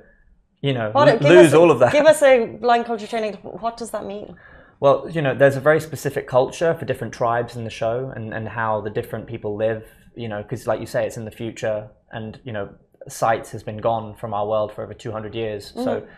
you 0.62 0.74
know, 0.74 0.92
lo- 0.94 1.18
lose 1.22 1.48
us- 1.48 1.54
all 1.54 1.72
of 1.72 1.80
that. 1.80 1.92
Give 1.92 2.06
us 2.06 2.22
a 2.22 2.46
blind 2.66 2.86
culture 2.86 3.08
training. 3.08 3.34
What 3.66 3.78
does 3.78 3.92
that 3.92 4.06
mean? 4.06 4.36
Well, 4.80 5.08
you 5.10 5.22
know, 5.22 5.34
there's 5.36 5.58
a 5.58 5.66
very 5.70 5.80
specific 5.80 6.28
culture 6.28 6.74
for 6.76 6.86
different 6.86 7.14
tribes 7.14 7.56
in 7.56 7.64
the 7.64 7.70
show 7.70 8.12
and, 8.16 8.34
and 8.34 8.48
how 8.48 8.82
the 8.82 8.90
different 8.90 9.28
people 9.28 9.56
live, 9.56 9.84
you 10.16 10.28
know, 10.28 10.42
because 10.42 10.66
like 10.66 10.80
you 10.80 10.88
say, 10.88 11.06
it's 11.06 11.18
in 11.18 11.26
the 11.26 11.32
future 11.44 11.88
and, 12.12 12.40
you 12.44 12.52
know, 12.52 12.70
sight 13.08 13.48
has 13.50 13.62
been 13.64 13.78
gone 13.78 14.16
from 14.16 14.34
our 14.34 14.48
world 14.48 14.72
for 14.74 14.84
over 14.84 14.96
200 14.96 15.36
years. 15.36 15.72
So 15.76 16.02
mm-hmm. 16.02 16.12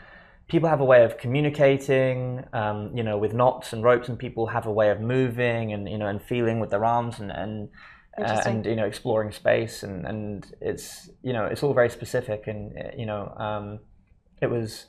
People 0.53 0.69
have 0.69 0.81
a 0.81 0.85
way 0.93 1.03
of 1.03 1.17
communicating, 1.17 2.45
um, 2.53 2.95
you 2.95 3.03
know, 3.07 3.17
with 3.17 3.33
knots 3.33 3.73
and 3.73 3.83
ropes 3.83 4.07
and 4.09 4.17
people 4.25 4.45
have 4.47 4.65
a 4.67 4.71
way 4.71 4.89
of 4.91 4.99
moving 5.01 5.73
and, 5.73 5.89
you 5.89 5.97
know, 5.97 6.07
and 6.13 6.21
feeling 6.21 6.59
with 6.61 6.69
their 6.69 6.85
arms 6.85 7.19
and, 7.19 7.31
and, 7.31 7.69
uh, 8.19 8.41
and 8.51 8.65
you 8.67 8.75
know, 8.75 8.85
exploring 8.85 9.31
space. 9.31 9.81
And, 9.81 10.05
and 10.05 10.45
it's, 10.61 11.09
you 11.23 11.33
know, 11.33 11.45
it's 11.51 11.63
all 11.63 11.73
very 11.73 11.89
specific. 11.89 12.41
And, 12.45 12.61
uh, 12.77 12.91
you 12.95 13.07
know, 13.07 13.33
um, 13.47 13.79
it 14.41 14.49
was, 14.55 14.85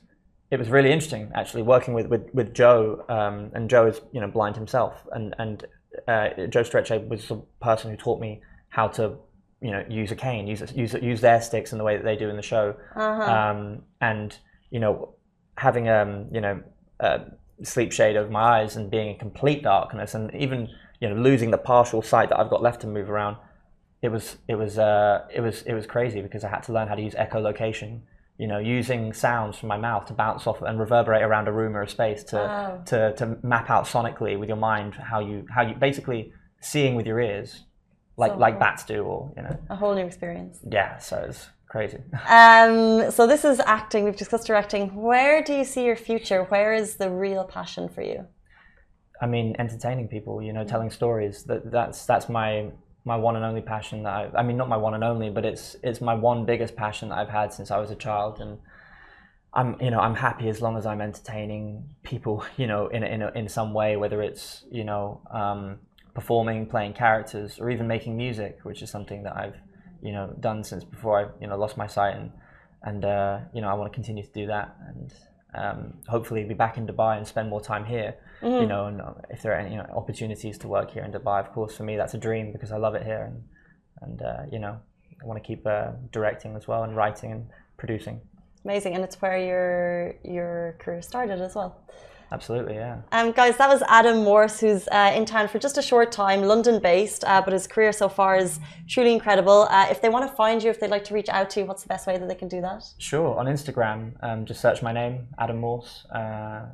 it 0.50 0.58
was 0.58 0.68
really 0.68 0.92
interesting 0.92 1.32
actually 1.34 1.62
working 1.62 1.94
with 1.94 2.06
with, 2.06 2.24
with 2.32 2.54
Joe, 2.54 3.04
um, 3.08 3.50
and 3.54 3.68
Joe 3.68 3.86
is 3.86 4.00
you 4.12 4.20
know 4.20 4.28
blind 4.28 4.54
himself, 4.54 4.94
and 5.10 5.34
and 5.38 5.64
uh, 6.06 6.28
Joe 6.54 6.62
Strechay 6.62 6.98
was 7.08 7.26
the 7.26 7.42
person 7.60 7.90
who 7.90 7.96
taught 7.96 8.20
me 8.20 8.40
how 8.68 8.86
to 8.88 9.16
you 9.60 9.72
know 9.72 9.82
use 9.88 10.12
a 10.12 10.16
cane, 10.26 10.46
use 10.46 10.62
use 10.76 10.94
use 11.02 11.20
their 11.22 11.40
sticks 11.40 11.72
in 11.72 11.78
the 11.78 11.84
way 11.88 11.96
that 11.96 12.04
they 12.04 12.14
do 12.14 12.28
in 12.28 12.36
the 12.36 12.42
show, 12.54 12.76
Uh-huh. 12.94 13.22
um, 13.36 13.82
and 14.00 14.38
you 14.70 14.78
know 14.78 15.14
having 15.56 15.88
um 15.88 16.26
you 16.32 16.40
know 16.40 16.62
a 17.00 17.20
sleep 17.62 17.92
shade 17.92 18.16
over 18.16 18.30
my 18.30 18.60
eyes 18.60 18.76
and 18.76 18.90
being 18.90 19.08
in 19.10 19.18
complete 19.18 19.62
darkness, 19.62 20.14
and 20.14 20.34
even 20.34 20.68
you 21.00 21.08
know 21.08 21.14
losing 21.16 21.50
the 21.50 21.58
partial 21.58 22.02
sight 22.02 22.28
that 22.30 22.38
I've 22.38 22.50
got 22.50 22.62
left 22.62 22.80
to 22.82 22.86
move 22.86 23.10
around. 23.10 23.36
It 24.02 24.08
was 24.10 24.36
it 24.48 24.56
was 24.56 24.78
uh, 24.78 25.26
it 25.32 25.40
was 25.40 25.62
it 25.62 25.72
was 25.74 25.86
crazy 25.86 26.20
because 26.20 26.44
I 26.44 26.48
had 26.48 26.62
to 26.64 26.72
learn 26.72 26.88
how 26.88 26.94
to 26.94 27.02
use 27.02 27.14
echolocation. 27.14 28.00
You 28.36 28.48
know, 28.48 28.58
using 28.58 29.12
sounds 29.12 29.56
from 29.58 29.68
my 29.68 29.76
mouth 29.78 30.06
to 30.06 30.12
bounce 30.12 30.46
off 30.48 30.60
and 30.60 30.78
reverberate 30.80 31.22
around 31.22 31.46
a 31.46 31.52
room 31.52 31.76
or 31.76 31.82
a 31.82 31.88
space 31.88 32.24
to 32.24 32.36
Wow. 32.36 32.82
to, 32.86 33.14
to 33.14 33.38
map 33.44 33.70
out 33.70 33.84
sonically 33.86 34.36
with 34.38 34.48
your 34.48 34.58
mind 34.58 34.94
how 34.94 35.20
you 35.20 35.46
how 35.54 35.62
you 35.62 35.74
basically 35.76 36.32
seeing 36.60 36.96
with 36.96 37.06
your 37.06 37.20
ears 37.20 37.64
like 38.16 38.32
So 38.32 38.38
like 38.38 38.54
cool. 38.54 38.60
bats 38.60 38.84
do 38.84 39.04
or 39.04 39.32
you 39.36 39.42
know 39.44 39.56
A 39.70 39.76
whole 39.76 39.94
new 39.94 40.04
experience. 40.04 40.58
yeah 40.68 40.98
so 40.98 41.26
it's 41.28 41.48
crazy 41.74 41.98
Um, 42.28 43.10
so 43.10 43.26
this 43.26 43.44
is 43.44 43.58
acting. 43.78 44.04
We've 44.04 44.20
discussed 44.24 44.46
directing. 44.46 44.84
Where 44.94 45.42
do 45.42 45.52
you 45.58 45.64
see 45.72 45.84
your 45.84 45.96
future? 45.96 46.44
Where 46.44 46.72
is 46.72 46.96
the 47.02 47.10
real 47.10 47.44
passion 47.56 47.88
for 47.94 48.02
you? 48.02 48.18
I 49.24 49.26
mean 49.34 49.56
entertaining 49.58 50.08
people 50.08 50.34
you 50.42 50.52
know 50.56 50.64
telling 50.64 50.90
stories 51.00 51.44
that 51.48 51.70
that's 51.76 52.06
that's 52.10 52.28
my 52.28 52.48
my 53.04 53.16
one 53.16 53.34
and 53.36 53.44
only 53.44 53.64
passion 53.74 54.02
that 54.04 54.14
I, 54.20 54.40
I 54.40 54.42
mean 54.42 54.56
not 54.56 54.68
my 54.68 54.76
one 54.86 54.94
and 54.98 55.04
only 55.12 55.30
but 55.30 55.44
it's 55.50 55.76
it's 55.82 56.00
my 56.00 56.14
one 56.30 56.44
biggest 56.44 56.74
passion 56.76 57.08
that 57.10 57.18
I've 57.18 57.34
had 57.40 57.52
since 57.52 57.70
I 57.70 57.78
was 57.78 57.90
a 57.90 57.98
child 58.06 58.40
and 58.40 58.58
I'm 59.52 59.70
you 59.80 59.90
know 59.92 60.00
I'm 60.06 60.16
happy 60.28 60.48
as 60.48 60.60
long 60.64 60.76
as 60.76 60.84
I'm 60.90 61.00
entertaining 61.00 61.64
people 62.02 62.44
you 62.60 62.66
know 62.66 62.88
in 62.88 63.02
in 63.14 63.20
in 63.40 63.48
some 63.48 63.70
way 63.80 63.96
whether 63.96 64.20
it's 64.28 64.64
you 64.78 64.84
know 64.90 65.20
um, 65.40 65.78
performing 66.18 66.66
playing 66.66 66.94
characters 66.94 67.58
or 67.60 67.70
even 67.70 67.86
making 67.86 68.16
music 68.16 68.58
which 68.62 68.82
is 68.82 68.90
something 68.90 69.22
that 69.24 69.36
I've 69.36 69.58
you 70.04 70.12
know 70.12 70.26
done 70.40 70.62
since 70.62 70.84
before 70.84 71.14
I 71.20 71.24
you 71.40 71.48
know 71.48 71.56
lost 71.56 71.76
my 71.76 71.88
sight 71.96 72.14
and 72.18 72.30
and 72.82 73.04
uh, 73.04 73.38
you 73.54 73.60
know 73.62 73.68
I 73.68 73.74
want 73.74 73.92
to 73.92 73.94
continue 73.94 74.22
to 74.22 74.32
do 74.40 74.46
that. 74.46 74.76
And 74.88 75.08
um, 75.56 75.78
hopefully 76.08 76.42
be 76.44 76.54
back 76.54 76.76
in 76.78 76.84
Dubai 76.84 77.16
and 77.16 77.24
spend 77.24 77.48
more 77.48 77.60
time 77.60 77.84
here 77.84 78.16
you 78.42 78.66
know 78.66 78.86
and 78.86 79.00
uh, 79.00 79.12
if 79.30 79.42
there 79.42 79.52
are 79.52 79.60
any 79.64 79.70
you 79.70 79.76
know, 79.76 79.88
opportunities 79.94 80.58
to 80.58 80.66
work 80.66 80.90
here 80.90 81.04
in 81.04 81.12
Dubai 81.12 81.38
of 81.40 81.52
course 81.52 81.76
for 81.76 81.84
me 81.84 81.96
that's 81.96 82.14
a 82.14 82.18
dream 82.18 82.52
because 82.52 82.72
I 82.72 82.76
love 82.76 82.94
it 82.94 83.04
here. 83.04 83.24
And 83.30 83.42
and 84.02 84.22
uh, 84.22 84.42
you 84.50 84.58
know 84.58 84.80
I 85.22 85.26
want 85.26 85.42
to 85.42 85.46
keep 85.46 85.66
uh, 85.66 85.92
directing 86.12 86.56
as 86.56 86.68
well 86.68 86.82
and 86.82 86.94
writing 86.96 87.32
and 87.32 87.46
producing. 87.76 88.20
Amazing, 88.64 88.94
and 88.94 89.04
it's 89.04 89.20
where 89.20 89.38
your 89.38 90.14
your 90.24 90.76
career 90.80 91.02
started 91.02 91.40
as 91.40 91.54
well. 91.54 91.82
Absolutely 92.32 92.74
yeah 92.74 93.00
Um, 93.12 93.32
guys, 93.32 93.56
that 93.58 93.68
was 93.68 93.82
Adam 93.88 94.24
Morse, 94.24 94.60
who's 94.60 94.88
uh, 94.88 95.12
in 95.14 95.24
town 95.24 95.48
for 95.48 95.58
just 95.58 95.78
a 95.78 95.82
short 95.82 96.10
time, 96.12 96.42
London 96.42 96.80
based, 96.80 97.24
uh, 97.24 97.40
but 97.44 97.52
his 97.52 97.66
career 97.66 97.92
so 97.92 98.08
far 98.08 98.36
is 98.36 98.60
truly 98.88 99.12
incredible. 99.12 99.66
Uh, 99.70 99.86
if 99.90 100.00
they 100.02 100.08
want 100.08 100.28
to 100.28 100.36
find 100.36 100.62
you, 100.62 100.70
if 100.70 100.80
they'd 100.80 100.90
like 100.90 101.04
to 101.04 101.14
reach 101.14 101.28
out 101.28 101.50
to 101.50 101.60
you, 101.60 101.66
what's 101.66 101.82
the 101.82 101.88
best 101.88 102.06
way 102.06 102.18
that 102.18 102.28
they 102.28 102.34
can 102.34 102.48
do 102.48 102.60
that? 102.60 102.82
Sure, 102.98 103.38
on 103.38 103.46
Instagram, 103.46 104.12
um, 104.22 104.44
just 104.44 104.60
search 104.60 104.82
my 104.82 104.92
name, 104.92 105.26
Adam 105.38 105.58
Morse. 105.58 106.06
Uh, 106.14 106.66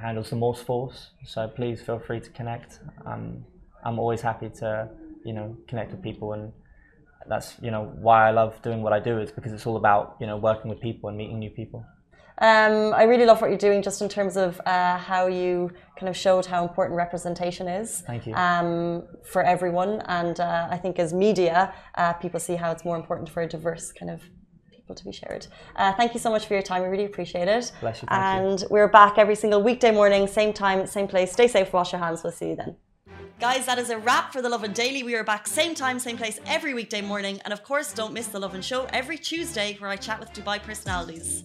handles 0.00 0.30
the 0.30 0.36
Morse 0.36 0.62
Force, 0.62 1.10
so 1.24 1.48
please 1.48 1.80
feel 1.80 1.98
free 1.98 2.20
to 2.20 2.30
connect. 2.30 2.80
Um, 3.06 3.44
I'm 3.84 3.98
always 3.98 4.20
happy 4.20 4.48
to, 4.60 4.88
you 5.24 5.32
know, 5.32 5.56
connect 5.68 5.90
with 5.92 6.02
people, 6.02 6.32
and 6.34 6.52
that's 7.28 7.54
you 7.62 7.70
know 7.70 7.92
why 8.00 8.28
I 8.28 8.32
love 8.32 8.60
doing 8.62 8.82
what 8.82 8.92
I 8.92 9.00
do 9.00 9.20
is 9.20 9.30
because 9.30 9.52
it's 9.52 9.66
all 9.66 9.76
about 9.76 10.16
you 10.20 10.26
know 10.26 10.36
working 10.36 10.68
with 10.70 10.80
people 10.80 11.08
and 11.08 11.16
meeting 11.16 11.38
new 11.38 11.50
people. 11.50 11.84
Um, 12.42 12.92
I 12.92 13.04
really 13.04 13.24
love 13.24 13.40
what 13.40 13.50
you're 13.50 13.66
doing 13.70 13.82
just 13.82 14.02
in 14.02 14.08
terms 14.08 14.36
of 14.36 14.60
uh, 14.66 14.98
how 14.98 15.28
you 15.28 15.70
kind 15.96 16.08
of 16.08 16.16
showed 16.16 16.44
how 16.44 16.60
important 16.66 16.96
representation 16.96 17.68
is 17.68 18.00
Thank 18.00 18.26
you. 18.26 18.34
um, 18.34 19.04
for 19.32 19.42
everyone. 19.44 20.02
And 20.06 20.40
uh, 20.40 20.66
I 20.68 20.76
think 20.76 20.98
as 20.98 21.14
media, 21.14 21.72
uh, 21.94 22.14
people 22.14 22.40
see 22.40 22.56
how 22.56 22.72
it's 22.72 22.84
more 22.84 22.96
important 22.96 23.28
for 23.28 23.42
a 23.42 23.48
diverse 23.48 23.92
kind 23.92 24.10
of 24.10 24.20
people 24.74 24.96
to 24.96 25.04
be 25.04 25.12
shared. 25.12 25.46
Uh, 25.76 25.92
thank 25.92 26.14
you 26.14 26.20
so 26.20 26.30
much 26.30 26.46
for 26.46 26.54
your 26.54 26.64
time. 26.64 26.82
We 26.82 26.88
really 26.88 27.04
appreciate 27.04 27.46
it. 27.46 27.70
Bless 27.80 28.02
you, 28.02 28.08
thank 28.08 28.42
you. 28.42 28.50
and 28.50 28.64
we're 28.70 28.88
back 28.88 29.18
every 29.18 29.36
single 29.36 29.62
weekday 29.62 29.92
morning, 29.92 30.26
same 30.26 30.52
time, 30.52 30.84
same 30.88 31.06
place. 31.06 31.30
Stay 31.30 31.46
safe, 31.46 31.72
wash 31.72 31.92
your 31.92 32.00
hands. 32.00 32.24
We'll 32.24 32.32
see 32.32 32.48
you 32.48 32.56
then. 32.56 32.74
Guys, 33.38 33.66
that 33.66 33.78
is 33.78 33.90
a 33.90 33.98
wrap 33.98 34.32
for 34.32 34.42
the 34.42 34.48
Lovin 34.48 34.72
Daily. 34.72 35.04
We 35.04 35.14
are 35.14 35.22
back 35.22 35.46
same 35.46 35.76
time, 35.76 36.00
same 36.00 36.16
place 36.16 36.40
every 36.46 36.74
weekday 36.74 37.02
morning. 37.02 37.40
And 37.44 37.52
of 37.52 37.62
course, 37.62 37.92
don't 37.92 38.12
miss 38.12 38.26
the 38.26 38.40
Lovin 38.40 38.62
Show 38.62 38.88
every 38.92 39.18
Tuesday 39.18 39.76
where 39.78 39.90
I 39.90 39.96
chat 39.96 40.18
with 40.18 40.32
Dubai 40.32 40.60
personalities. 40.60 41.44